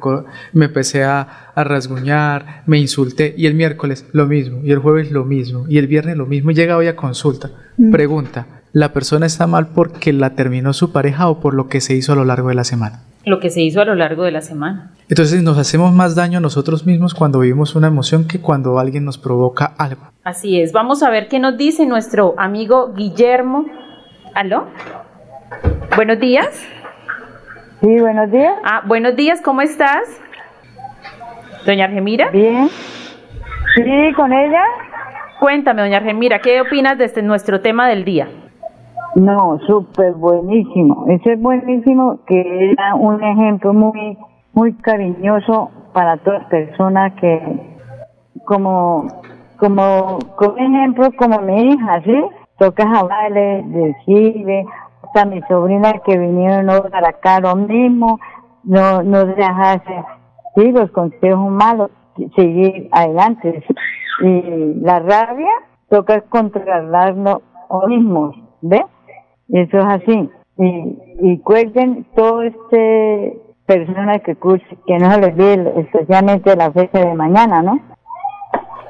me 0.55 0.65
empecé 0.65 1.05
a, 1.05 1.53
a, 1.55 1.63
rasguñar, 1.63 2.63
me 2.65 2.79
insulté. 2.79 3.35
Y 3.37 3.47
el 3.47 3.55
miércoles 3.55 4.07
lo 4.13 4.27
mismo, 4.27 4.61
y 4.65 4.73
el 4.73 4.79
jueves 4.79 5.13
lo 5.13 5.27
mismo, 5.27 5.67
y 5.69 5.77
el 5.77 5.89
viernes 5.89 6.17
lo 6.17 6.25
mismo. 6.25 6.53
Y 6.53 6.55
llega 6.55 6.79
hoy 6.79 6.87
a 6.87 6.97
consulta. 6.97 7.51
Mm. 7.77 7.91
Pregunta, 7.91 8.62
¿la 8.73 8.93
persona 8.93 9.27
está 9.27 9.47
mal 9.47 9.69
porque 9.69 10.13
la 10.13 10.31
terminó 10.31 10.73
su 10.73 10.93
pareja 10.93 11.29
o 11.29 11.41
por 11.41 11.55
lo 11.55 11.69
que 11.69 11.81
se 11.81 11.95
hizo 11.95 12.13
a 12.13 12.17
lo 12.17 12.25
largo 12.25 12.49
de 12.49 12.55
la 12.55 12.65
semana? 12.65 13.03
Lo 13.25 13.39
que 13.39 13.51
se 13.51 13.61
hizo 13.61 13.81
a 13.81 13.85
lo 13.85 13.95
largo 13.95 14.25
de 14.25 14.33
la 14.33 14.41
semana. 14.41 14.91
Entonces 15.09 15.43
nos 15.43 15.59
hacemos 15.59 15.93
más 15.93 16.15
daño 16.15 16.39
a 16.39 16.41
nosotros 16.41 16.87
mismos 16.87 17.15
cuando 17.15 17.41
vivimos 17.41 17.77
una 17.77 17.87
emoción 17.87 18.27
que 18.27 18.41
cuando 18.41 18.79
alguien 18.79 19.05
nos 19.05 19.19
provoca 19.19 19.75
algo. 19.79 20.03
Así 20.25 20.61
es, 20.61 20.73
vamos 20.73 21.03
a 21.03 21.11
ver 21.11 21.29
qué 21.29 21.39
nos 21.39 21.57
dice 21.57 21.87
nuestro 21.87 22.35
amigo 22.39 22.93
Guillermo. 22.95 23.67
¿Aló? 24.35 24.67
Buenos 25.95 26.19
días. 26.19 26.49
Sí, 27.81 28.01
buenos 28.01 28.31
días. 28.31 28.55
Ah, 28.65 28.83
buenos 28.87 29.15
días, 29.15 29.41
¿cómo 29.43 29.61
estás? 29.61 30.09
Doña 31.67 31.85
Argemira. 31.85 32.31
Bien. 32.31 32.69
Sí, 33.77 34.15
con 34.17 34.33
ella. 34.33 34.63
Cuéntame, 35.39 35.83
doña 35.83 35.99
Argemira, 35.99 36.41
¿qué 36.41 36.61
opinas 36.61 36.97
de 36.99 37.05
este, 37.05 37.23
nuestro 37.23 37.61
tema 37.61 37.89
del 37.89 38.05
día? 38.05 38.29
No, 39.15 39.59
súper 39.67 40.15
buenísimo. 40.15 41.05
Ese 41.09 41.35
es 41.35 41.41
buenísimo, 41.41 42.21
que 42.27 42.71
era 42.73 42.95
un 42.95 43.23
ejemplo 43.23 43.75
muy, 43.75 44.17
muy 44.55 44.73
cariñoso 44.75 45.71
para 45.93 46.17
todas 46.19 46.47
personas 46.47 47.13
que, 47.21 47.79
como 48.45 49.07
como, 49.63 50.19
como 50.35 50.57
ejemplo, 50.57 51.09
como 51.17 51.41
mi 51.41 51.69
hija, 51.69 52.03
¿sí? 52.03 52.21
Toca 52.59 52.85
baile, 53.05 53.63
decide, 53.65 54.67
hasta 55.05 55.25
mi 55.25 55.41
sobrina 55.43 55.93
que 56.05 56.19
vinieron 56.19 56.67
para 56.91 57.11
acá 57.11 57.39
lo 57.39 57.55
mismo, 57.55 58.19
no, 58.65 59.05
no 59.05 59.25
dejarse, 59.25 60.05
sí, 60.57 60.73
los 60.73 60.91
consejos 60.91 61.49
malos, 61.49 61.93
seguir 62.35 62.89
adelante. 62.91 63.65
Y 64.21 64.75
la 64.81 64.99
rabia 64.99 65.53
toca 65.89 66.23
controlarnos 66.23 67.39
mismos, 67.87 68.35
¿ve? 68.63 68.85
Eso 69.53 69.79
es 69.79 69.85
así. 69.85 70.31
Y, 70.59 70.99
y 71.21 71.39
cuelguen 71.39 72.05
todo 72.17 72.43
este 72.43 73.39
personas 73.67 74.21
que 74.23 74.35
que 74.35 74.99
no 74.99 75.11
se 75.13 75.21
les 75.21 75.33
olvide 75.33 75.81
especialmente 75.81 76.57
la 76.57 76.73
fecha 76.73 76.99
de 76.99 77.15
mañana, 77.15 77.63
¿no? 77.63 77.81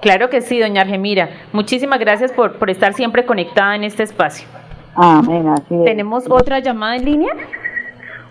Claro 0.00 0.30
que 0.30 0.40
sí, 0.40 0.58
doña 0.58 0.82
Argemira. 0.82 1.28
Muchísimas 1.52 2.00
gracias 2.00 2.32
por, 2.32 2.58
por 2.58 2.70
estar 2.70 2.92
siempre 2.92 3.24
conectada 3.24 3.76
en 3.76 3.84
este 3.84 4.02
espacio. 4.02 4.48
Amén, 4.94 5.48
así 5.48 5.74
¿Tenemos 5.84 6.28
otra 6.28 6.58
llamada 6.58 6.96
en 6.96 7.04
línea? 7.04 7.32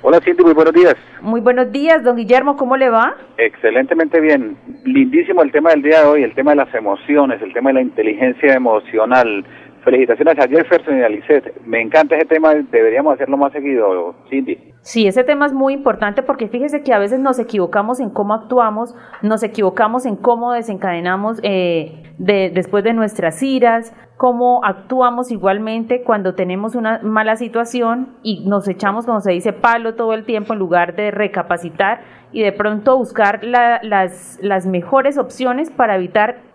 Hola, 0.03 0.19
Cindy, 0.19 0.43
muy 0.43 0.53
buenos 0.53 0.73
días. 0.73 0.95
Muy 1.21 1.41
buenos 1.41 1.71
días, 1.71 2.03
don 2.03 2.15
Guillermo, 2.15 2.57
¿cómo 2.57 2.75
le 2.75 2.89
va? 2.89 3.15
Excelentemente 3.37 4.19
bien. 4.19 4.57
Lindísimo 4.83 5.43
el 5.43 5.51
tema 5.51 5.69
del 5.69 5.83
día 5.83 6.01
de 6.01 6.07
hoy, 6.07 6.23
el 6.23 6.33
tema 6.33 6.51
de 6.51 6.57
las 6.57 6.73
emociones, 6.73 7.41
el 7.41 7.53
tema 7.53 7.69
de 7.69 7.75
la 7.75 7.81
inteligencia 7.81 8.53
emocional. 8.53 9.45
Felicitaciones 9.83 10.37
a 10.37 10.47
Jefferson 10.47 10.99
y 10.99 11.03
a 11.03 11.09
Lisette. 11.09 11.59
Me 11.65 11.81
encanta 11.81 12.15
ese 12.15 12.25
tema, 12.25 12.53
deberíamos 12.53 13.15
hacerlo 13.15 13.37
más 13.37 13.51
seguido, 13.51 14.15
Cindy. 14.29 14.73
Sí, 14.81 15.07
ese 15.07 15.23
tema 15.23 15.47
es 15.47 15.53
muy 15.53 15.73
importante 15.73 16.21
porque 16.21 16.47
fíjese 16.47 16.83
que 16.83 16.93
a 16.93 16.99
veces 16.99 17.19
nos 17.19 17.39
equivocamos 17.39 17.99
en 17.99 18.11
cómo 18.11 18.35
actuamos, 18.35 18.95
nos 19.23 19.41
equivocamos 19.41 20.05
en 20.05 20.17
cómo 20.17 20.53
desencadenamos 20.53 21.39
eh, 21.41 22.03
de, 22.19 22.51
después 22.53 22.83
de 22.83 22.93
nuestras 22.93 23.41
iras, 23.41 23.95
cómo 24.17 24.63
actuamos 24.63 25.31
igualmente 25.31 26.03
cuando 26.03 26.35
tenemos 26.35 26.75
una 26.75 26.99
mala 27.01 27.35
situación 27.35 28.17
y 28.21 28.47
nos 28.47 28.67
echamos, 28.67 29.07
como 29.07 29.19
se 29.19 29.31
dice, 29.31 29.51
palo 29.51 29.95
todo 29.95 30.13
el 30.13 30.25
tiempo 30.25 30.53
en 30.53 30.59
lugar 30.59 30.95
de 30.95 31.09
recapacitar 31.09 32.01
y 32.31 32.43
de 32.43 32.51
pronto 32.51 32.97
buscar 32.97 33.43
las, 33.43 34.37
las 34.41 34.67
mejores 34.67 35.17
opciones 35.17 35.71
para 35.71 35.95
evitar 35.95 36.51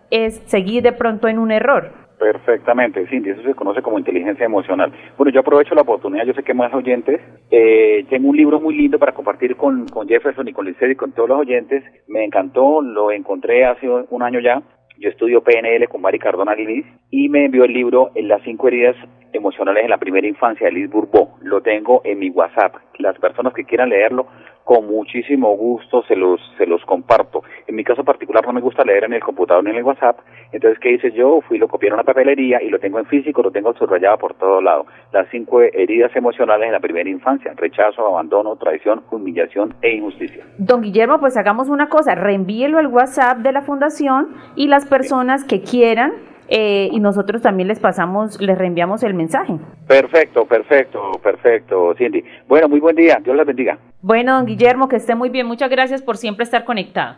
seguir 0.46 0.84
de 0.84 0.92
pronto 0.92 1.26
en 1.26 1.40
un 1.40 1.50
error. 1.50 2.06
Perfectamente, 2.18 3.07
Cindy, 3.09 3.31
eso 3.31 3.42
se 3.42 3.55
conoce 3.55 3.83
como 3.83 3.98
inteligencia 3.98 4.46
emocional. 4.46 4.90
Bueno, 5.18 5.31
yo 5.33 5.40
aprovecho 5.40 5.74
la 5.74 5.83
oportunidad, 5.83 6.24
yo 6.24 6.33
sé 6.33 6.42
que 6.42 6.55
más 6.55 6.72
oyentes, 6.72 7.20
eh, 7.50 8.07
tengo 8.09 8.31
un 8.31 8.37
libro 8.37 8.59
muy 8.59 8.74
lindo 8.74 8.98
para 8.98 9.12
compartir 9.12 9.55
con, 9.57 9.87
con 9.88 10.09
Jefferson 10.09 10.48
y 10.48 10.52
con 10.52 10.64
Licey 10.64 10.92
y 10.92 10.96
con 10.96 11.12
todos 11.12 11.29
los 11.29 11.40
oyentes, 11.40 11.85
me 12.09 12.24
encantó, 12.24 12.81
lo 12.81 13.11
encontré 13.11 13.66
hace 13.66 13.87
un 13.88 14.22
año 14.22 14.40
ya, 14.40 14.62
yo 14.98 15.11
estudio 15.11 15.42
PNL 15.42 15.87
con 15.88 16.00
Mari 16.00 16.18
Cardona 16.18 16.55
Liz 16.55 16.87
y 17.11 17.29
me 17.29 17.44
envió 17.44 17.64
el 17.64 17.72
libro 17.74 18.12
Las 18.14 18.40
cinco 18.44 18.68
heridas 18.68 18.96
emocionales 19.35 19.85
en 19.85 19.90
la 19.90 19.98
primera 19.98 20.26
infancia 20.26 20.66
de 20.66 20.72
Liz 20.72 20.90
Bourbeau. 20.90 21.37
Lo 21.42 21.61
tengo 21.61 22.00
en 22.05 22.18
mi 22.18 22.31
WhatsApp. 22.31 22.76
Las 22.98 23.18
personas 23.18 23.52
que 23.52 23.64
quieran 23.64 23.90
leerlo 23.90 24.26
con 24.66 24.85
muchísimo 24.88 25.57
gusto 25.57 26.02
se 26.09 26.16
los, 26.16 26.40
se 26.59 26.66
los 26.66 26.85
comparto. 26.85 27.44
En 27.68 27.76
mi 27.76 27.85
caso 27.85 28.02
particular 28.02 28.44
no 28.44 28.52
me 28.52 28.61
gusta 28.61 28.85
leer 28.85 29.05
en 29.05 29.12
el 29.12 29.22
computador 29.22 29.62
ni 29.62 29.70
en 29.70 29.76
el 29.76 29.85
WhatsApp, 29.85 30.18
entonces 30.50 30.81
¿qué 30.81 30.90
hice 30.90 31.12
yo? 31.12 31.40
Fui, 31.42 31.57
lo 31.57 31.68
copié 31.68 31.87
en 31.87 31.94
una 31.94 32.02
papelería 32.02 32.61
y 32.61 32.68
lo 32.68 32.81
tengo 32.81 32.98
en 32.98 33.07
físico, 33.07 33.44
lo 33.44 33.52
tengo 33.52 33.72
subrayado 33.74 34.18
por 34.18 34.35
todo 34.35 34.61
lado. 34.61 34.85
Las 35.12 35.29
cinco 35.31 35.62
heridas 35.62 36.11
emocionales 36.16 36.66
en 36.66 36.72
la 36.72 36.81
primera 36.81 37.09
infancia, 37.09 37.52
rechazo, 37.55 38.05
abandono, 38.09 38.57
traición, 38.57 39.05
humillación 39.12 39.76
e 39.83 39.94
injusticia. 39.94 40.44
Don 40.59 40.83
Guillermo, 40.83 41.20
pues 41.20 41.37
hagamos 41.37 41.68
una 41.68 41.88
cosa, 41.88 42.16
reenvíelo 42.16 42.79
al 42.79 42.88
WhatsApp 42.88 43.38
de 43.38 43.52
la 43.52 43.62
fundación 43.62 44.35
y 44.57 44.66
las 44.66 44.85
personas 44.85 45.44
que 45.44 45.62
quieran 45.62 46.12
eh, 46.48 46.88
y 46.92 47.00
nosotros 47.00 47.42
también 47.42 47.68
les 47.68 47.78
pasamos, 47.78 48.40
les 48.40 48.56
reenviamos 48.56 49.02
el 49.02 49.14
mensaje. 49.14 49.54
Perfecto, 49.87 50.44
perfecto, 50.44 51.12
perfecto, 51.22 51.94
Cindy. 51.96 52.24
Bueno, 52.48 52.68
muy 52.68 52.80
buen 52.80 52.96
día, 52.96 53.20
Dios 53.22 53.37
les 53.37 53.46
bendiga. 53.46 53.78
Bueno, 54.02 54.37
don 54.37 54.46
Guillermo, 54.46 54.88
que 54.88 54.96
esté 54.96 55.14
muy 55.14 55.30
bien, 55.30 55.46
muchas 55.46 55.70
gracias 55.70 56.02
por 56.02 56.16
siempre 56.16 56.44
estar 56.44 56.64
conectado. 56.64 57.16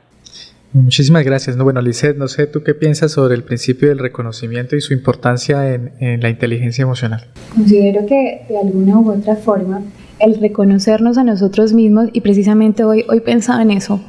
Muchísimas 0.73 1.25
gracias. 1.25 1.57
No, 1.57 1.65
bueno, 1.65 1.81
Lizeth, 1.81 2.17
no 2.17 2.29
sé, 2.29 2.47
¿tú 2.47 2.63
qué 2.63 2.75
piensas 2.75 3.13
sobre 3.13 3.35
el 3.35 3.43
principio 3.43 3.89
del 3.89 3.99
reconocimiento 3.99 4.77
y 4.77 4.83
su 4.83 4.93
importancia 4.93 5.73
en, 5.73 5.93
en 6.01 6.21
la 6.21 6.29
inteligencia 6.29 6.83
emocional? 6.83 7.27
Considero 7.55 8.05
que 8.07 8.43
de 8.49 8.59
alguna 8.59 8.99
u 8.99 9.11
otra 9.11 9.35
forma 9.37 9.81
el 10.21 10.41
reconocernos 10.41 11.17
a 11.19 11.25
nosotros 11.25 11.73
mismos, 11.73 12.09
y 12.13 12.21
precisamente 12.21 12.85
hoy, 12.85 13.05
hoy 13.09 13.21
pensaba 13.21 13.63
en 13.63 13.71
eso, 13.71 14.01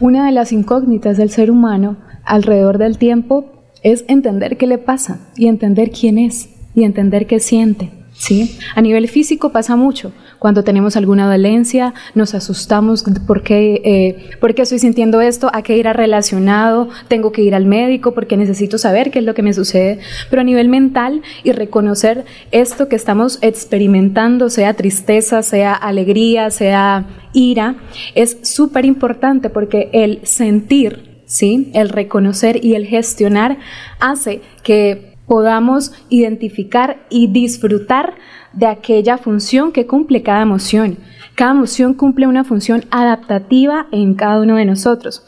una 0.00 0.26
de 0.26 0.32
las 0.32 0.52
incógnitas 0.52 1.16
del 1.16 1.30
ser 1.30 1.50
humano 1.50 1.96
alrededor 2.24 2.78
del 2.78 2.98
tiempo 2.98 3.57
es 3.82 4.04
entender 4.08 4.56
qué 4.56 4.66
le 4.66 4.78
pasa 4.78 5.28
y 5.36 5.48
entender 5.48 5.90
quién 5.90 6.18
es 6.18 6.50
y 6.74 6.84
entender 6.84 7.26
qué 7.26 7.40
siente. 7.40 7.90
¿sí? 8.18 8.58
A 8.74 8.82
nivel 8.82 9.08
físico 9.08 9.50
pasa 9.50 9.76
mucho. 9.76 10.12
Cuando 10.38 10.62
tenemos 10.62 10.96
alguna 10.96 11.28
dolencia, 11.30 11.94
nos 12.14 12.34
asustamos 12.34 13.04
por 13.26 13.42
qué, 13.42 13.80
eh, 13.84 14.30
estoy 14.56 14.78
sintiendo 14.78 15.20
esto, 15.20 15.50
a 15.52 15.62
qué 15.62 15.76
irá 15.76 15.92
relacionado, 15.92 16.88
tengo 17.08 17.32
que 17.32 17.42
ir 17.42 17.54
al 17.54 17.64
médico 17.64 18.12
porque 18.12 18.36
necesito 18.36 18.78
saber 18.78 19.10
qué 19.10 19.20
es 19.20 19.24
lo 19.24 19.34
que 19.34 19.42
me 19.42 19.52
sucede. 19.52 20.00
Pero 20.30 20.42
a 20.42 20.44
nivel 20.44 20.68
mental 20.68 21.22
y 21.42 21.52
reconocer 21.52 22.24
esto 22.50 22.88
que 22.88 22.96
estamos 22.96 23.38
experimentando, 23.40 24.50
sea 24.50 24.74
tristeza, 24.74 25.42
sea 25.42 25.72
alegría, 25.74 26.50
sea 26.50 27.06
ira, 27.32 27.76
es 28.14 28.38
súper 28.42 28.84
importante 28.84 29.50
porque 29.50 29.90
el 29.92 30.20
sentir 30.24 31.07
¿sí? 31.28 31.70
El 31.74 31.90
reconocer 31.90 32.64
y 32.64 32.74
el 32.74 32.86
gestionar 32.86 33.58
hace 34.00 34.40
que 34.64 35.14
podamos 35.28 35.92
identificar 36.08 37.06
y 37.10 37.28
disfrutar 37.28 38.14
de 38.52 38.66
aquella 38.66 39.18
función 39.18 39.70
que 39.70 39.86
cumple 39.86 40.22
cada 40.24 40.42
emoción. 40.42 40.98
Cada 41.36 41.52
emoción 41.52 41.94
cumple 41.94 42.26
una 42.26 42.42
función 42.42 42.84
adaptativa 42.90 43.86
en 43.92 44.14
cada 44.14 44.40
uno 44.40 44.56
de 44.56 44.64
nosotros. 44.64 45.22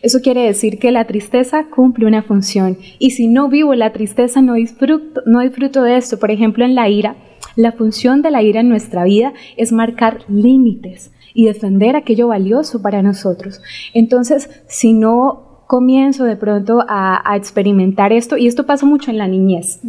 Eso 0.00 0.20
quiere 0.20 0.42
decir 0.42 0.78
que 0.78 0.92
la 0.92 1.06
tristeza 1.06 1.66
cumple 1.74 2.06
una 2.06 2.22
función 2.22 2.78
y 2.98 3.10
si 3.10 3.26
no 3.26 3.48
vivo 3.48 3.74
la 3.74 3.92
tristeza 3.92 4.40
no 4.42 4.54
disfruto, 4.54 5.22
no 5.26 5.40
disfruto 5.40 5.82
de 5.82 5.96
esto. 5.96 6.18
Por 6.18 6.30
ejemplo, 6.30 6.64
en 6.64 6.74
la 6.74 6.88
ira, 6.88 7.16
la 7.56 7.72
función 7.72 8.22
de 8.22 8.30
la 8.30 8.42
ira 8.42 8.60
en 8.60 8.68
nuestra 8.68 9.04
vida 9.04 9.32
es 9.56 9.72
marcar 9.72 10.20
límites 10.28 11.10
y 11.34 11.44
defender 11.44 11.96
aquello 11.96 12.28
valioso 12.28 12.80
para 12.80 13.02
nosotros. 13.02 13.60
Entonces, 13.92 14.48
si 14.68 14.92
no 14.92 15.45
comienzo 15.66 16.24
de 16.24 16.36
pronto 16.36 16.84
a, 16.88 17.22
experimentar 17.36 18.12
esto, 18.12 18.36
y 18.36 18.46
esto 18.46 18.66
pasa 18.66 18.86
mucho 18.86 19.10
en 19.10 19.18
la 19.18 19.28
niñez. 19.28 19.80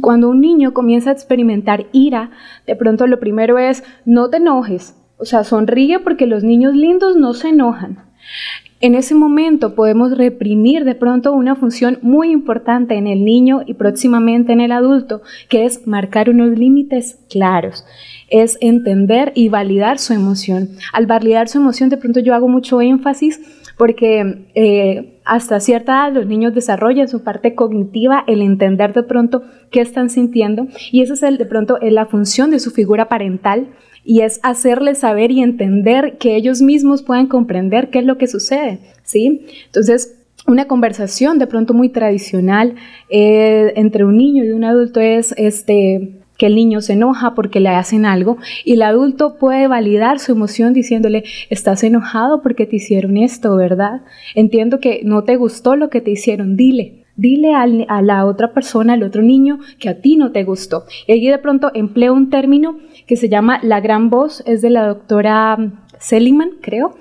Cuando 0.00 0.28
un 0.28 0.40
niño 0.40 0.72
comienza 0.72 1.10
a 1.10 1.14
experimentar 1.14 1.86
ira, 1.92 2.30
de 2.66 2.76
pronto 2.76 3.06
lo 3.06 3.18
primero 3.18 3.58
es, 3.58 3.82
no 4.04 4.30
te 4.30 4.36
enojes, 4.36 4.94
o 5.16 5.24
sea, 5.24 5.44
sonríe 5.44 5.98
porque 6.00 6.26
los 6.26 6.44
niños 6.44 6.74
lindos 6.74 7.16
no 7.16 7.34
se 7.34 7.48
enojan. 7.48 7.98
en 8.80 8.96
ese 8.96 9.14
momento 9.14 9.76
podemos 9.76 10.16
reprimir 10.16 10.84
de 10.84 10.96
pronto 10.96 11.32
una 11.32 11.54
función 11.54 12.00
muy 12.02 12.32
importante 12.32 12.96
en 12.96 13.06
el 13.06 13.24
niño 13.24 13.62
y 13.64 13.74
próximamente 13.74 14.52
en 14.52 14.60
el 14.60 14.72
adulto, 14.72 15.22
que 15.48 15.64
es 15.64 15.86
marcar 15.86 16.28
unos 16.28 16.58
límites 16.58 17.20
claros 17.30 17.84
es 18.32 18.56
entender 18.62 19.30
y 19.34 19.50
validar 19.50 19.98
su 19.98 20.14
emoción. 20.14 20.70
Al 20.94 21.06
validar 21.06 21.48
su 21.48 21.58
emoción, 21.58 21.90
de 21.90 21.98
pronto 21.98 22.18
yo 22.18 22.34
hago 22.34 22.48
mucho 22.48 22.80
énfasis 22.80 23.40
porque 23.82 24.44
eh, 24.54 25.18
hasta 25.24 25.58
cierta 25.58 25.92
edad 25.92 26.12
los 26.12 26.26
niños 26.28 26.54
desarrollan 26.54 27.08
su 27.08 27.24
parte 27.24 27.56
cognitiva, 27.56 28.22
el 28.28 28.40
entender 28.40 28.92
de 28.92 29.02
pronto 29.02 29.42
qué 29.72 29.80
están 29.80 30.08
sintiendo 30.08 30.68
y 30.92 31.02
esa 31.02 31.14
es 31.14 31.24
el, 31.24 31.36
de 31.36 31.46
pronto 31.46 31.80
es 31.80 31.92
la 31.92 32.06
función 32.06 32.52
de 32.52 32.60
su 32.60 32.70
figura 32.70 33.08
parental 33.08 33.70
y 34.04 34.20
es 34.20 34.38
hacerles 34.44 34.98
saber 34.98 35.32
y 35.32 35.42
entender 35.42 36.16
que 36.18 36.36
ellos 36.36 36.62
mismos 36.62 37.02
puedan 37.02 37.26
comprender 37.26 37.90
qué 37.90 37.98
es 37.98 38.04
lo 38.04 38.18
que 38.18 38.28
sucede, 38.28 38.78
¿sí? 39.02 39.46
Entonces, 39.66 40.16
una 40.46 40.68
conversación 40.68 41.40
de 41.40 41.48
pronto 41.48 41.74
muy 41.74 41.88
tradicional 41.88 42.76
eh, 43.10 43.72
entre 43.74 44.04
un 44.04 44.16
niño 44.16 44.44
y 44.44 44.52
un 44.52 44.62
adulto 44.62 45.00
es 45.00 45.34
este 45.36 46.21
que 46.42 46.46
el 46.46 46.56
niño 46.56 46.80
se 46.80 46.94
enoja 46.94 47.36
porque 47.36 47.60
le 47.60 47.68
hacen 47.68 48.04
algo 48.04 48.36
y 48.64 48.72
el 48.72 48.82
adulto 48.82 49.36
puede 49.38 49.68
validar 49.68 50.18
su 50.18 50.32
emoción 50.32 50.72
diciéndole, 50.72 51.22
estás 51.50 51.84
enojado 51.84 52.42
porque 52.42 52.66
te 52.66 52.74
hicieron 52.74 53.16
esto, 53.16 53.54
¿verdad? 53.54 54.00
Entiendo 54.34 54.80
que 54.80 55.02
no 55.04 55.22
te 55.22 55.36
gustó 55.36 55.76
lo 55.76 55.88
que 55.88 56.00
te 56.00 56.10
hicieron, 56.10 56.56
dile. 56.56 57.04
Dile 57.14 57.54
a 57.54 58.02
la 58.02 58.26
otra 58.26 58.52
persona, 58.52 58.94
al 58.94 59.04
otro 59.04 59.22
niño, 59.22 59.60
que 59.78 59.88
a 59.88 60.00
ti 60.00 60.16
no 60.16 60.32
te 60.32 60.42
gustó. 60.42 60.82
Y 61.06 61.12
allí 61.12 61.28
de 61.28 61.38
pronto 61.38 61.70
emplea 61.74 62.10
un 62.10 62.28
término 62.28 62.76
que 63.06 63.14
se 63.14 63.28
llama 63.28 63.60
la 63.62 63.80
gran 63.80 64.10
voz, 64.10 64.42
es 64.44 64.62
de 64.62 64.70
la 64.70 64.84
doctora 64.84 65.56
Seligman, 66.00 66.50
creo. 66.60 66.96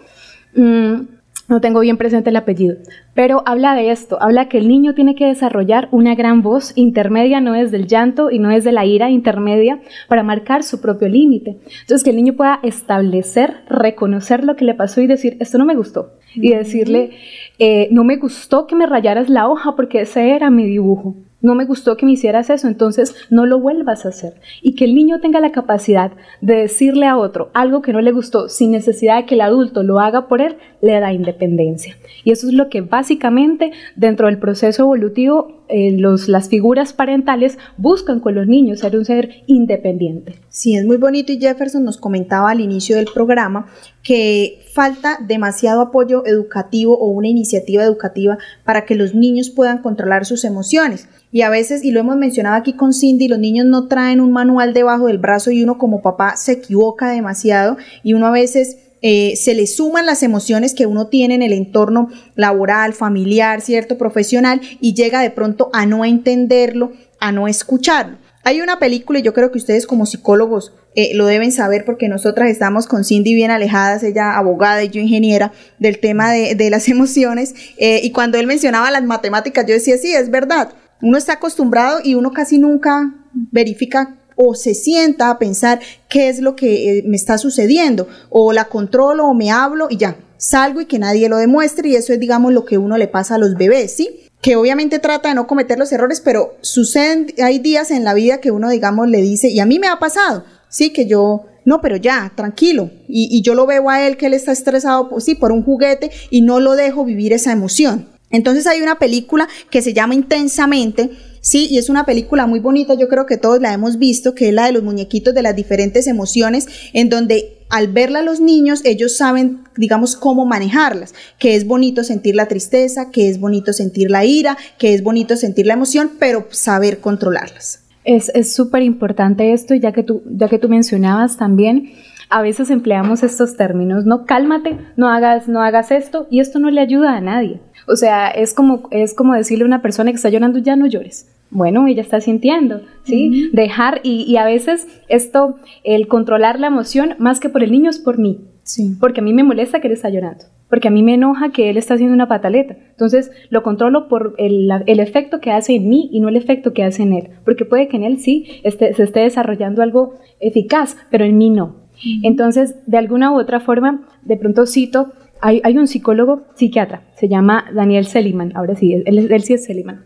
Mm, 0.56 1.21
no 1.52 1.60
tengo 1.60 1.82
bien 1.82 1.98
presente 1.98 2.30
el 2.30 2.38
apellido, 2.38 2.78
pero 3.14 3.44
habla 3.46 3.76
de 3.76 3.92
esto, 3.92 4.18
habla 4.22 4.48
que 4.48 4.58
el 4.58 4.70
niño 4.70 4.94
tiene 4.94 5.16
que 5.16 5.26
desarrollar 5.26 5.90
una 5.92 6.16
gran 6.16 6.42
voz 6.42 6.72
intermedia, 6.78 7.42
no 7.42 7.56
es 7.56 7.72
del 7.72 7.88
llanto 7.88 8.32
y 8.32 8.40
no 8.40 8.52
es 8.52 8.64
de 8.64 8.72
la 8.72 8.86
ira 8.86 9.10
intermedia, 9.10 9.82
para 10.08 10.24
marcar 10.24 10.64
su 10.64 10.80
propio 10.80 11.10
límite. 11.10 11.58
Entonces, 11.82 12.06
que 12.06 12.12
el 12.12 12.16
niño 12.16 12.38
pueda 12.38 12.62
establecer, 12.64 13.66
reconocer 13.68 14.46
lo 14.46 14.56
que 14.56 14.64
le 14.64 14.76
pasó 14.76 15.02
y 15.02 15.08
decir, 15.08 15.36
esto 15.42 15.58
no 15.58 15.66
me 15.66 15.76
gustó. 15.76 16.14
Y 16.34 16.52
decirle, 16.52 17.12
eh, 17.60 17.90
no 17.92 18.06
me 18.06 18.16
gustó 18.16 18.66
que 18.66 18.78
me 18.78 18.86
rayaras 18.86 19.30
la 19.30 19.50
hoja 19.50 19.76
porque 19.76 20.00
ese 20.02 20.32
era 20.32 20.50
mi 20.50 20.66
dibujo 20.66 21.18
no 21.42 21.56
me 21.56 21.66
gustó 21.66 21.98
que 21.98 22.06
me 22.06 22.14
hicieras 22.14 22.50
eso, 22.50 22.68
entonces 22.68 23.16
no 23.30 23.46
lo 23.46 23.60
vuelvas 23.60 24.06
a 24.06 24.10
hacer. 24.10 24.34
Y 24.62 24.76
que 24.76 24.86
el 24.86 24.96
niño 24.96 25.20
tenga 25.20 25.40
la 25.40 25.52
capacidad 25.52 26.12
de 26.42 26.56
decirle 26.56 27.08
a 27.08 27.18
otro 27.18 27.50
algo 27.54 27.82
que 27.82 27.94
no 27.94 28.02
le 28.02 28.12
gustó 28.12 28.50
sin 28.50 28.72
necesidad 28.72 29.18
de 29.18 29.26
que 29.26 29.36
el 29.36 29.42
adulto 29.42 29.84
lo 29.84 30.00
haga 30.00 30.28
por 30.28 30.42
él, 30.42 30.58
le 30.82 31.00
da 31.00 31.14
independencia. 31.14 31.96
Y 32.24 32.32
eso 32.32 32.48
es 32.48 32.54
lo 32.54 32.70
que 32.70 32.82
básicamente 32.82 33.72
dentro 33.96 34.28
del 34.28 34.40
proceso 34.40 34.84
evolutivo 34.84 35.61
eh, 35.72 35.92
los, 35.98 36.28
las 36.28 36.50
figuras 36.50 36.94
parentales 36.94 37.58
buscan 37.78 38.20
con 38.20 38.36
los 38.36 38.48
niños, 38.48 38.80
ser 38.80 38.98
un 38.98 39.06
ser 39.06 39.44
independiente. 39.48 40.36
Sí, 40.50 40.76
es 40.76 40.86
muy 40.86 40.98
bonito 40.98 41.32
y 41.32 41.40
Jefferson 41.40 41.84
nos 41.84 41.98
comentaba 41.98 42.52
al 42.52 42.60
inicio 42.60 42.98
del 42.98 43.08
programa 43.14 43.68
que 44.04 44.60
falta 44.74 45.20
demasiado 45.26 45.82
apoyo 45.82 46.26
educativo 46.26 46.98
o 46.98 47.08
una 47.08 47.28
iniciativa 47.28 47.84
educativa 47.84 48.38
para 48.64 48.86
que 48.86 48.96
los 48.96 49.14
niños 49.14 49.50
puedan 49.50 49.82
controlar 49.82 50.26
sus 50.26 50.44
emociones. 50.44 51.08
Y 51.32 51.44
a 51.44 51.50
veces, 51.50 51.84
y 51.84 51.92
lo 51.92 52.02
hemos 52.02 52.18
mencionado 52.18 52.58
aquí 52.58 52.74
con 52.74 52.94
Cindy, 52.94 53.28
los 53.28 53.40
niños 53.40 53.66
no 53.66 53.88
traen 53.88 54.20
un 54.20 54.32
manual 54.32 54.74
debajo 54.74 55.08
del 55.08 55.18
brazo 55.18 55.52
y 55.52 55.64
uno 55.64 55.78
como 55.78 56.02
papá 56.02 56.36
se 56.36 56.54
equivoca 56.54 57.10
demasiado 57.10 57.78
y 58.04 58.14
uno 58.14 58.28
a 58.28 58.32
veces 58.32 58.78
eh, 59.02 59.36
se 59.36 59.54
le 59.54 59.68
suman 59.68 60.06
las 60.06 60.24
emociones 60.24 60.74
que 60.74 60.86
uno 60.86 61.08
tiene 61.08 61.36
en 61.36 61.42
el 61.42 61.54
entorno 61.54 62.10
laboral, 62.36 62.94
familiar, 62.94 63.62
cierto, 63.62 63.98
profesional, 63.98 64.62
y 64.80 64.94
llega 64.94 65.22
de 65.22 65.32
pronto 65.32 65.70
a 65.74 65.86
no 65.86 66.06
entenderlo, 66.06 66.92
a 67.20 67.32
no 67.32 67.48
escucharlo. 67.48 68.18
Hay 68.44 68.62
una 68.62 68.80
película 68.80 69.20
y 69.20 69.22
yo 69.22 69.34
creo 69.34 69.52
que 69.52 69.60
ustedes 69.60 69.86
como 69.86 70.08
psicólogos 70.08 70.74
eh, 70.96 71.12
lo 71.14 71.28
deben 71.28 71.52
saber 71.52 71.86
porque 71.86 72.10
nosotras 72.10 72.50
estamos 72.50 72.88
con 72.88 73.04
Cindy 73.06 73.36
bien 73.36 73.52
alejadas, 73.52 74.04
ella 74.04 74.36
abogada 74.36 74.84
y 74.84 74.90
yo 74.90 75.00
ingeniera, 75.00 75.52
del 75.80 76.00
tema 76.00 76.32
de, 76.32 76.70
las 76.70 76.88
emociones. 76.90 77.54
Eh, 77.78 78.02
y 78.04 78.12
cuando 78.12 78.38
él 78.38 78.48
mencionaba 78.48 78.90
las 78.92 79.04
matemáticas, 79.04 79.66
yo 79.66 79.74
decía, 79.74 79.98
sí, 79.98 80.14
es 80.14 80.32
verdad. 80.32 80.74
Uno 81.02 81.18
está 81.18 81.34
acostumbrado 81.34 82.00
y 82.04 82.16
uno 82.16 82.32
casi 82.32 82.60
nunca 82.60 83.14
verifica 83.34 84.18
o 84.36 84.56
se 84.56 84.74
sienta 84.74 85.30
a 85.30 85.40
pensar 85.40 85.80
qué 86.10 86.30
es 86.30 86.40
lo 86.40 86.56
que 86.56 87.00
eh, 87.00 87.04
me 87.06 87.18
está 87.18 87.38
sucediendo, 87.38 88.08
o 88.30 88.54
la 88.54 88.66
controlo 88.66 89.26
o 89.26 89.34
me 89.34 89.52
hablo 89.52 89.88
y 89.90 89.98
ya, 89.98 90.18
salgo 90.38 90.82
y 90.82 90.86
que 90.86 91.00
nadie 91.00 91.30
lo 91.30 91.38
demuestre 91.38 91.90
y 91.90 91.96
eso 91.96 92.14
es 92.14 92.20
digamos 92.20 92.54
lo 92.54 92.66
que 92.66 92.78
uno 92.78 92.98
le 92.98 93.08
pasa 93.08 93.36
a 93.36 93.38
los 93.38 93.56
bebés, 93.56 93.94
¿sí? 93.96 94.22
que 94.42 94.56
obviamente 94.56 95.00
trata 95.00 95.30
de 95.30 95.36
no 95.36 95.48
cometer 95.48 95.78
los 95.78 95.92
errores, 95.92 96.20
pero 96.20 96.56
suceden, 96.62 97.34
hay 97.44 97.60
días 97.60 97.92
en 97.92 98.04
la 98.04 98.14
vida 98.14 98.40
que 98.40 98.52
uno, 98.52 98.70
digamos, 98.70 99.08
le 99.08 99.22
dice, 99.22 99.50
y 99.50 99.60
a 99.60 99.66
mí 99.66 99.78
me 99.78 99.88
ha 99.88 100.00
pasado, 100.00 100.44
sí, 100.68 100.92
que 100.92 101.06
yo, 101.06 101.46
no, 101.64 101.80
pero 101.80 101.96
ya, 101.96 102.34
tranquilo, 102.36 102.90
y, 103.08 103.42
yo 103.44 103.54
lo 103.54 103.68
veo 103.68 103.90
a 103.90 104.06
él 104.06 104.18
que 104.18 104.26
él 104.26 104.34
está 104.34 104.52
estresado, 104.52 105.10
pues, 105.10 105.26
sí, 105.26 105.36
por 105.36 105.52
un 105.52 105.64
juguete, 105.64 106.10
y 106.32 106.42
no 106.42 106.60
lo 106.60 106.76
dejo 106.76 107.06
vivir 107.06 107.34
esa 107.34 107.52
emoción. 107.52 108.10
Entonces 108.32 108.66
hay 108.66 108.82
una 108.82 108.98
película 108.98 109.48
que 109.70 109.82
se 109.82 109.94
llama 109.94 110.16
Intensamente, 110.16 111.12
Sí, 111.42 111.68
y 111.72 111.80
es 111.80 111.90
una 111.90 112.06
película 112.06 112.46
muy 112.46 112.60
bonita, 112.60 112.94
yo 112.94 113.08
creo 113.08 113.26
que 113.26 113.38
todos 113.38 113.60
la 113.60 113.74
hemos 113.74 113.98
visto, 113.98 114.36
que 114.36 114.50
es 114.50 114.54
la 114.54 114.68
de 114.68 114.74
los 114.74 114.84
muñequitos 114.84 115.34
de 115.34 115.42
las 115.42 115.56
diferentes 115.56 116.06
emociones, 116.06 116.68
en 116.94 117.10
donde 117.10 117.66
al 117.72 117.88
verla 117.88 118.22
los 118.22 118.40
niños, 118.40 118.82
ellos 118.86 119.18
saben, 119.18 119.64
digamos, 119.76 120.16
cómo 120.16 120.46
manejarlas, 120.46 121.16
que 121.40 121.56
es 121.56 121.66
bonito 121.66 122.04
sentir 122.04 122.36
la 122.36 122.48
tristeza, 122.48 123.10
que 123.10 123.28
es 123.28 123.40
bonito 123.40 123.74
sentir 123.74 124.12
la 124.12 124.24
ira, 124.24 124.56
que 124.78 124.94
es 124.94 125.02
bonito 125.02 125.36
sentir 125.36 125.66
la 125.66 125.74
emoción, 125.74 126.12
pero 126.20 126.46
saber 126.52 127.00
controlarlas. 127.00 127.86
Es 128.04 128.54
súper 128.54 128.84
importante 128.84 129.54
esto, 129.54 129.74
ya 129.74 129.92
que, 129.94 130.04
tú, 130.04 130.22
ya 130.26 130.48
que 130.48 130.60
tú 130.60 130.70
mencionabas 130.70 131.38
también, 131.38 131.94
a 132.30 132.42
veces 132.42 132.70
empleamos 132.70 133.24
estos 133.24 133.58
términos, 133.58 134.06
no, 134.06 134.26
cálmate, 134.26 134.78
no 134.96 135.10
hagas, 135.10 135.48
no 135.48 135.62
hagas 135.62 135.92
esto, 135.92 136.28
y 136.30 136.40
esto 136.40 136.60
no 136.60 136.70
le 136.70 136.82
ayuda 136.82 137.16
a 137.16 137.22
nadie. 137.22 137.62
O 137.88 137.96
sea, 137.96 138.30
es 138.30 138.54
como, 138.54 138.88
es 138.92 139.14
como 139.14 139.34
decirle 139.34 139.64
a 139.64 139.68
una 139.68 139.82
persona 139.82 140.12
que 140.12 140.18
está 140.18 140.30
llorando, 140.30 140.60
ya 140.60 140.76
no 140.76 140.88
llores. 140.88 141.28
Bueno, 141.50 141.86
ella 141.88 142.02
está 142.02 142.22
sintiendo, 142.22 142.82
¿sí? 143.04 143.50
Dejar, 143.52 144.00
y, 144.04 144.38
a 144.38 144.46
veces 144.46 144.88
esto, 145.10 145.58
el 145.84 146.08
controlar 146.08 146.60
la 146.60 146.68
emoción, 146.68 147.16
más 147.20 147.42
que 147.42 147.50
por 147.50 147.62
el 147.62 147.72
niño, 147.72 147.90
es 147.90 148.00
por 148.00 148.18
mí. 148.18 148.40
Sí. 148.64 148.96
Porque 149.00 149.20
a 149.20 149.24
mí 149.24 149.34
me 149.34 149.44
molesta 149.44 149.82
que 149.82 149.88
él 149.88 149.94
está 149.94 150.10
llorando, 150.10 150.46
porque 150.70 150.88
a 150.88 150.92
mí 150.92 151.04
me 151.04 151.16
enoja 151.16 151.52
que 151.52 151.70
él 151.70 151.76
está 151.76 151.96
haciendo 151.96 152.16
una 152.16 152.30
pataleta. 152.30 152.78
Entonces 152.92 153.32
lo 153.50 153.64
controlo 153.64 154.08
por 154.08 154.34
el, 154.38 154.72
efecto 154.88 155.42
que 155.42 155.52
hace 155.52 155.76
en 155.76 155.90
mí 155.90 156.10
y 156.14 156.22
no 156.22 156.30
el 156.30 156.38
efecto 156.38 156.72
que 156.72 156.84
hace 156.84 157.04
en 157.04 157.14
él. 157.14 157.30
Porque 157.44 157.66
puede 157.66 157.90
que 157.90 157.98
en 157.98 158.04
él 158.04 158.20
sí 158.20 158.62
se 158.64 159.04
esté 159.04 159.20
desarrollando 159.20 159.82
algo 159.82 160.16
eficaz, 160.40 160.96
pero 161.10 161.26
en 161.26 161.38
mí 161.38 161.50
no. 161.50 161.82
Entonces, 162.24 162.76
de 162.88 162.98
alguna 162.98 163.32
u 163.32 163.40
otra 163.40 163.60
forma, 163.60 164.08
de 164.24 164.38
pronto 164.38 164.66
cito 164.66 165.12
hay, 165.42 165.78
un 165.78 165.88
psicólogo 165.88 166.44
psiquiatra, 166.56 167.02
se 167.16 167.28
llama 167.28 167.66
Daniel 167.74 168.06
Seliman, 168.06 168.52
ahora 168.56 168.76
sí, 168.76 168.94
él, 168.94 169.42
sí 169.42 169.54
es 169.54 169.66
Seliman. 169.66 170.06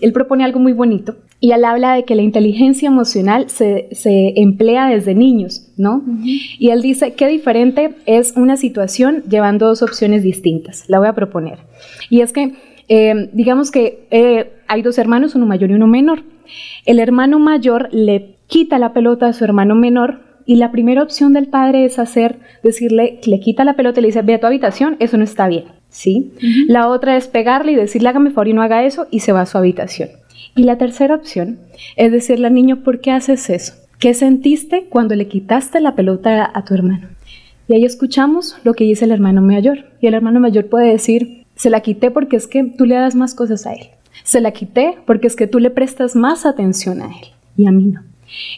Él 0.00 0.12
propone 0.12 0.44
algo 0.44 0.60
muy 0.60 0.72
bonito 0.72 1.16
y 1.40 1.52
él 1.52 1.64
habla 1.64 1.94
de 1.94 2.04
que 2.04 2.14
la 2.14 2.22
inteligencia 2.22 2.88
emocional 2.88 3.48
se, 3.48 3.88
emplea 4.36 4.88
desde 4.88 5.14
niños, 5.14 5.72
¿no? 5.76 6.04
Y 6.58 6.68
él 6.68 6.82
dice, 6.82 7.14
qué 7.14 7.28
diferente 7.28 7.94
es 8.06 8.34
una 8.36 8.56
situación 8.56 9.22
llevando 9.28 9.66
dos 9.66 9.82
opciones 9.82 10.22
distintas. 10.22 10.84
La 10.88 10.98
voy 10.98 11.08
a 11.08 11.14
proponer. 11.14 11.58
Y 12.10 12.20
es 12.20 12.32
que, 12.32 12.52
eh, 12.88 13.30
digamos 13.32 13.70
que 13.70 14.06
eh, 14.10 14.52
hay 14.68 14.82
dos 14.82 14.98
hermanos, 14.98 15.34
uno 15.34 15.46
mayor 15.46 15.70
y 15.70 15.74
uno 15.74 15.86
menor. 15.86 16.22
El 16.84 16.98
hermano 16.98 17.38
mayor 17.38 17.88
le 17.92 18.36
quita 18.46 18.78
la 18.78 18.92
pelota 18.92 19.28
a 19.28 19.32
su 19.32 19.44
hermano 19.44 19.74
menor 19.74 20.20
y 20.46 20.56
la 20.56 20.70
primera 20.70 21.02
opción 21.02 21.32
del 21.32 21.48
padre 21.48 21.84
es 21.84 21.98
hacer, 21.98 22.38
decirle, 22.62 23.20
le 23.24 23.40
quita 23.40 23.64
la 23.64 23.74
pelota 23.74 24.00
y 24.00 24.02
le 24.02 24.08
dice, 24.08 24.22
ve 24.22 24.34
a 24.34 24.40
tu 24.40 24.46
habitación, 24.46 24.96
eso 24.98 25.16
no 25.16 25.24
está 25.24 25.48
bien, 25.48 25.64
¿sí? 25.88 26.32
La 26.68 26.88
otra 26.88 27.16
es 27.16 27.28
pegarle 27.28 27.72
y 27.72 27.76
decirle, 27.76 28.08
hágame 28.08 28.30
favor 28.30 28.48
y 28.48 28.52
no 28.52 28.62
haga 28.62 28.84
eso, 28.84 29.06
y 29.10 29.20
se 29.20 29.32
va 29.32 29.42
a 29.42 29.46
su 29.46 29.58
habitación. 29.58 30.10
Y 30.56 30.64
la 30.64 30.78
tercera 30.78 31.14
opción 31.14 31.58
es 31.96 32.12
decirle 32.12 32.46
al 32.46 32.54
niño, 32.54 32.82
¿por 32.82 33.00
qué 33.00 33.10
haces 33.10 33.50
eso? 33.50 33.74
¿Qué 33.98 34.14
sentiste 34.14 34.86
cuando 34.88 35.14
le 35.14 35.28
quitaste 35.28 35.80
la 35.80 35.94
pelota 35.94 36.50
a 36.52 36.64
tu 36.64 36.74
hermano? 36.74 37.08
Y 37.68 37.74
ahí 37.74 37.84
escuchamos 37.84 38.56
lo 38.62 38.74
que 38.74 38.84
dice 38.84 39.06
el 39.06 39.12
hermano 39.12 39.40
mayor. 39.40 39.86
Y 40.00 40.06
el 40.06 40.14
hermano 40.14 40.40
mayor 40.40 40.66
puede 40.66 40.90
decir, 40.90 41.44
se 41.56 41.70
la 41.70 41.80
quité 41.80 42.10
porque 42.10 42.36
es 42.36 42.46
que 42.46 42.62
tú 42.64 42.84
le 42.84 42.96
das 42.96 43.14
más 43.14 43.34
cosas 43.34 43.66
a 43.66 43.72
él. 43.72 43.88
Se 44.22 44.40
la 44.40 44.52
quité 44.52 44.98
porque 45.06 45.26
es 45.26 45.36
que 45.36 45.46
tú 45.46 45.58
le 45.58 45.70
prestas 45.70 46.14
más 46.14 46.46
atención 46.46 47.02
a 47.02 47.06
él 47.06 47.28
y 47.56 47.66
a 47.66 47.72
mí 47.72 47.86
no. 47.86 48.02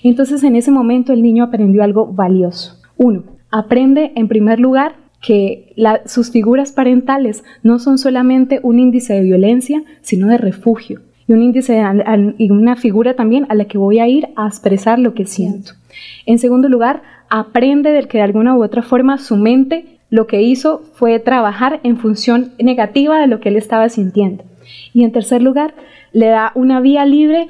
Entonces 0.02 0.42
en 0.42 0.56
ese 0.56 0.70
momento 0.70 1.12
el 1.12 1.22
niño 1.22 1.44
aprendió 1.44 1.82
algo 1.82 2.06
valioso. 2.06 2.80
Uno, 2.96 3.24
aprende 3.50 4.12
en 4.16 4.28
primer 4.28 4.60
lugar 4.60 4.96
que 5.20 5.74
sus 6.04 6.30
figuras 6.30 6.72
parentales 6.72 7.42
no 7.62 7.78
son 7.78 7.98
solamente 7.98 8.60
un 8.62 8.78
índice 8.78 9.14
de 9.14 9.22
violencia, 9.22 9.82
sino 10.02 10.28
de 10.28 10.38
refugio. 10.38 11.00
Y 11.26 11.32
un 11.32 11.42
índice 11.42 11.82
y 12.38 12.50
una 12.50 12.76
figura 12.76 13.14
también 13.14 13.46
a 13.48 13.54
la 13.54 13.64
que 13.64 13.78
voy 13.78 13.98
a 13.98 14.06
ir 14.06 14.28
a 14.36 14.46
expresar 14.46 14.98
lo 14.98 15.14
que 15.14 15.24
siento. 15.24 15.72
En 16.24 16.38
segundo 16.38 16.68
lugar, 16.68 17.02
aprende 17.28 17.90
del 17.90 18.06
que 18.06 18.18
de 18.18 18.24
alguna 18.24 18.56
u 18.56 18.62
otra 18.62 18.82
forma 18.82 19.18
su 19.18 19.36
mente 19.36 19.98
lo 20.10 20.28
que 20.28 20.42
hizo 20.42 20.82
fue 20.94 21.18
trabajar 21.18 21.80
en 21.82 21.96
función 21.96 22.52
negativa 22.60 23.18
de 23.18 23.26
lo 23.26 23.40
que 23.40 23.48
él 23.48 23.56
estaba 23.56 23.88
sintiendo. 23.88 24.44
Y 24.92 25.02
en 25.02 25.12
tercer 25.12 25.42
lugar, 25.42 25.74
le 26.12 26.26
da 26.26 26.52
una 26.54 26.80
vía 26.80 27.04
libre, 27.04 27.48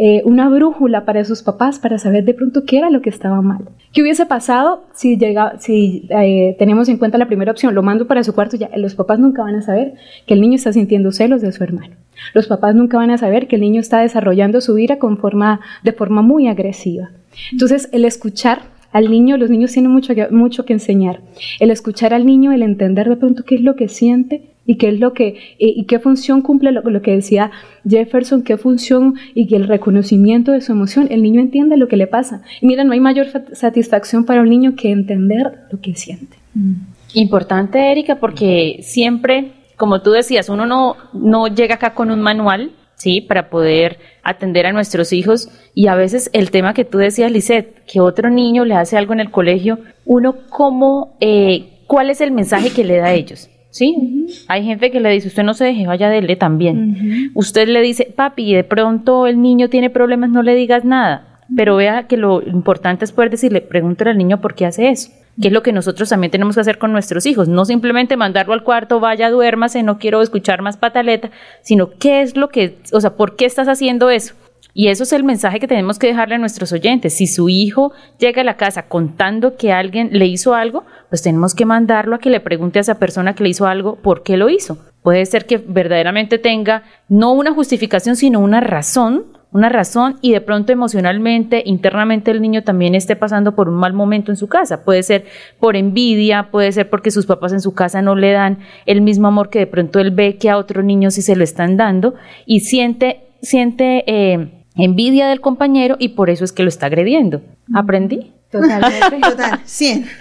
eh, 0.00 0.22
una 0.24 0.48
brújula 0.48 1.04
para 1.04 1.24
sus 1.24 1.42
papás 1.42 1.80
para 1.80 1.98
saber 1.98 2.24
de 2.24 2.32
pronto 2.32 2.64
qué 2.64 2.78
era 2.78 2.88
lo 2.88 3.02
que 3.02 3.10
estaba 3.10 3.42
mal. 3.42 3.68
¿Qué 3.92 4.00
hubiese 4.00 4.26
pasado 4.26 4.84
si, 4.94 5.18
llega, 5.18 5.58
si 5.58 6.06
eh, 6.10 6.54
tenemos 6.56 6.88
en 6.88 6.98
cuenta 6.98 7.18
la 7.18 7.26
primera 7.26 7.50
opción? 7.50 7.74
Lo 7.74 7.82
mando 7.82 8.06
para 8.06 8.22
su 8.22 8.32
cuarto, 8.32 8.56
ya 8.56 8.70
los 8.76 8.94
papás 8.94 9.18
nunca 9.18 9.42
van 9.42 9.56
a 9.56 9.62
saber 9.62 9.94
que 10.24 10.34
el 10.34 10.40
niño 10.40 10.54
está 10.54 10.72
sintiendo 10.72 11.10
celos 11.10 11.42
de 11.42 11.50
su 11.50 11.64
hermano. 11.64 11.96
Los 12.32 12.46
papás 12.46 12.76
nunca 12.76 12.96
van 12.96 13.10
a 13.10 13.18
saber 13.18 13.48
que 13.48 13.56
el 13.56 13.62
niño 13.62 13.80
está 13.80 13.98
desarrollando 13.98 14.60
su 14.60 14.78
ira 14.78 14.98
con 15.00 15.18
forma, 15.18 15.60
de 15.82 15.92
forma 15.92 16.22
muy 16.22 16.46
agresiva. 16.46 17.10
Entonces, 17.50 17.88
el 17.90 18.04
escuchar 18.04 18.62
al 18.92 19.10
niño, 19.10 19.36
los 19.36 19.50
niños 19.50 19.72
tienen 19.72 19.90
mucho, 19.90 20.14
mucho 20.30 20.64
que 20.64 20.74
enseñar. 20.74 21.20
El 21.58 21.70
escuchar 21.70 22.14
al 22.14 22.24
niño, 22.24 22.52
el 22.52 22.62
entender 22.62 23.08
de 23.08 23.16
pronto 23.16 23.44
qué 23.44 23.56
es 23.56 23.62
lo 23.62 23.74
que 23.74 23.88
siente 23.88 24.42
y 24.68 24.76
qué 24.76 24.90
es 24.90 25.00
lo 25.00 25.14
que 25.14 25.56
y, 25.58 25.84
qué 25.86 25.98
función 25.98 26.42
cumple 26.42 26.72
lo, 26.72 27.00
que 27.00 27.12
decía 27.12 27.50
Jefferson, 27.88 28.42
qué 28.42 28.58
función 28.58 29.14
y 29.34 29.52
el 29.54 29.66
reconocimiento 29.66 30.52
de 30.52 30.60
su 30.60 30.72
emoción, 30.72 31.08
el 31.10 31.22
niño 31.22 31.40
entiende 31.40 31.78
lo 31.78 31.88
que 31.88 31.96
le 31.96 32.06
pasa. 32.06 32.42
Mira, 32.60 32.84
no 32.84 32.92
hay 32.92 33.00
mayor 33.00 33.28
satisfacción 33.52 34.26
para 34.26 34.42
un 34.42 34.50
niño 34.50 34.74
que 34.76 34.90
entender 34.90 35.60
lo 35.72 35.80
que 35.80 35.94
siente. 35.94 36.36
Mm. 36.54 36.74
Importante, 37.14 37.90
Erika, 37.90 38.16
porque 38.16 38.80
siempre, 38.82 39.52
como 39.78 40.02
tú 40.02 40.10
decías, 40.10 40.50
uno 40.50 40.66
no, 40.66 40.96
no 41.14 41.48
llega 41.48 41.76
acá 41.76 41.94
con 41.94 42.10
un 42.10 42.20
manual, 42.20 42.72
¿sí? 42.94 43.22
Para 43.22 43.48
poder 43.48 43.98
atender 44.22 44.66
a 44.66 44.72
nuestros 44.72 45.14
hijos 45.14 45.48
y 45.72 45.86
a 45.86 45.94
veces 45.94 46.28
el 46.34 46.50
tema 46.50 46.74
que 46.74 46.84
tú 46.84 46.98
decías, 46.98 47.32
Lisette, 47.32 47.86
que 47.86 48.00
otro 48.00 48.28
niño 48.28 48.66
le 48.66 48.74
hace 48.74 48.98
algo 48.98 49.14
en 49.14 49.20
el 49.20 49.30
colegio, 49.30 49.78
uno 50.04 50.36
cómo, 50.50 51.16
eh, 51.20 51.84
¿cuál 51.86 52.10
es 52.10 52.20
el 52.20 52.32
mensaje 52.32 52.70
que 52.70 52.84
le 52.84 52.98
da 52.98 53.06
a 53.06 53.14
ellos? 53.14 53.48
¿Sí? 53.78 54.26
Hay 54.48 54.64
gente 54.64 54.90
que 54.90 54.98
le 54.98 55.08
dice, 55.10 55.28
usted 55.28 55.44
no 55.44 55.54
se 55.54 55.66
deje, 55.66 55.86
vaya 55.86 56.08
dele 56.08 56.34
también. 56.34 57.30
Usted 57.34 57.68
le 57.68 57.80
dice, 57.80 58.12
papi, 58.14 58.52
de 58.52 58.64
pronto 58.64 59.28
el 59.28 59.40
niño 59.40 59.68
tiene 59.68 59.88
problemas, 59.88 60.30
no 60.30 60.42
le 60.42 60.56
digas 60.56 60.84
nada. 60.84 61.38
Pero 61.54 61.76
vea 61.76 62.08
que 62.08 62.16
lo 62.16 62.42
importante 62.42 63.04
es 63.04 63.12
poder 63.12 63.30
decirle, 63.30 63.60
pregúntale 63.60 64.10
al 64.10 64.18
niño 64.18 64.40
por 64.40 64.54
qué 64.56 64.66
hace 64.66 64.88
eso 64.88 65.12
que 65.40 65.46
es 65.46 65.54
lo 65.54 65.62
que 65.62 65.72
nosotros 65.72 66.08
también 66.08 66.32
tenemos 66.32 66.56
que 66.56 66.62
hacer 66.62 66.78
con 66.78 66.90
nuestros 66.90 67.24
hijos, 67.24 67.46
no 67.46 67.64
simplemente 67.64 68.16
mandarlo 68.16 68.54
al 68.54 68.64
cuarto, 68.64 68.98
vaya, 68.98 69.30
duérmase, 69.30 69.84
no 69.84 69.98
quiero 69.98 70.20
escuchar 70.20 70.62
más 70.62 70.76
pataleta, 70.76 71.30
sino 71.62 71.90
qué 71.90 72.22
es 72.22 72.36
lo 72.36 72.48
que, 72.48 72.78
o 72.92 73.00
sea, 73.00 73.14
¿por 73.14 73.36
qué 73.36 73.44
estás 73.44 73.68
haciendo 73.68 74.10
eso? 74.10 74.34
Y 74.74 74.88
eso 74.88 75.02
es 75.02 75.12
el 75.12 75.24
mensaje 75.24 75.58
que 75.60 75.66
tenemos 75.66 75.98
que 75.98 76.06
dejarle 76.06 76.36
a 76.36 76.38
nuestros 76.38 76.72
oyentes. 76.72 77.14
Si 77.14 77.26
su 77.26 77.48
hijo 77.48 77.92
llega 78.18 78.42
a 78.42 78.44
la 78.44 78.56
casa 78.56 78.82
contando 78.88 79.56
que 79.56 79.72
alguien 79.72 80.10
le 80.12 80.26
hizo 80.26 80.54
algo, 80.54 80.84
pues 81.08 81.22
tenemos 81.22 81.54
que 81.54 81.64
mandarlo 81.64 82.14
a 82.14 82.18
que 82.18 82.30
le 82.30 82.40
pregunte 82.40 82.78
a 82.78 82.82
esa 82.82 82.98
persona 82.98 83.34
que 83.34 83.42
le 83.42 83.50
hizo 83.50 83.66
algo 83.66 83.96
por 83.96 84.22
qué 84.22 84.36
lo 84.36 84.48
hizo. 84.48 84.78
Puede 85.02 85.26
ser 85.26 85.46
que 85.46 85.58
verdaderamente 85.58 86.38
tenga 86.38 86.82
no 87.08 87.32
una 87.32 87.52
justificación, 87.52 88.14
sino 88.16 88.40
una 88.40 88.60
razón 88.60 89.38
una 89.50 89.70
razón 89.70 90.18
y 90.20 90.32
de 90.32 90.40
pronto 90.42 90.72
emocionalmente, 90.72 91.62
internamente 91.64 92.30
el 92.30 92.42
niño 92.42 92.64
también 92.64 92.94
esté 92.94 93.16
pasando 93.16 93.54
por 93.54 93.68
un 93.68 93.76
mal 93.76 93.94
momento 93.94 94.30
en 94.30 94.36
su 94.36 94.46
casa. 94.46 94.84
Puede 94.84 95.02
ser 95.02 95.24
por 95.58 95.76
envidia, 95.76 96.50
puede 96.50 96.70
ser 96.72 96.90
porque 96.90 97.10
sus 97.10 97.24
papás 97.24 97.52
en 97.52 97.60
su 97.60 97.72
casa 97.72 98.02
no 98.02 98.14
le 98.14 98.32
dan 98.32 98.58
el 98.84 99.00
mismo 99.00 99.28
amor 99.28 99.48
que 99.48 99.60
de 99.60 99.66
pronto 99.66 100.00
él 100.00 100.10
ve 100.10 100.36
que 100.36 100.50
a 100.50 100.58
otros 100.58 100.84
niños 100.84 101.14
sí 101.14 101.22
se 101.22 101.34
lo 101.34 101.44
están 101.44 101.78
dando 101.78 102.14
y 102.44 102.60
siente, 102.60 103.28
siente 103.40 104.04
eh, 104.06 104.57
envidia 104.78 105.28
del 105.28 105.40
compañero 105.40 105.96
y 105.98 106.10
por 106.10 106.30
eso 106.30 106.44
es 106.44 106.52
que 106.52 106.62
lo 106.62 106.68
está 106.68 106.86
agrediendo. 106.86 107.42
¿Aprendí? 107.74 108.32
Totalmente. 108.50 109.20
Total, 109.22 109.60
100. 109.64 110.06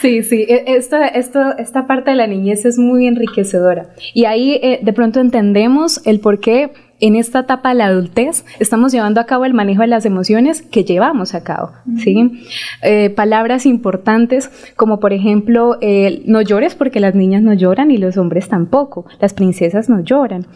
Sí, 0.00 0.22
sí, 0.22 0.46
e, 0.48 0.64
esto, 0.76 0.96
esto, 0.96 1.58
esta 1.58 1.86
parte 1.86 2.10
de 2.12 2.16
la 2.16 2.26
niñez 2.26 2.64
es 2.64 2.78
muy 2.78 3.06
enriquecedora. 3.06 3.90
Y 4.14 4.24
ahí 4.24 4.58
eh, 4.62 4.80
de 4.82 4.92
pronto 4.94 5.20
entendemos 5.20 6.00
el 6.06 6.20
por 6.20 6.40
qué 6.40 6.72
en 7.00 7.16
esta 7.16 7.40
etapa 7.40 7.70
de 7.70 7.76
la 7.76 7.86
adultez 7.86 8.44
estamos 8.58 8.92
llevando 8.92 9.20
a 9.20 9.26
cabo 9.26 9.44
el 9.44 9.54
manejo 9.54 9.82
de 9.82 9.88
las 9.88 10.04
emociones 10.04 10.62
que 10.62 10.84
llevamos 10.84 11.34
a 11.34 11.42
cabo. 11.42 11.72
¿sí? 11.98 12.44
Eh, 12.82 13.10
palabras 13.10 13.66
importantes 13.66 14.50
como 14.76 15.00
por 15.00 15.12
ejemplo, 15.12 15.78
no 16.26 16.42
llores 16.42 16.74
porque 16.74 17.00
las 17.00 17.14
niñas 17.14 17.42
no 17.42 17.54
lloran 17.54 17.90
y 17.90 17.98
los 17.98 18.16
hombres 18.16 18.48
tampoco, 18.48 19.06
las 19.20 19.34
princesas 19.34 19.88
no 19.88 20.00
lloran. 20.00 20.46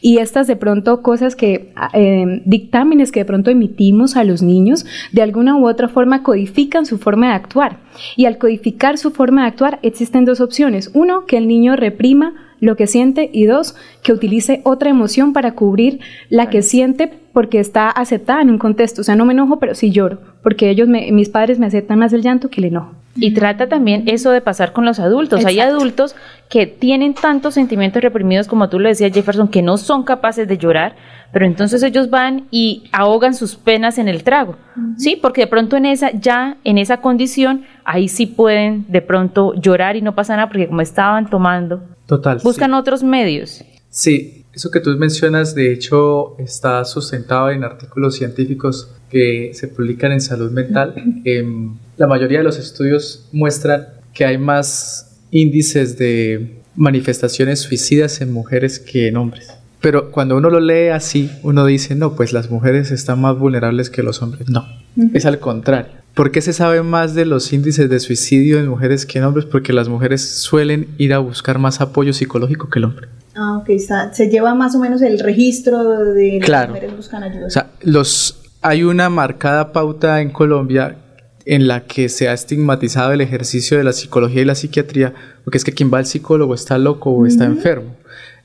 Y 0.00 0.18
estas 0.18 0.46
de 0.46 0.56
pronto 0.56 1.02
cosas 1.02 1.36
que, 1.36 1.72
eh, 1.92 2.42
dictámenes 2.44 3.12
que 3.12 3.20
de 3.20 3.24
pronto 3.24 3.50
emitimos 3.50 4.16
a 4.16 4.24
los 4.24 4.42
niños, 4.42 4.86
de 5.12 5.22
alguna 5.22 5.56
u 5.56 5.68
otra 5.68 5.88
forma 5.88 6.22
codifican 6.22 6.86
su 6.86 6.98
forma 6.98 7.28
de 7.28 7.34
actuar. 7.34 7.78
Y 8.16 8.26
al 8.26 8.38
codificar 8.38 8.98
su 8.98 9.10
forma 9.10 9.42
de 9.42 9.48
actuar 9.48 9.78
existen 9.82 10.24
dos 10.24 10.40
opciones. 10.40 10.90
Uno, 10.94 11.26
que 11.26 11.36
el 11.36 11.48
niño 11.48 11.76
reprima 11.76 12.43
lo 12.64 12.76
que 12.76 12.86
siente 12.86 13.30
y 13.32 13.46
dos, 13.46 13.76
que 14.02 14.12
utilice 14.12 14.60
otra 14.64 14.90
emoción 14.90 15.32
para 15.32 15.54
cubrir 15.54 16.00
la 16.28 16.48
que 16.50 16.62
siente 16.62 17.12
porque 17.32 17.58
está 17.58 17.90
aceptada 17.90 18.42
en 18.42 18.50
un 18.50 18.58
contexto. 18.58 19.00
O 19.00 19.04
sea, 19.04 19.16
no 19.16 19.24
me 19.24 19.32
enojo, 19.32 19.58
pero 19.58 19.74
sí 19.74 19.90
lloro, 19.90 20.18
porque 20.42 20.70
ellos, 20.70 20.88
mis 20.88 21.28
padres 21.28 21.58
me 21.58 21.66
aceptan 21.66 21.98
más 21.98 22.12
el 22.12 22.22
llanto 22.22 22.48
que 22.48 22.60
el 22.60 22.66
enojo. 22.66 22.92
Y 23.16 23.32
trata 23.32 23.68
también 23.68 24.04
eso 24.06 24.30
de 24.32 24.40
pasar 24.40 24.72
con 24.72 24.84
los 24.84 24.98
adultos. 24.98 25.44
Hay 25.44 25.60
adultos 25.60 26.16
que 26.48 26.66
tienen 26.66 27.14
tantos 27.14 27.54
sentimientos 27.54 28.02
reprimidos, 28.02 28.48
como 28.48 28.68
tú 28.68 28.80
lo 28.80 28.88
decías, 28.88 29.12
Jefferson, 29.12 29.48
que 29.48 29.62
no 29.62 29.76
son 29.76 30.02
capaces 30.02 30.48
de 30.48 30.58
llorar, 30.58 30.96
pero 31.32 31.46
entonces 31.46 31.82
ellos 31.82 32.10
van 32.10 32.46
y 32.50 32.84
ahogan 32.92 33.34
sus 33.34 33.56
penas 33.56 33.98
en 33.98 34.08
el 34.08 34.24
trago, 34.24 34.56
¿sí? 34.96 35.16
Porque 35.20 35.42
de 35.42 35.46
pronto 35.48 35.76
en 35.76 35.86
esa, 35.86 36.12
ya 36.12 36.56
en 36.64 36.78
esa 36.78 36.98
condición, 36.98 37.64
ahí 37.84 38.08
sí 38.08 38.26
pueden 38.26 38.86
de 38.88 39.02
pronto 39.02 39.54
llorar 39.54 39.96
y 39.96 40.02
no 40.02 40.14
pasa 40.14 40.36
nada, 40.36 40.48
porque 40.48 40.68
como 40.68 40.80
estaban 40.80 41.28
tomando, 41.28 41.82
Total. 42.06 42.38
buscan 42.42 42.74
otros 42.74 43.02
medios. 43.02 43.64
Sí, 43.90 44.44
eso 44.52 44.70
que 44.70 44.80
tú 44.80 44.90
mencionas, 44.98 45.54
de 45.54 45.72
hecho, 45.72 46.36
está 46.38 46.84
sustentado 46.84 47.50
en 47.50 47.64
artículos 47.64 48.16
científicos 48.16 48.90
que 49.10 49.52
se 49.54 49.68
publican 49.68 50.12
en 50.12 50.20
salud 50.20 50.50
mental. 50.50 50.94
Em, 51.24 51.76
la 51.96 52.06
mayoría 52.06 52.38
de 52.38 52.44
los 52.44 52.58
estudios 52.58 53.28
muestran 53.32 53.86
que 54.12 54.24
hay 54.24 54.38
más 54.38 55.18
índices 55.30 55.98
de 55.98 56.60
manifestaciones 56.76 57.60
suicidas 57.60 58.20
en 58.20 58.32
mujeres 58.32 58.78
que 58.78 59.08
en 59.08 59.16
hombres. 59.16 59.48
Pero 59.80 60.10
cuando 60.10 60.36
uno 60.36 60.50
lo 60.50 60.60
lee 60.60 60.88
así, 60.88 61.30
uno 61.42 61.66
dice, 61.66 61.94
no, 61.94 62.16
pues 62.16 62.32
las 62.32 62.50
mujeres 62.50 62.90
están 62.90 63.20
más 63.20 63.38
vulnerables 63.38 63.90
que 63.90 64.02
los 64.02 64.22
hombres. 64.22 64.48
No, 64.48 64.66
es 65.12 65.26
al 65.26 65.38
contrario. 65.40 66.03
¿Por 66.14 66.30
qué 66.30 66.40
se 66.40 66.52
sabe 66.52 66.82
más 66.82 67.14
de 67.14 67.24
los 67.24 67.52
índices 67.52 67.90
de 67.90 67.98
suicidio 67.98 68.60
en 68.60 68.68
mujeres 68.68 69.04
que 69.04 69.18
en 69.18 69.24
hombres? 69.24 69.46
Porque 69.46 69.72
las 69.72 69.88
mujeres 69.88 70.22
suelen 70.22 70.88
ir 70.96 71.12
a 71.12 71.18
buscar 71.18 71.58
más 71.58 71.80
apoyo 71.80 72.12
psicológico 72.12 72.70
que 72.70 72.78
el 72.78 72.84
hombre. 72.84 73.08
Ah, 73.34 73.58
ok, 73.58 73.68
se 74.12 74.28
lleva 74.28 74.54
más 74.54 74.76
o 74.76 74.78
menos 74.78 75.02
el 75.02 75.18
registro 75.18 76.12
de 76.12 76.40
las 76.46 76.68
mujeres 76.68 76.96
buscan 76.96 77.24
ayuda. 77.24 77.46
O 77.46 77.50
sea, 77.50 77.70
los, 77.82 78.38
hay 78.62 78.84
una 78.84 79.10
marcada 79.10 79.72
pauta 79.72 80.20
en 80.20 80.30
Colombia 80.30 80.98
en 81.46 81.66
la 81.66 81.84
que 81.84 82.08
se 82.08 82.28
ha 82.28 82.32
estigmatizado 82.32 83.12
el 83.12 83.20
ejercicio 83.20 83.76
de 83.76 83.84
la 83.84 83.92
psicología 83.92 84.42
y 84.42 84.44
la 84.44 84.54
psiquiatría, 84.54 85.14
porque 85.42 85.58
es 85.58 85.64
que 85.64 85.72
quien 85.72 85.92
va 85.92 85.98
al 85.98 86.06
psicólogo 86.06 86.54
está 86.54 86.78
loco 86.78 87.10
o 87.10 87.26
está 87.26 87.44
enfermo. 87.44 87.96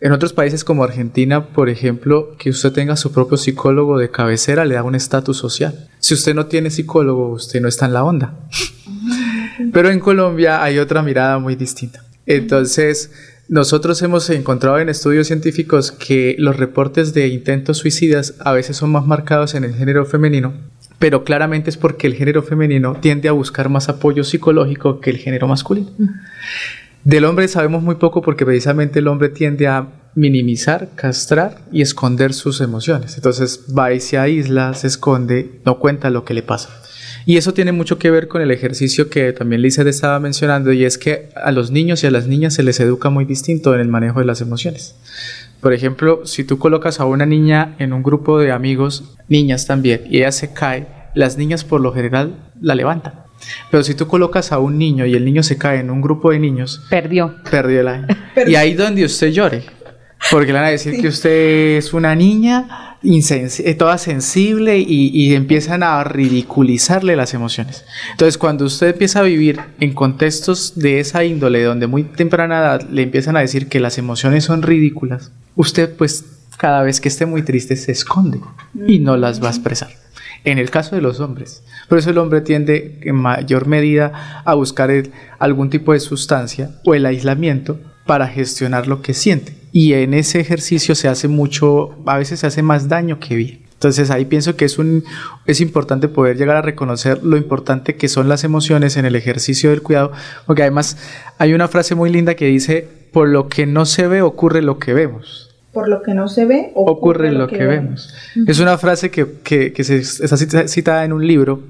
En 0.01 0.13
otros 0.13 0.31
países 0.31 0.63
como 0.63 0.85
Argentina, 0.85 1.47
por 1.47 1.67
ejemplo, 1.67 2.35
que 2.37 2.49
usted 2.49 2.71
tenga 2.71 2.95
su 2.95 3.11
propio 3.11 3.35
psicólogo 3.35 3.97
de 3.97 4.09
cabecera 4.09 4.63
le 4.63 4.75
da 4.75 4.83
un 4.83 4.95
estatus 4.95 5.37
social. 5.37 5.89
Si 5.99 6.13
usted 6.13 6.33
no 6.33 6.45
tiene 6.45 6.69
psicólogo, 6.69 7.29
usted 7.29 7.59
no 7.59 7.67
está 7.67 7.85
en 7.85 7.93
la 7.93 8.05
onda. 8.05 8.33
Pero 9.73 9.89
en 9.89 9.99
Colombia 9.99 10.63
hay 10.63 10.79
otra 10.79 11.01
mirada 11.01 11.37
muy 11.39 11.55
distinta. 11.55 12.05
Entonces, 12.25 13.11
nosotros 13.49 14.01
hemos 14.01 14.29
encontrado 14.29 14.79
en 14.79 14.87
estudios 14.87 15.27
científicos 15.27 15.91
que 15.91 16.35
los 16.37 16.55
reportes 16.55 17.13
de 17.13 17.27
intentos 17.27 17.79
suicidas 17.79 18.35
a 18.39 18.53
veces 18.53 18.77
son 18.77 18.91
más 18.91 19.05
marcados 19.05 19.53
en 19.53 19.65
el 19.65 19.73
género 19.73 20.05
femenino, 20.05 20.53
pero 20.97 21.23
claramente 21.23 21.69
es 21.69 21.75
porque 21.75 22.07
el 22.07 22.13
género 22.13 22.43
femenino 22.43 22.95
tiende 23.01 23.27
a 23.27 23.33
buscar 23.33 23.67
más 23.67 23.89
apoyo 23.89 24.23
psicológico 24.23 25.01
que 25.01 25.09
el 25.09 25.17
género 25.17 25.47
masculino. 25.47 25.89
Del 27.09 27.25
hombre 27.25 27.47
sabemos 27.47 27.81
muy 27.81 27.95
poco 27.95 28.21
porque 28.21 28.45
precisamente 28.45 28.99
el 28.99 29.07
hombre 29.07 29.29
tiende 29.29 29.65
a 29.67 29.87
minimizar, 30.13 30.89
castrar 30.93 31.57
y 31.71 31.81
esconder 31.81 32.33
sus 32.33 32.61
emociones. 32.61 33.15
Entonces 33.15 33.65
va 33.75 33.91
y 33.91 33.99
se 33.99 34.19
aísla, 34.19 34.75
se 34.75 34.85
esconde, 34.85 35.59
no 35.65 35.79
cuenta 35.79 36.11
lo 36.11 36.23
que 36.23 36.35
le 36.35 36.43
pasa. 36.43 36.69
Y 37.25 37.37
eso 37.37 37.51
tiene 37.51 37.71
mucho 37.71 37.97
que 37.97 38.11
ver 38.11 38.27
con 38.27 38.43
el 38.43 38.51
ejercicio 38.51 39.09
que 39.09 39.33
también 39.33 39.63
Lisa 39.63 39.81
estaba 39.89 40.19
mencionando 40.19 40.71
y 40.71 40.85
es 40.85 40.99
que 40.99 41.29
a 41.35 41.51
los 41.51 41.71
niños 41.71 42.03
y 42.03 42.07
a 42.07 42.11
las 42.11 42.27
niñas 42.27 42.53
se 42.53 42.61
les 42.61 42.79
educa 42.79 43.09
muy 43.09 43.25
distinto 43.25 43.73
en 43.73 43.79
el 43.79 43.87
manejo 43.87 44.19
de 44.19 44.25
las 44.25 44.41
emociones. 44.41 44.95
Por 45.61 45.73
ejemplo, 45.73 46.27
si 46.27 46.43
tú 46.43 46.59
colocas 46.59 46.99
a 46.99 47.05
una 47.05 47.25
niña 47.25 47.75
en 47.79 47.91
un 47.91 48.03
grupo 48.03 48.37
de 48.37 48.51
amigos, 48.51 49.15
niñas 49.27 49.65
también, 49.65 50.03
y 50.11 50.17
ella 50.17 50.31
se 50.31 50.53
cae, 50.53 50.85
las 51.15 51.39
niñas 51.39 51.63
por 51.63 51.81
lo 51.81 51.91
general 51.91 52.35
la 52.61 52.75
levantan. 52.75 53.28
Pero 53.71 53.83
si 53.83 53.95
tú 53.95 54.07
colocas 54.07 54.51
a 54.51 54.59
un 54.59 54.77
niño 54.77 55.05
y 55.05 55.15
el 55.15 55.25
niño 55.25 55.43
se 55.43 55.57
cae 55.57 55.79
en 55.79 55.89
un 55.89 56.01
grupo 56.01 56.31
de 56.31 56.39
niños, 56.39 56.81
perdió. 56.89 57.35
Perdió 57.49 57.81
el 57.81 57.87
año. 57.87 58.07
y 58.47 58.55
ahí 58.55 58.73
donde 58.73 59.05
usted 59.05 59.29
llore. 59.29 59.63
Porque 60.31 60.47
le 60.47 60.59
van 60.59 60.65
a 60.65 60.69
decir 60.69 60.99
que 60.99 61.07
usted 61.07 61.77
es 61.77 61.93
una 61.93 62.13
niña 62.13 62.89
eh, 63.01 63.75
toda 63.75 63.97
sensible 63.97 64.77
y, 64.77 65.09
y, 65.13 65.33
empiezan 65.33 65.83
a 65.83 66.03
ridiculizarle 66.03 67.15
las 67.15 67.33
emociones. 67.33 67.85
Entonces, 68.11 68.37
cuando 68.37 68.65
usted 68.65 68.87
empieza 68.87 69.19
a 69.19 69.23
vivir 69.23 69.61
en 69.79 69.93
contextos 69.93 70.73
de 70.75 70.99
esa 70.99 71.23
índole, 71.23 71.63
donde 71.63 71.87
muy 71.87 72.03
temprana 72.03 72.59
edad 72.59 72.89
le 72.89 73.03
empiezan 73.03 73.37
a 73.37 73.39
decir 73.39 73.69
que 73.69 73.79
las 73.79 73.97
emociones 73.97 74.43
son 74.43 74.63
ridículas, 74.63 75.31
usted 75.55 75.95
pues 75.95 76.25
cada 76.57 76.83
vez 76.83 76.99
que 76.99 77.07
esté 77.07 77.25
muy 77.25 77.41
triste 77.43 77.77
se 77.77 77.93
esconde 77.93 78.41
y 78.85 78.99
no 78.99 79.15
las 79.15 79.41
va 79.41 79.47
a 79.47 79.51
expresar. 79.51 79.89
En 80.43 80.57
el 80.57 80.69
caso 80.69 80.95
de 80.95 81.01
los 81.01 81.19
hombres. 81.19 81.63
Por 81.87 81.97
eso 81.97 82.09
el 82.09 82.17
hombre 82.17 82.41
tiende 82.41 82.99
en 83.01 83.15
mayor 83.15 83.67
medida 83.67 84.41
a 84.45 84.53
buscar 84.53 84.91
algún 85.37 85.69
tipo 85.69 85.93
de 85.93 85.99
sustancia 85.99 86.71
o 86.85 86.95
el 86.95 87.05
aislamiento 87.05 87.79
para 88.05 88.27
gestionar 88.27 88.87
lo 88.87 89.01
que 89.01 89.13
siente. 89.13 89.53
Y 89.71 89.93
en 89.93 90.13
ese 90.13 90.39
ejercicio 90.39 90.95
se 90.95 91.07
hace 91.07 91.27
mucho, 91.27 91.95
a 92.05 92.17
veces 92.17 92.39
se 92.39 92.47
hace 92.47 92.63
más 92.63 92.87
daño 92.87 93.19
que 93.19 93.35
bien. 93.35 93.59
Entonces 93.73 94.11
ahí 94.11 94.25
pienso 94.25 94.57
que 94.57 94.65
es, 94.65 94.77
un, 94.77 95.05
es 95.45 95.61
importante 95.61 96.09
poder 96.09 96.37
llegar 96.37 96.57
a 96.57 96.61
reconocer 96.61 97.23
lo 97.23 97.37
importante 97.37 97.95
que 97.95 98.09
son 98.09 98.27
las 98.27 98.43
emociones 98.43 98.97
en 98.97 99.05
el 99.05 99.15
ejercicio 99.15 99.69
del 99.69 99.81
cuidado, 99.81 100.11
porque 100.45 100.63
además 100.63 100.97
hay 101.37 101.53
una 101.53 101.69
frase 101.69 101.95
muy 101.95 102.09
linda 102.09 102.35
que 102.35 102.45
dice, 102.45 102.87
por 103.13 103.29
lo 103.29 103.47
que 103.47 103.65
no 103.65 103.85
se 103.85 104.07
ve 104.07 104.21
ocurre 104.21 104.61
lo 104.61 104.79
que 104.79 104.93
vemos 104.93 105.48
por 105.71 105.87
lo 105.87 106.01
que 106.01 106.13
no 106.13 106.27
se 106.27 106.45
ve, 106.45 106.71
ocurre, 106.75 107.31
lo, 107.31 107.47
que, 107.47 107.65
vemos. 107.65 108.13
Es 108.47 108.59
una 108.59 108.77
frase 108.77 109.11
que, 109.11 109.39
que, 109.43 109.83
se, 109.83 109.97
está 109.97 110.67
citada 110.67 111.05
en 111.05 111.13
un 111.13 111.25
libro 111.25 111.61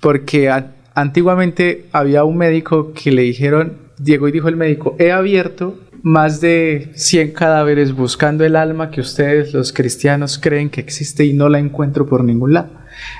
porque 0.00 0.50
antiguamente 0.94 1.86
había 1.92 2.24
un 2.24 2.36
médico 2.36 2.92
que 2.92 3.12
le 3.12 3.22
dijeron, 3.22 3.74
Diego 3.98 4.28
y 4.28 4.32
dijo 4.32 4.48
el 4.48 4.56
médico, 4.56 4.96
he 4.98 5.12
abierto 5.12 5.78
más 6.02 6.40
de 6.40 6.90
100 6.94 7.32
cadáveres 7.32 7.92
buscando 7.92 8.44
el 8.44 8.56
alma 8.56 8.90
que 8.90 9.00
ustedes 9.00 9.52
los 9.54 9.72
cristianos 9.72 10.38
creen 10.38 10.70
que 10.70 10.80
existe 10.80 11.24
y 11.24 11.32
no 11.32 11.48
la 11.48 11.58
encuentro 11.58 12.06
por 12.06 12.24
ningún 12.24 12.52
lado. 12.52 12.70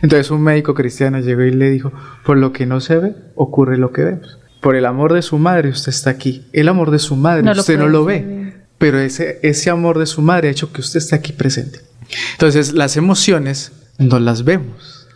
Entonces 0.02 0.30
un 0.30 0.42
médico 0.42 0.74
cristiano 0.74 1.20
llegó 1.20 1.42
y 1.42 1.52
le 1.52 1.70
dijo, 1.70 1.92
por 2.24 2.36
lo 2.36 2.52
que 2.52 2.66
no 2.66 2.80
se 2.80 2.98
ve, 2.98 3.14
ocurre 3.34 3.78
lo 3.78 3.92
que 3.92 4.04
vemos. 4.04 4.38
Por 4.60 4.74
el 4.74 4.86
amor 4.86 5.12
de 5.12 5.22
su 5.22 5.38
madre 5.38 5.68
usted 5.68 5.90
está 5.90 6.10
aquí. 6.10 6.46
El 6.52 6.68
amor 6.68 6.90
de 6.90 6.98
su 6.98 7.16
madre 7.16 7.48
usted 7.50 7.78
no 7.78 7.88
lo 7.88 8.04
ve 8.04 8.45
pero 8.78 8.98
ese, 8.98 9.38
ese 9.42 9.70
amor 9.70 9.98
de 9.98 10.06
su 10.06 10.22
madre 10.22 10.48
ha 10.48 10.52
hecho 10.52 10.72
que 10.72 10.80
usted 10.80 10.98
esté 10.98 11.14
aquí 11.14 11.32
presente. 11.32 11.80
Entonces, 12.32 12.72
las 12.72 12.96
emociones 12.96 13.72
no 13.98 14.18
las 14.20 14.44
vemos, 14.44 15.08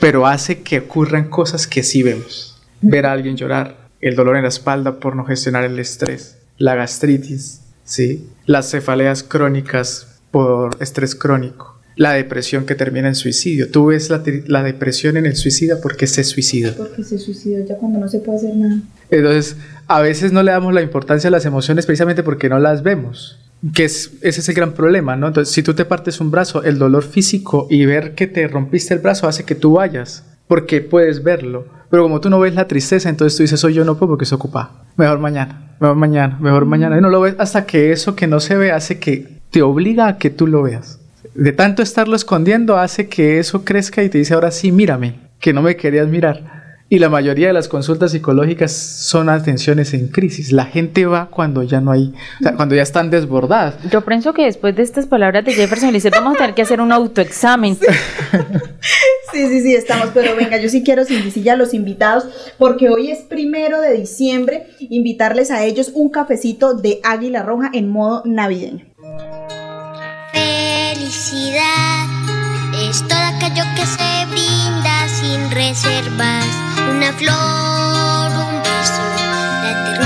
pero 0.00 0.26
hace 0.26 0.62
que 0.62 0.80
ocurran 0.80 1.28
cosas 1.28 1.66
que 1.66 1.82
sí 1.82 2.02
vemos. 2.02 2.56
Ver 2.80 3.06
a 3.06 3.12
alguien 3.12 3.36
llorar, 3.36 3.88
el 4.00 4.16
dolor 4.16 4.36
en 4.36 4.42
la 4.42 4.48
espalda 4.48 5.00
por 5.00 5.16
no 5.16 5.24
gestionar 5.24 5.64
el 5.64 5.78
estrés, 5.78 6.36
la 6.58 6.74
gastritis, 6.74 7.60
¿sí? 7.84 8.28
las 8.46 8.70
cefaleas 8.70 9.22
crónicas 9.22 10.18
por 10.30 10.76
estrés 10.80 11.14
crónico, 11.14 11.78
la 11.96 12.12
depresión 12.12 12.66
que 12.66 12.74
termina 12.74 13.08
en 13.08 13.14
suicidio. 13.14 13.70
Tú 13.70 13.86
ves 13.86 14.10
la, 14.10 14.22
la, 14.46 14.62
depresión 14.62 15.16
en 15.16 15.26
el 15.26 15.36
suicida 15.36 15.80
porque 15.80 16.06
se 16.06 16.24
suicida. 16.24 16.74
Porque 16.76 17.04
se 17.04 17.18
suicida, 17.18 17.64
ya 17.64 17.76
cuando 17.76 17.98
no 17.98 18.08
se 18.08 18.20
puede 18.20 18.38
hacer 18.38 18.56
nada. 18.56 18.80
Entonces, 19.10 19.56
a 19.86 20.00
veces 20.00 20.32
no 20.32 20.42
le 20.42 20.52
damos 20.52 20.74
la 20.74 20.82
importancia 20.82 21.28
a 21.28 21.30
las 21.30 21.46
emociones 21.46 21.86
precisamente 21.86 22.22
porque 22.22 22.48
no 22.48 22.58
las 22.58 22.82
vemos. 22.82 23.38
Que 23.74 23.84
es, 23.84 24.12
ese 24.20 24.40
es 24.40 24.48
el 24.48 24.54
gran 24.54 24.72
problema, 24.72 25.16
¿no? 25.16 25.28
Entonces, 25.28 25.54
si 25.54 25.62
tú 25.62 25.74
te 25.74 25.84
partes 25.84 26.20
un 26.20 26.30
brazo, 26.30 26.62
el 26.62 26.78
dolor 26.78 27.04
físico 27.04 27.66
y 27.70 27.86
ver 27.86 28.14
que 28.14 28.26
te 28.26 28.46
rompiste 28.48 28.94
el 28.94 29.00
brazo 29.00 29.28
hace 29.28 29.44
que 29.44 29.54
tú 29.54 29.74
vayas, 29.74 30.24
porque 30.46 30.80
puedes 30.80 31.22
verlo. 31.22 31.66
Pero 31.90 32.02
como 32.02 32.20
tú 32.20 32.28
no 32.30 32.40
ves 32.40 32.54
la 32.54 32.68
tristeza, 32.68 33.08
entonces 33.08 33.36
tú 33.36 33.42
dices, 33.42 33.60
soy 33.60 33.74
yo 33.74 33.84
no 33.84 33.96
puedo 33.96 34.12
porque 34.12 34.26
se 34.26 34.34
ocupa. 34.34 34.84
Mejor 34.96 35.18
mañana, 35.18 35.76
mejor 35.80 35.96
mañana, 35.96 36.38
mejor 36.40 36.66
mañana. 36.66 36.98
Y 36.98 37.00
no 37.00 37.08
lo 37.08 37.20
ves 37.20 37.34
hasta 37.38 37.64
que 37.64 37.92
eso 37.92 38.14
que 38.14 38.26
no 38.26 38.40
se 38.40 38.56
ve 38.56 38.72
hace 38.72 38.98
que 38.98 39.40
te 39.50 39.62
obliga 39.62 40.08
a 40.08 40.18
que 40.18 40.30
tú 40.30 40.46
lo 40.46 40.62
veas 40.62 40.98
de 41.36 41.52
tanto 41.52 41.82
estarlo 41.82 42.16
escondiendo 42.16 42.78
hace 42.78 43.08
que 43.08 43.38
eso 43.38 43.64
crezca 43.64 44.02
y 44.02 44.08
te 44.08 44.18
dice 44.18 44.34
ahora 44.34 44.50
sí, 44.50 44.72
mírame, 44.72 45.20
que 45.38 45.52
no 45.52 45.62
me 45.62 45.76
querías 45.76 46.08
mirar. 46.08 46.55
Y 46.88 47.00
la 47.00 47.08
mayoría 47.08 47.48
de 47.48 47.52
las 47.52 47.68
consultas 47.68 48.12
psicológicas 48.12 48.72
son 48.72 49.28
atenciones 49.28 49.92
en 49.92 50.08
crisis. 50.08 50.52
La 50.52 50.66
gente 50.66 51.04
va 51.04 51.26
cuando 51.26 51.62
ya 51.64 51.80
no 51.80 51.90
hay, 51.90 52.14
o 52.40 52.42
sea, 52.42 52.54
cuando 52.54 52.74
ya 52.76 52.82
están 52.82 53.10
desbordadas. 53.10 53.74
Yo 53.90 54.02
pienso 54.04 54.32
que 54.32 54.44
después 54.44 54.76
de 54.76 54.82
estas 54.82 55.06
palabras 55.06 55.44
de 55.44 55.52
Jefferson, 55.52 55.92
dice, 55.92 56.10
vamos 56.10 56.36
a 56.36 56.38
tener 56.38 56.54
que 56.54 56.62
hacer 56.62 56.80
un 56.80 56.92
autoexamen. 56.92 57.76
Sí, 57.76 57.86
sí, 59.48 59.60
sí, 59.62 59.74
estamos, 59.74 60.10
pero 60.14 60.36
venga, 60.36 60.58
yo 60.58 60.68
sí 60.68 60.84
quiero 60.84 61.04
sin 61.04 61.48
a 61.48 61.56
los 61.56 61.74
invitados, 61.74 62.54
porque 62.58 62.88
hoy 62.88 63.10
es 63.10 63.20
primero 63.20 63.80
de 63.80 63.92
diciembre, 63.94 64.68
invitarles 64.78 65.50
a 65.50 65.64
ellos 65.64 65.90
un 65.94 66.08
cafecito 66.08 66.74
de 66.74 67.00
Águila 67.02 67.42
Roja 67.42 67.70
en 67.72 67.90
modo 67.90 68.22
navideño 68.24 68.86
felicidad 71.06 72.06
es 72.82 73.06
todo 73.06 73.18
aquello 73.18 73.64
que 73.76 73.86
se 73.86 74.26
brinda 74.26 75.08
sin 75.08 75.50
reservas, 75.50 76.46
una 76.90 77.12
flor, 77.12 78.30
un 78.46 78.62
beso, 78.62 79.02
la 79.62 79.84
ternura 79.84 80.05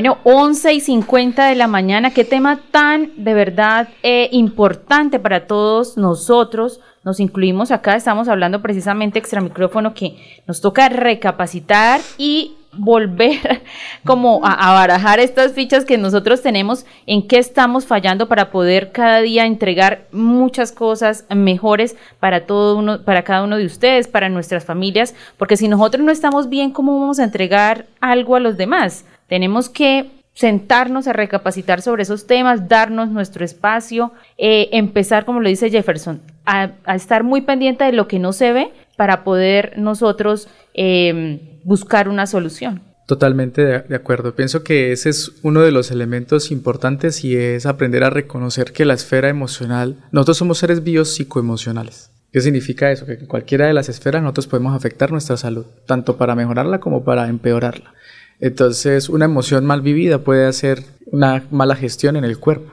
Bueno, 0.00 0.16
11 0.24 0.72
y 0.72 0.80
50 0.80 1.48
de 1.48 1.54
la 1.56 1.66
mañana, 1.66 2.10
qué 2.10 2.24
tema 2.24 2.58
tan 2.70 3.12
de 3.22 3.34
verdad 3.34 3.90
eh, 4.02 4.30
importante 4.32 5.18
para 5.18 5.46
todos 5.46 5.98
nosotros. 5.98 6.80
Nos 7.04 7.20
incluimos 7.20 7.70
acá, 7.70 7.96
estamos 7.96 8.26
hablando 8.26 8.62
precisamente 8.62 9.18
extra 9.18 9.42
micrófono 9.42 9.92
que 9.92 10.16
nos 10.46 10.62
toca 10.62 10.88
recapacitar 10.88 12.00
y 12.16 12.54
volver 12.72 13.60
como 14.06 14.40
a, 14.42 14.72
barajar 14.72 15.20
estas 15.20 15.52
fichas 15.52 15.84
que 15.84 15.98
nosotros 15.98 16.40
tenemos, 16.40 16.86
en 17.04 17.28
qué 17.28 17.36
estamos 17.36 17.84
fallando 17.84 18.26
para 18.26 18.50
poder 18.50 18.92
cada 18.92 19.20
día 19.20 19.44
entregar 19.44 20.06
muchas 20.12 20.72
cosas 20.72 21.26
mejores 21.28 21.94
para 22.20 22.46
todo 22.46 22.78
uno, 22.78 23.02
para 23.02 23.22
cada 23.22 23.44
uno 23.44 23.58
de 23.58 23.66
ustedes, 23.66 24.08
para 24.08 24.30
nuestras 24.30 24.64
familias, 24.64 25.14
porque 25.36 25.58
si 25.58 25.68
nosotros 25.68 26.02
no 26.02 26.10
estamos 26.10 26.48
bien, 26.48 26.70
¿cómo 26.70 26.98
vamos 26.98 27.18
a 27.18 27.24
entregar 27.24 27.84
algo 28.00 28.34
a 28.34 28.40
los 28.40 28.56
demás? 28.56 29.04
Tenemos 29.30 29.68
que 29.68 30.10
sentarnos 30.34 31.06
a 31.06 31.12
recapacitar 31.12 31.82
sobre 31.82 32.02
esos 32.02 32.26
temas, 32.26 32.68
darnos 32.68 33.10
nuestro 33.10 33.44
espacio, 33.44 34.12
eh, 34.36 34.68
empezar, 34.72 35.24
como 35.24 35.40
lo 35.40 35.48
dice 35.48 35.70
Jefferson, 35.70 36.20
a, 36.44 36.72
estar 36.94 37.22
muy 37.22 37.42
pendiente 37.42 37.84
de 37.84 37.92
lo 37.92 38.08
que 38.08 38.18
no 38.18 38.32
se 38.32 38.52
ve 38.52 38.72
para 38.96 39.22
poder 39.22 39.74
nosotros 39.78 40.48
em, 40.74 41.38
buscar 41.62 42.08
una 42.08 42.26
solución. 42.26 42.82
Totalmente 43.06 43.64
de, 43.64 43.94
acuerdo. 43.94 44.34
Pienso 44.34 44.64
que 44.64 44.90
ese 44.90 45.10
es 45.10 45.30
uno 45.42 45.60
de 45.60 45.70
los 45.70 45.92
elementos 45.92 46.50
importantes 46.50 47.24
y 47.24 47.36
es 47.36 47.66
aprender 47.66 48.02
a 48.02 48.10
reconocer 48.10 48.72
que 48.72 48.84
la 48.84 48.94
esfera 48.94 49.28
emocional, 49.28 49.96
nosotros 50.10 50.38
somos 50.38 50.58
seres 50.58 50.82
biopsicoemocionales. 50.82 52.10
¿Qué 52.32 52.40
significa 52.40 52.90
eso? 52.90 53.06
Que 53.06 53.14
en 53.14 53.26
cualquiera 53.26 53.66
de 53.66 53.74
las 53.74 53.88
esferas 53.88 54.22
nosotros 54.22 54.48
podemos 54.48 54.74
afectar 54.74 55.12
nuestra 55.12 55.36
salud, 55.36 55.66
tanto 55.86 56.16
para 56.16 56.34
mejorarla 56.34 56.80
como 56.80 57.04
para 57.04 57.28
empeorarla. 57.28 57.94
Entonces, 58.40 59.08
una 59.08 59.26
emoción 59.26 59.64
mal 59.66 59.82
vivida 59.82 60.18
puede 60.18 60.46
hacer 60.46 60.84
una 61.06 61.44
mala 61.50 61.76
gestión 61.76 62.16
en 62.16 62.24
el 62.24 62.38
cuerpo. 62.38 62.72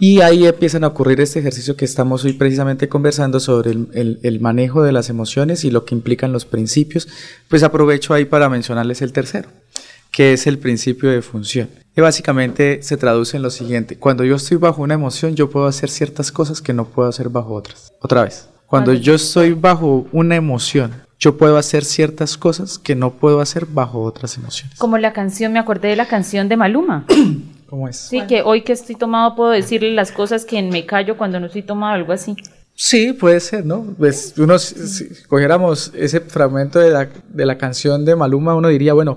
Y 0.00 0.20
ahí 0.20 0.46
empiezan 0.46 0.84
a 0.84 0.88
ocurrir 0.88 1.20
este 1.20 1.38
ejercicio 1.38 1.76
que 1.76 1.84
estamos 1.84 2.24
hoy 2.24 2.32
precisamente 2.32 2.88
conversando 2.88 3.38
sobre 3.38 3.70
el, 3.70 4.38
manejo 4.40 4.82
de 4.82 4.90
las 4.90 5.10
emociones 5.10 5.64
y 5.64 5.70
lo 5.70 5.84
que 5.84 5.94
implican 5.94 6.32
los 6.32 6.44
principios. 6.44 7.06
Pues 7.48 7.62
aprovecho 7.62 8.14
ahí 8.14 8.24
para 8.24 8.48
mencionarles 8.48 9.02
el 9.02 9.12
tercero, 9.12 9.50
que 10.10 10.32
es 10.32 10.46
el 10.46 10.58
principio 10.58 11.10
de 11.10 11.22
función. 11.22 11.68
Y 11.94 12.00
básicamente 12.00 12.82
se 12.82 12.96
traduce 12.96 13.36
en 13.36 13.42
lo 13.42 13.50
siguiente. 13.50 13.96
Cuando 13.98 14.24
yo 14.24 14.36
estoy 14.36 14.56
bajo 14.56 14.82
una 14.82 14.94
emoción, 14.94 15.36
yo 15.36 15.50
puedo 15.50 15.66
hacer 15.66 15.90
ciertas 15.90 16.32
cosas 16.32 16.62
que 16.62 16.72
no 16.72 16.86
puedo 16.86 17.08
hacer 17.08 17.28
bajo 17.28 17.54
otras. 17.54 17.92
Otra 18.00 18.24
vez. 18.24 18.48
Cuando 18.66 18.94
yo 18.94 19.14
estoy 19.14 19.52
bajo 19.52 20.08
una 20.12 20.34
emoción, 20.34 20.92
yo 21.22 21.36
puedo 21.36 21.56
hacer 21.56 21.84
ciertas 21.84 22.36
cosas 22.36 22.80
que 22.80 22.96
no 22.96 23.12
puedo 23.12 23.40
hacer 23.40 23.66
bajo 23.66 24.02
otras 24.02 24.36
emociones. 24.36 24.76
Como 24.76 24.98
la 24.98 25.12
canción, 25.12 25.52
me 25.52 25.60
acordé 25.60 25.86
de 25.86 25.96
la 25.96 26.08
canción 26.08 26.48
de 26.48 26.56
Maluma. 26.56 27.06
¿Cómo 27.70 27.88
es? 27.88 27.96
Sí, 27.96 28.22
que 28.26 28.42
hoy 28.42 28.62
que 28.62 28.72
estoy 28.72 28.96
tomado 28.96 29.36
puedo 29.36 29.50
decirle 29.50 29.92
las 29.92 30.10
cosas 30.10 30.44
que 30.44 30.60
me 30.64 30.84
callo 30.84 31.16
cuando 31.16 31.38
no 31.38 31.46
estoy 31.46 31.62
tomado, 31.62 31.94
algo 31.94 32.12
así. 32.12 32.34
Sí, 32.74 33.12
puede 33.12 33.38
ser, 33.38 33.64
¿no? 33.64 33.86
Pues 33.96 34.34
uno, 34.36 34.58
si, 34.58 35.10
cogiéramos 35.28 35.92
ese 35.94 36.18
fragmento 36.22 36.80
de 36.80 36.90
la, 36.90 37.08
de 37.28 37.46
la, 37.46 37.56
canción 37.56 38.04
de 38.04 38.16
Maluma, 38.16 38.56
uno 38.56 38.66
diría, 38.66 38.92
bueno, 38.92 39.16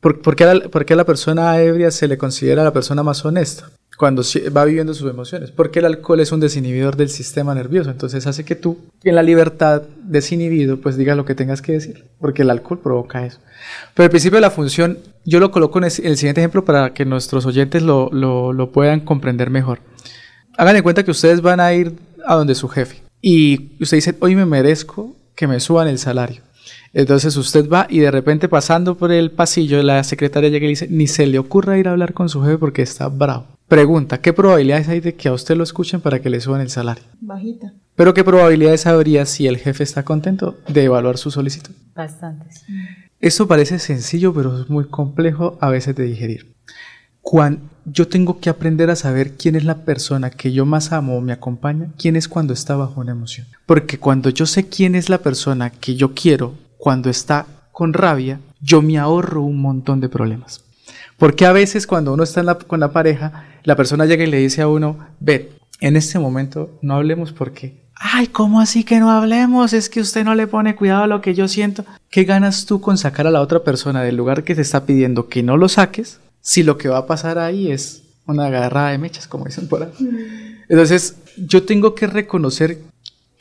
¿por, 0.00 0.34
qué 0.34 0.46
la, 0.46 0.68
¿por, 0.68 0.84
qué 0.84 0.94
a 0.94 0.96
la 0.96 1.04
persona 1.04 1.60
ebria 1.60 1.92
se 1.92 2.08
le 2.08 2.18
considera 2.18 2.64
la 2.64 2.72
persona 2.72 3.04
más 3.04 3.24
honesta? 3.24 3.70
Cuando 3.96 4.22
va 4.54 4.64
viviendo 4.64 4.94
sus 4.94 5.10
emociones, 5.10 5.50
porque 5.50 5.78
el 5.78 5.86
alcohol 5.86 6.20
es 6.20 6.32
un 6.32 6.40
desinhibidor 6.40 6.96
del 6.96 7.08
sistema 7.08 7.54
nervioso, 7.54 7.90
entonces 7.90 8.26
hace 8.26 8.44
que 8.44 8.54
tú, 8.54 8.78
en 9.02 9.14
la 9.14 9.22
libertad 9.22 9.82
desinhibido, 10.04 10.80
pues 10.80 10.96
digas 10.96 11.16
lo 11.16 11.24
que 11.24 11.34
tengas 11.34 11.62
que 11.62 11.72
decir, 11.72 12.04
porque 12.20 12.42
el 12.42 12.50
alcohol 12.50 12.80
provoca 12.80 13.24
eso. 13.24 13.38
Pero 13.94 14.04
el 14.04 14.10
principio 14.10 14.36
de 14.36 14.42
la 14.42 14.50
función, 14.50 14.98
yo 15.24 15.40
lo 15.40 15.50
coloco 15.50 15.78
en 15.78 15.84
el 15.84 15.90
siguiente 15.90 16.40
ejemplo 16.40 16.64
para 16.64 16.92
que 16.92 17.04
nuestros 17.04 17.46
oyentes 17.46 17.82
lo, 17.82 18.10
lo 18.12 18.72
puedan 18.72 19.00
comprender 19.00 19.50
mejor. 19.50 19.80
Hagan 20.58 20.74
de 20.74 20.82
cuenta 20.82 21.04
que 21.04 21.10
ustedes 21.10 21.40
van 21.40 21.60
a 21.60 21.72
ir 21.72 21.94
a 22.24 22.34
donde 22.34 22.54
su 22.54 22.68
jefe 22.68 23.02
y 23.20 23.76
usted 23.80 23.96
dice, 23.96 24.16
hoy 24.20 24.36
me 24.36 24.46
merezco 24.46 25.16
que 25.34 25.46
me 25.46 25.60
suban 25.60 25.88
el 25.88 25.98
salario. 25.98 26.42
Entonces 26.92 27.36
usted 27.36 27.68
va 27.68 27.86
y 27.90 27.98
de 27.98 28.10
repente 28.10 28.48
pasando 28.48 28.96
por 28.96 29.12
el 29.12 29.30
pasillo, 29.30 29.82
la 29.82 30.02
secretaria 30.04 30.48
llega 30.48 30.66
y 30.66 30.70
dice, 30.70 30.88
ni 30.88 31.06
se 31.06 31.26
le 31.26 31.38
ocurra 31.38 31.78
ir 31.78 31.88
a 31.88 31.92
hablar 31.92 32.14
con 32.14 32.28
su 32.28 32.42
jefe 32.42 32.58
porque 32.58 32.82
está 32.82 33.08
bravo. 33.08 33.55
Pregunta, 33.68 34.20
¿qué 34.20 34.32
probabilidades 34.32 34.88
hay 34.88 35.00
de 35.00 35.16
que 35.16 35.28
a 35.28 35.32
usted 35.32 35.56
lo 35.56 35.64
escuchen 35.64 36.00
para 36.00 36.20
que 36.20 36.30
le 36.30 36.40
suban 36.40 36.60
el 36.60 36.70
salario? 36.70 37.02
Bajita. 37.20 37.72
Pero 37.96 38.14
¿qué 38.14 38.22
probabilidades 38.22 38.86
habría 38.86 39.26
si 39.26 39.48
el 39.48 39.56
jefe 39.56 39.82
está 39.82 40.04
contento 40.04 40.56
de 40.68 40.84
evaluar 40.84 41.18
su 41.18 41.32
solicitud? 41.32 41.72
Bastantes. 41.94 42.64
Esto 43.18 43.48
parece 43.48 43.80
sencillo, 43.80 44.32
pero 44.32 44.60
es 44.60 44.70
muy 44.70 44.84
complejo 44.84 45.58
a 45.60 45.70
veces 45.70 45.96
de 45.96 46.04
digerir. 46.04 46.54
Cuando 47.22 47.60
yo 47.84 48.06
tengo 48.06 48.38
que 48.38 48.50
aprender 48.50 48.88
a 48.88 48.94
saber 48.94 49.32
quién 49.32 49.56
es 49.56 49.64
la 49.64 49.84
persona 49.84 50.30
que 50.30 50.52
yo 50.52 50.64
más 50.64 50.92
amo 50.92 51.16
o 51.16 51.20
me 51.20 51.32
acompaña, 51.32 51.88
quién 51.98 52.14
es 52.14 52.28
cuando 52.28 52.52
está 52.52 52.76
bajo 52.76 53.00
una 53.00 53.12
emoción. 53.12 53.48
Porque 53.66 53.98
cuando 53.98 54.30
yo 54.30 54.46
sé 54.46 54.68
quién 54.68 54.94
es 54.94 55.08
la 55.08 55.18
persona 55.18 55.70
que 55.70 55.96
yo 55.96 56.14
quiero 56.14 56.54
cuando 56.78 57.10
está 57.10 57.46
con 57.72 57.94
rabia, 57.94 58.38
yo 58.60 58.80
me 58.80 58.98
ahorro 58.98 59.42
un 59.42 59.60
montón 59.60 60.00
de 60.00 60.08
problemas. 60.08 60.62
Porque 61.18 61.46
a 61.46 61.52
veces 61.52 61.86
cuando 61.86 62.12
uno 62.12 62.22
está 62.22 62.58
con 62.58 62.80
la 62.80 62.92
pareja, 62.92 63.44
la 63.66 63.74
persona 63.74 64.06
llega 64.06 64.22
y 64.22 64.28
le 64.28 64.38
dice 64.38 64.62
a 64.62 64.68
uno, 64.68 64.96
ve, 65.18 65.50
en 65.80 65.96
este 65.96 66.20
momento 66.20 66.78
no 66.82 66.94
hablemos 66.94 67.32
porque, 67.32 67.82
ay, 67.96 68.28
¿cómo 68.28 68.60
así 68.60 68.84
que 68.84 69.00
no 69.00 69.10
hablemos? 69.10 69.72
Es 69.72 69.90
que 69.90 70.00
usted 70.00 70.24
no 70.24 70.36
le 70.36 70.46
pone 70.46 70.76
cuidado 70.76 71.02
a 71.02 71.08
lo 71.08 71.20
que 71.20 71.34
yo 71.34 71.48
siento. 71.48 71.84
¿Qué 72.08 72.22
ganas 72.22 72.64
tú 72.64 72.80
con 72.80 72.96
sacar 72.96 73.26
a 73.26 73.32
la 73.32 73.40
otra 73.40 73.64
persona 73.64 74.04
del 74.04 74.16
lugar 74.16 74.44
que 74.44 74.54
te 74.54 74.62
está 74.62 74.86
pidiendo 74.86 75.28
que 75.28 75.42
no 75.42 75.56
lo 75.56 75.68
saques? 75.68 76.20
Si 76.40 76.62
lo 76.62 76.78
que 76.78 76.88
va 76.88 76.98
a 76.98 77.06
pasar 77.06 77.40
ahí 77.40 77.72
es 77.72 78.04
una 78.24 78.46
agarrada 78.46 78.90
de 78.90 78.98
mechas, 78.98 79.26
como 79.26 79.46
dicen 79.46 79.66
por 79.66 79.82
ahí. 79.82 79.90
Entonces, 80.68 81.16
yo 81.36 81.64
tengo 81.64 81.96
que 81.96 82.06
reconocer 82.06 82.78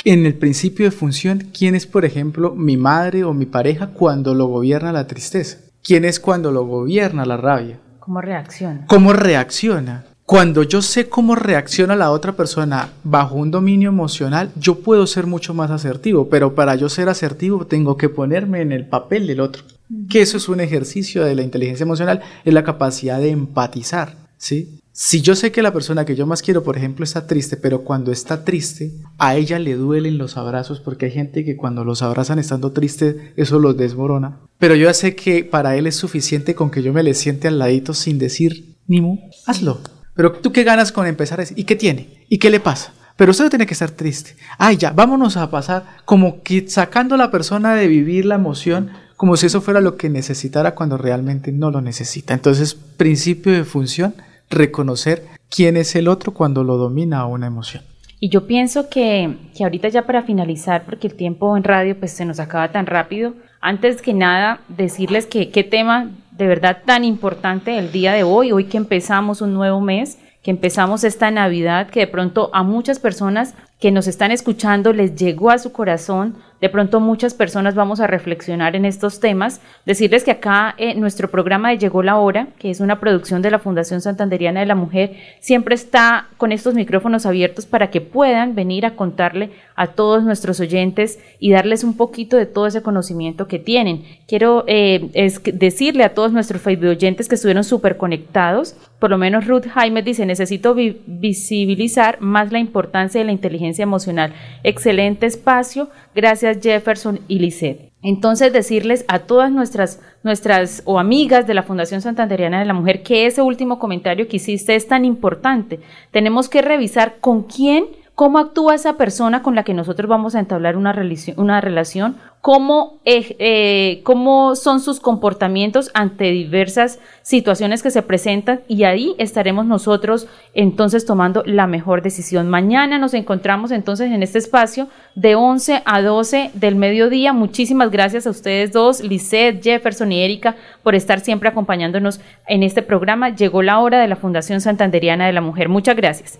en 0.05 0.25
el 0.25 0.33
principio 0.33 0.85
de 0.85 0.91
función 0.91 1.51
quién 1.55 1.75
es, 1.75 1.85
por 1.85 2.03
ejemplo, 2.03 2.55
mi 2.55 2.77
madre 2.77 3.23
o 3.23 3.33
mi 3.35 3.45
pareja 3.45 3.91
cuando 3.93 4.33
lo 4.33 4.47
gobierna 4.47 4.91
la 4.91 5.05
tristeza. 5.05 5.59
¿Quién 5.83 6.03
es 6.03 6.19
cuando 6.19 6.51
lo 6.51 6.65
gobierna 6.65 7.25
la 7.25 7.37
rabia? 7.37 7.79
¿Cómo 7.99 8.21
reacciona? 8.21 8.85
¿Cómo 8.87 9.13
reacciona? 9.13 10.05
Cuando 10.25 10.63
yo 10.63 10.81
sé 10.81 11.07
cómo 11.07 11.35
reacciona 11.35 11.95
la 11.95 12.09
otra 12.09 12.35
persona 12.35 12.89
bajo 13.03 13.35
un 13.35 13.51
dominio 13.51 13.89
emocional, 13.89 14.51
yo 14.55 14.79
puedo 14.79 15.05
ser 15.05 15.27
mucho 15.27 15.53
más 15.53 15.69
asertivo, 15.69 16.29
pero 16.29 16.55
para 16.55 16.73
yo 16.73 16.89
ser 16.89 17.09
asertivo 17.09 17.67
tengo 17.67 17.95
que 17.95 18.09
ponerme 18.09 18.61
en 18.61 18.71
el 18.71 18.87
papel 18.87 19.27
del 19.27 19.39
otro. 19.39 19.61
Que 20.09 20.23
eso 20.23 20.37
es 20.37 20.49
un 20.49 20.61
ejercicio 20.61 21.23
de 21.23 21.35
la 21.35 21.43
inteligencia 21.43 21.83
emocional, 21.83 22.23
es 22.43 22.53
la 22.55 22.63
capacidad 22.63 23.19
de 23.19 23.29
empatizar, 23.29 24.15
¿sí? 24.39 24.79
Si 24.91 25.21
yo 25.21 25.35
sé 25.35 25.51
que 25.51 25.61
la 25.61 25.73
persona 25.73 26.05
que 26.05 26.15
yo 26.15 26.25
más 26.25 26.41
quiero, 26.41 26.63
por 26.63 26.75
ejemplo, 26.75 27.03
está 27.03 27.27
triste, 27.27 27.55
pero 27.55 27.83
cuando 27.83 28.11
está 28.11 28.43
triste, 28.43 28.93
a 29.19 29.35
ella 29.35 29.59
le 29.59 29.75
duelen 29.75 30.17
los 30.17 30.37
abrazos, 30.37 30.79
porque 30.79 31.05
hay 31.05 31.11
gente 31.11 31.45
que 31.45 31.55
cuando 31.55 31.83
los 31.83 32.01
abrazan 32.01 32.39
estando 32.39 32.71
triste, 32.71 33.33
eso 33.35 33.59
los 33.59 33.77
desmorona. 33.77 34.39
Pero 34.57 34.73
yo 34.73 34.85
ya 34.85 34.93
sé 34.95 35.15
que 35.15 35.43
para 35.43 35.75
él 35.75 35.85
es 35.85 35.97
suficiente 35.97 36.55
con 36.55 36.71
que 36.71 36.81
yo 36.81 36.93
me 36.93 37.03
le 37.03 37.13
siente 37.13 37.47
al 37.47 37.59
ladito 37.59 37.93
sin 37.93 38.17
decir 38.17 38.73
ni 38.87 39.01
mu, 39.01 39.17
hazlo. 39.45 39.81
Pero 40.15 40.31
tú 40.31 40.51
qué 40.51 40.63
ganas 40.63 40.91
con 40.91 41.05
empezar 41.07 41.39
a 41.39 41.43
¿y 41.55 41.63
qué 41.65 41.75
tiene? 41.75 42.25
¿Y 42.29 42.37
qué 42.37 42.49
le 42.49 42.59
pasa? 42.59 42.93
Pero 43.17 43.31
usted 43.31 43.45
no 43.45 43.49
tiene 43.49 43.65
que 43.65 43.73
estar 43.73 43.91
triste. 43.91 44.35
Ay, 44.57 44.77
ya, 44.77 44.91
vámonos 44.91 45.37
a 45.37 45.49
pasar 45.49 45.85
como 46.05 46.41
que 46.41 46.67
sacando 46.67 47.15
a 47.15 47.17
la 47.17 47.31
persona 47.31 47.75
de 47.75 47.87
vivir 47.87 48.25
la 48.25 48.35
emoción 48.35 48.91
como 49.15 49.37
si 49.37 49.45
eso 49.45 49.61
fuera 49.61 49.79
lo 49.79 49.95
que 49.95 50.09
necesitara 50.09 50.75
cuando 50.75 50.97
realmente 50.97 51.51
no 51.51 51.71
lo 51.71 51.81
necesita. 51.81 52.33
Entonces, 52.33 52.73
principio 52.73 53.53
de 53.53 53.63
función 53.63 54.15
reconocer 54.49 55.25
quién 55.49 55.77
es 55.77 55.95
el 55.95 56.07
otro 56.07 56.33
cuando 56.33 56.63
lo 56.63 56.77
domina 56.77 57.25
una 57.25 57.47
emoción. 57.47 57.83
Y 58.19 58.29
yo 58.29 58.47
pienso 58.47 58.89
que, 58.89 59.37
que 59.55 59.63
ahorita 59.63 59.89
ya 59.89 60.05
para 60.05 60.23
finalizar, 60.23 60.85
porque 60.85 61.07
el 61.07 61.15
tiempo 61.15 61.55
en 61.55 61.63
radio 61.63 61.97
pues 61.97 62.11
se 62.11 62.25
nos 62.25 62.39
acaba 62.39 62.71
tan 62.71 62.85
rápido, 62.85 63.33
antes 63.61 64.01
que 64.01 64.13
nada 64.13 64.61
decirles 64.67 65.25
que 65.25 65.49
qué 65.49 65.63
tema 65.63 66.11
de 66.37 66.47
verdad 66.47 66.79
tan 66.85 67.03
importante 67.03 67.77
el 67.77 67.91
día 67.91 68.13
de 68.13 68.23
hoy, 68.23 68.51
hoy 68.51 68.65
que 68.65 68.77
empezamos 68.77 69.41
un 69.41 69.53
nuevo 69.53 69.79
mes, 69.79 70.19
que 70.43 70.51
empezamos 70.51 71.03
esta 71.03 71.31
Navidad, 71.31 71.89
que 71.89 72.01
de 72.01 72.07
pronto 72.07 72.49
a 72.53 72.61
muchas 72.61 72.99
personas 72.99 73.55
que 73.79 73.91
nos 73.91 74.07
están 74.07 74.31
escuchando 74.31 74.93
les 74.93 75.15
llegó 75.15 75.49
a 75.49 75.57
su 75.57 75.71
corazón 75.71 76.35
de 76.65 76.69
pronto 76.69 76.99
muchas 76.99 77.35
personas 77.35 77.75
vamos 77.75 77.99
a 77.99 78.07
reflexionar 78.07 78.75
en 78.75 78.85
estos 78.85 79.19
temas. 79.19 79.61
Decirles 79.85 80.23
que 80.23 80.31
acá 80.31 80.75
nuestro 80.95 81.29
programa 81.29 81.69
de 81.69 81.77
Llegó 81.77 82.01
la 82.01 82.17
Hora, 82.17 82.47
que 82.57 82.71
es 82.71 82.79
una 82.79 82.99
producción 82.99 83.43
de 83.43 83.51
la 83.51 83.59
Fundación 83.59 84.01
Santanderiana 84.01 84.61
de 84.61 84.65
la 84.65 84.73
Mujer, 84.73 85.15
siempre 85.39 85.75
está 85.75 86.29
con 86.37 86.51
estos 86.51 86.73
micrófonos 86.73 87.27
abiertos 87.27 87.67
para 87.67 87.91
que 87.91 88.01
puedan 88.01 88.55
venir 88.55 88.87
a 88.87 88.95
contarle 88.95 89.51
a 89.75 89.87
todos 89.87 90.23
nuestros 90.23 90.59
oyentes 90.59 91.19
y 91.37 91.51
darles 91.51 91.83
un 91.83 91.95
poquito 91.97 92.35
de 92.35 92.47
todo 92.47 92.65
ese 92.65 92.81
conocimiento 92.81 93.47
que 93.47 93.59
tienen. 93.59 94.03
Quiero 94.27 94.63
eh, 94.65 95.11
decirle 95.53 96.03
a 96.03 96.15
todos 96.15 96.31
nuestros 96.31 96.63
Facebook 96.63 96.89
oyentes 96.89 97.29
que 97.29 97.35
estuvieron 97.35 97.63
súper 97.63 97.97
conectados. 97.97 98.75
Por 98.97 99.11
lo 99.11 99.19
menos 99.19 99.45
Ruth 99.45 99.67
Jaime 99.67 100.01
dice, 100.01 100.25
necesito 100.25 100.73
visibilizar 100.73 102.21
más 102.21 102.51
la 102.51 102.57
importancia 102.57 103.21
de 103.21 103.25
la 103.25 103.33
inteligencia 103.33 103.83
emocional. 103.83 104.33
Excelente 104.63 105.27
espacio. 105.27 105.89
Gracias 106.15 106.54
Jefferson 106.61 107.19
y 107.27 107.39
Lisette. 107.39 107.91
Entonces 108.01 108.53
decirles 108.53 109.03
a 109.07 109.19
todas 109.19 109.51
nuestras, 109.51 109.99
nuestras 110.23 110.83
o 110.85 110.99
amigas 110.99 111.47
de 111.47 111.55
la 111.55 111.63
Fundación 111.63 112.01
Santanderiana 112.01 112.59
de 112.59 112.65
la 112.65 112.73
Mujer 112.73 113.01
que 113.01 113.25
ese 113.25 113.41
último 113.41 113.79
comentario 113.79 114.27
que 114.27 114.37
hiciste 114.37 114.75
es 114.75 114.87
tan 114.87 115.05
importante. 115.05 115.79
Tenemos 116.11 116.47
que 116.47 116.61
revisar 116.61 117.17
con 117.19 117.43
quién 117.43 117.87
cómo 118.15 118.39
actúa 118.39 118.75
esa 118.75 118.95
persona 118.95 119.43
con 119.43 119.55
la 119.55 119.63
que 119.63 119.73
nosotros 119.73 120.09
vamos 120.09 120.35
a 120.35 120.39
entablar 120.39 120.77
una, 120.77 120.93
relación, 120.93 122.15
cómo, 122.39 122.99
eh, 123.03 123.99
cómo 124.03 124.55
son 124.55 124.79
sus 124.79 125.01
comportamientos 125.01 125.91
ante 125.93 126.31
diversas 126.31 126.99
situaciones 127.23 127.83
que 127.83 127.91
se 127.91 128.01
presentan 128.01 128.61
y 128.69 128.85
ahí 128.85 129.15
estaremos 129.17 129.65
nosotros 129.65 130.27
entonces 130.53 131.05
tomando 131.05 131.43
la 131.45 131.67
mejor 131.67 132.01
decisión. 132.01 132.49
Mañana 132.49 132.97
nos 132.97 133.13
encontramos 133.13 133.71
entonces 133.71 134.09
en 134.09 134.23
este 134.23 134.37
espacio 134.39 134.87
de 135.15 135.35
11 135.35 135.81
a 135.85 136.01
12 136.01 136.51
del 136.53 136.75
mediodía. 136.75 137.33
Muchísimas 137.33 137.91
gracias 137.91 138.25
a 138.27 138.29
ustedes 138.29 138.71
dos, 138.71 139.01
Lisette, 139.03 139.61
Jefferson 139.61 140.13
y 140.13 140.23
Erika, 140.23 140.55
por 140.83 140.95
estar 140.95 141.19
siempre 141.19 141.49
acompañándonos 141.49 142.21
en 142.47 142.63
este 142.63 142.81
programa. 142.81 143.35
Llegó 143.35 143.61
la 143.61 143.79
hora 143.79 143.99
de 143.99 144.07
la 144.07 144.15
Fundación 144.15 144.61
Santanderiana 144.61 145.25
de 145.27 145.33
la 145.33 145.41
Mujer. 145.41 145.67
Muchas 145.67 145.97
gracias. 145.97 146.39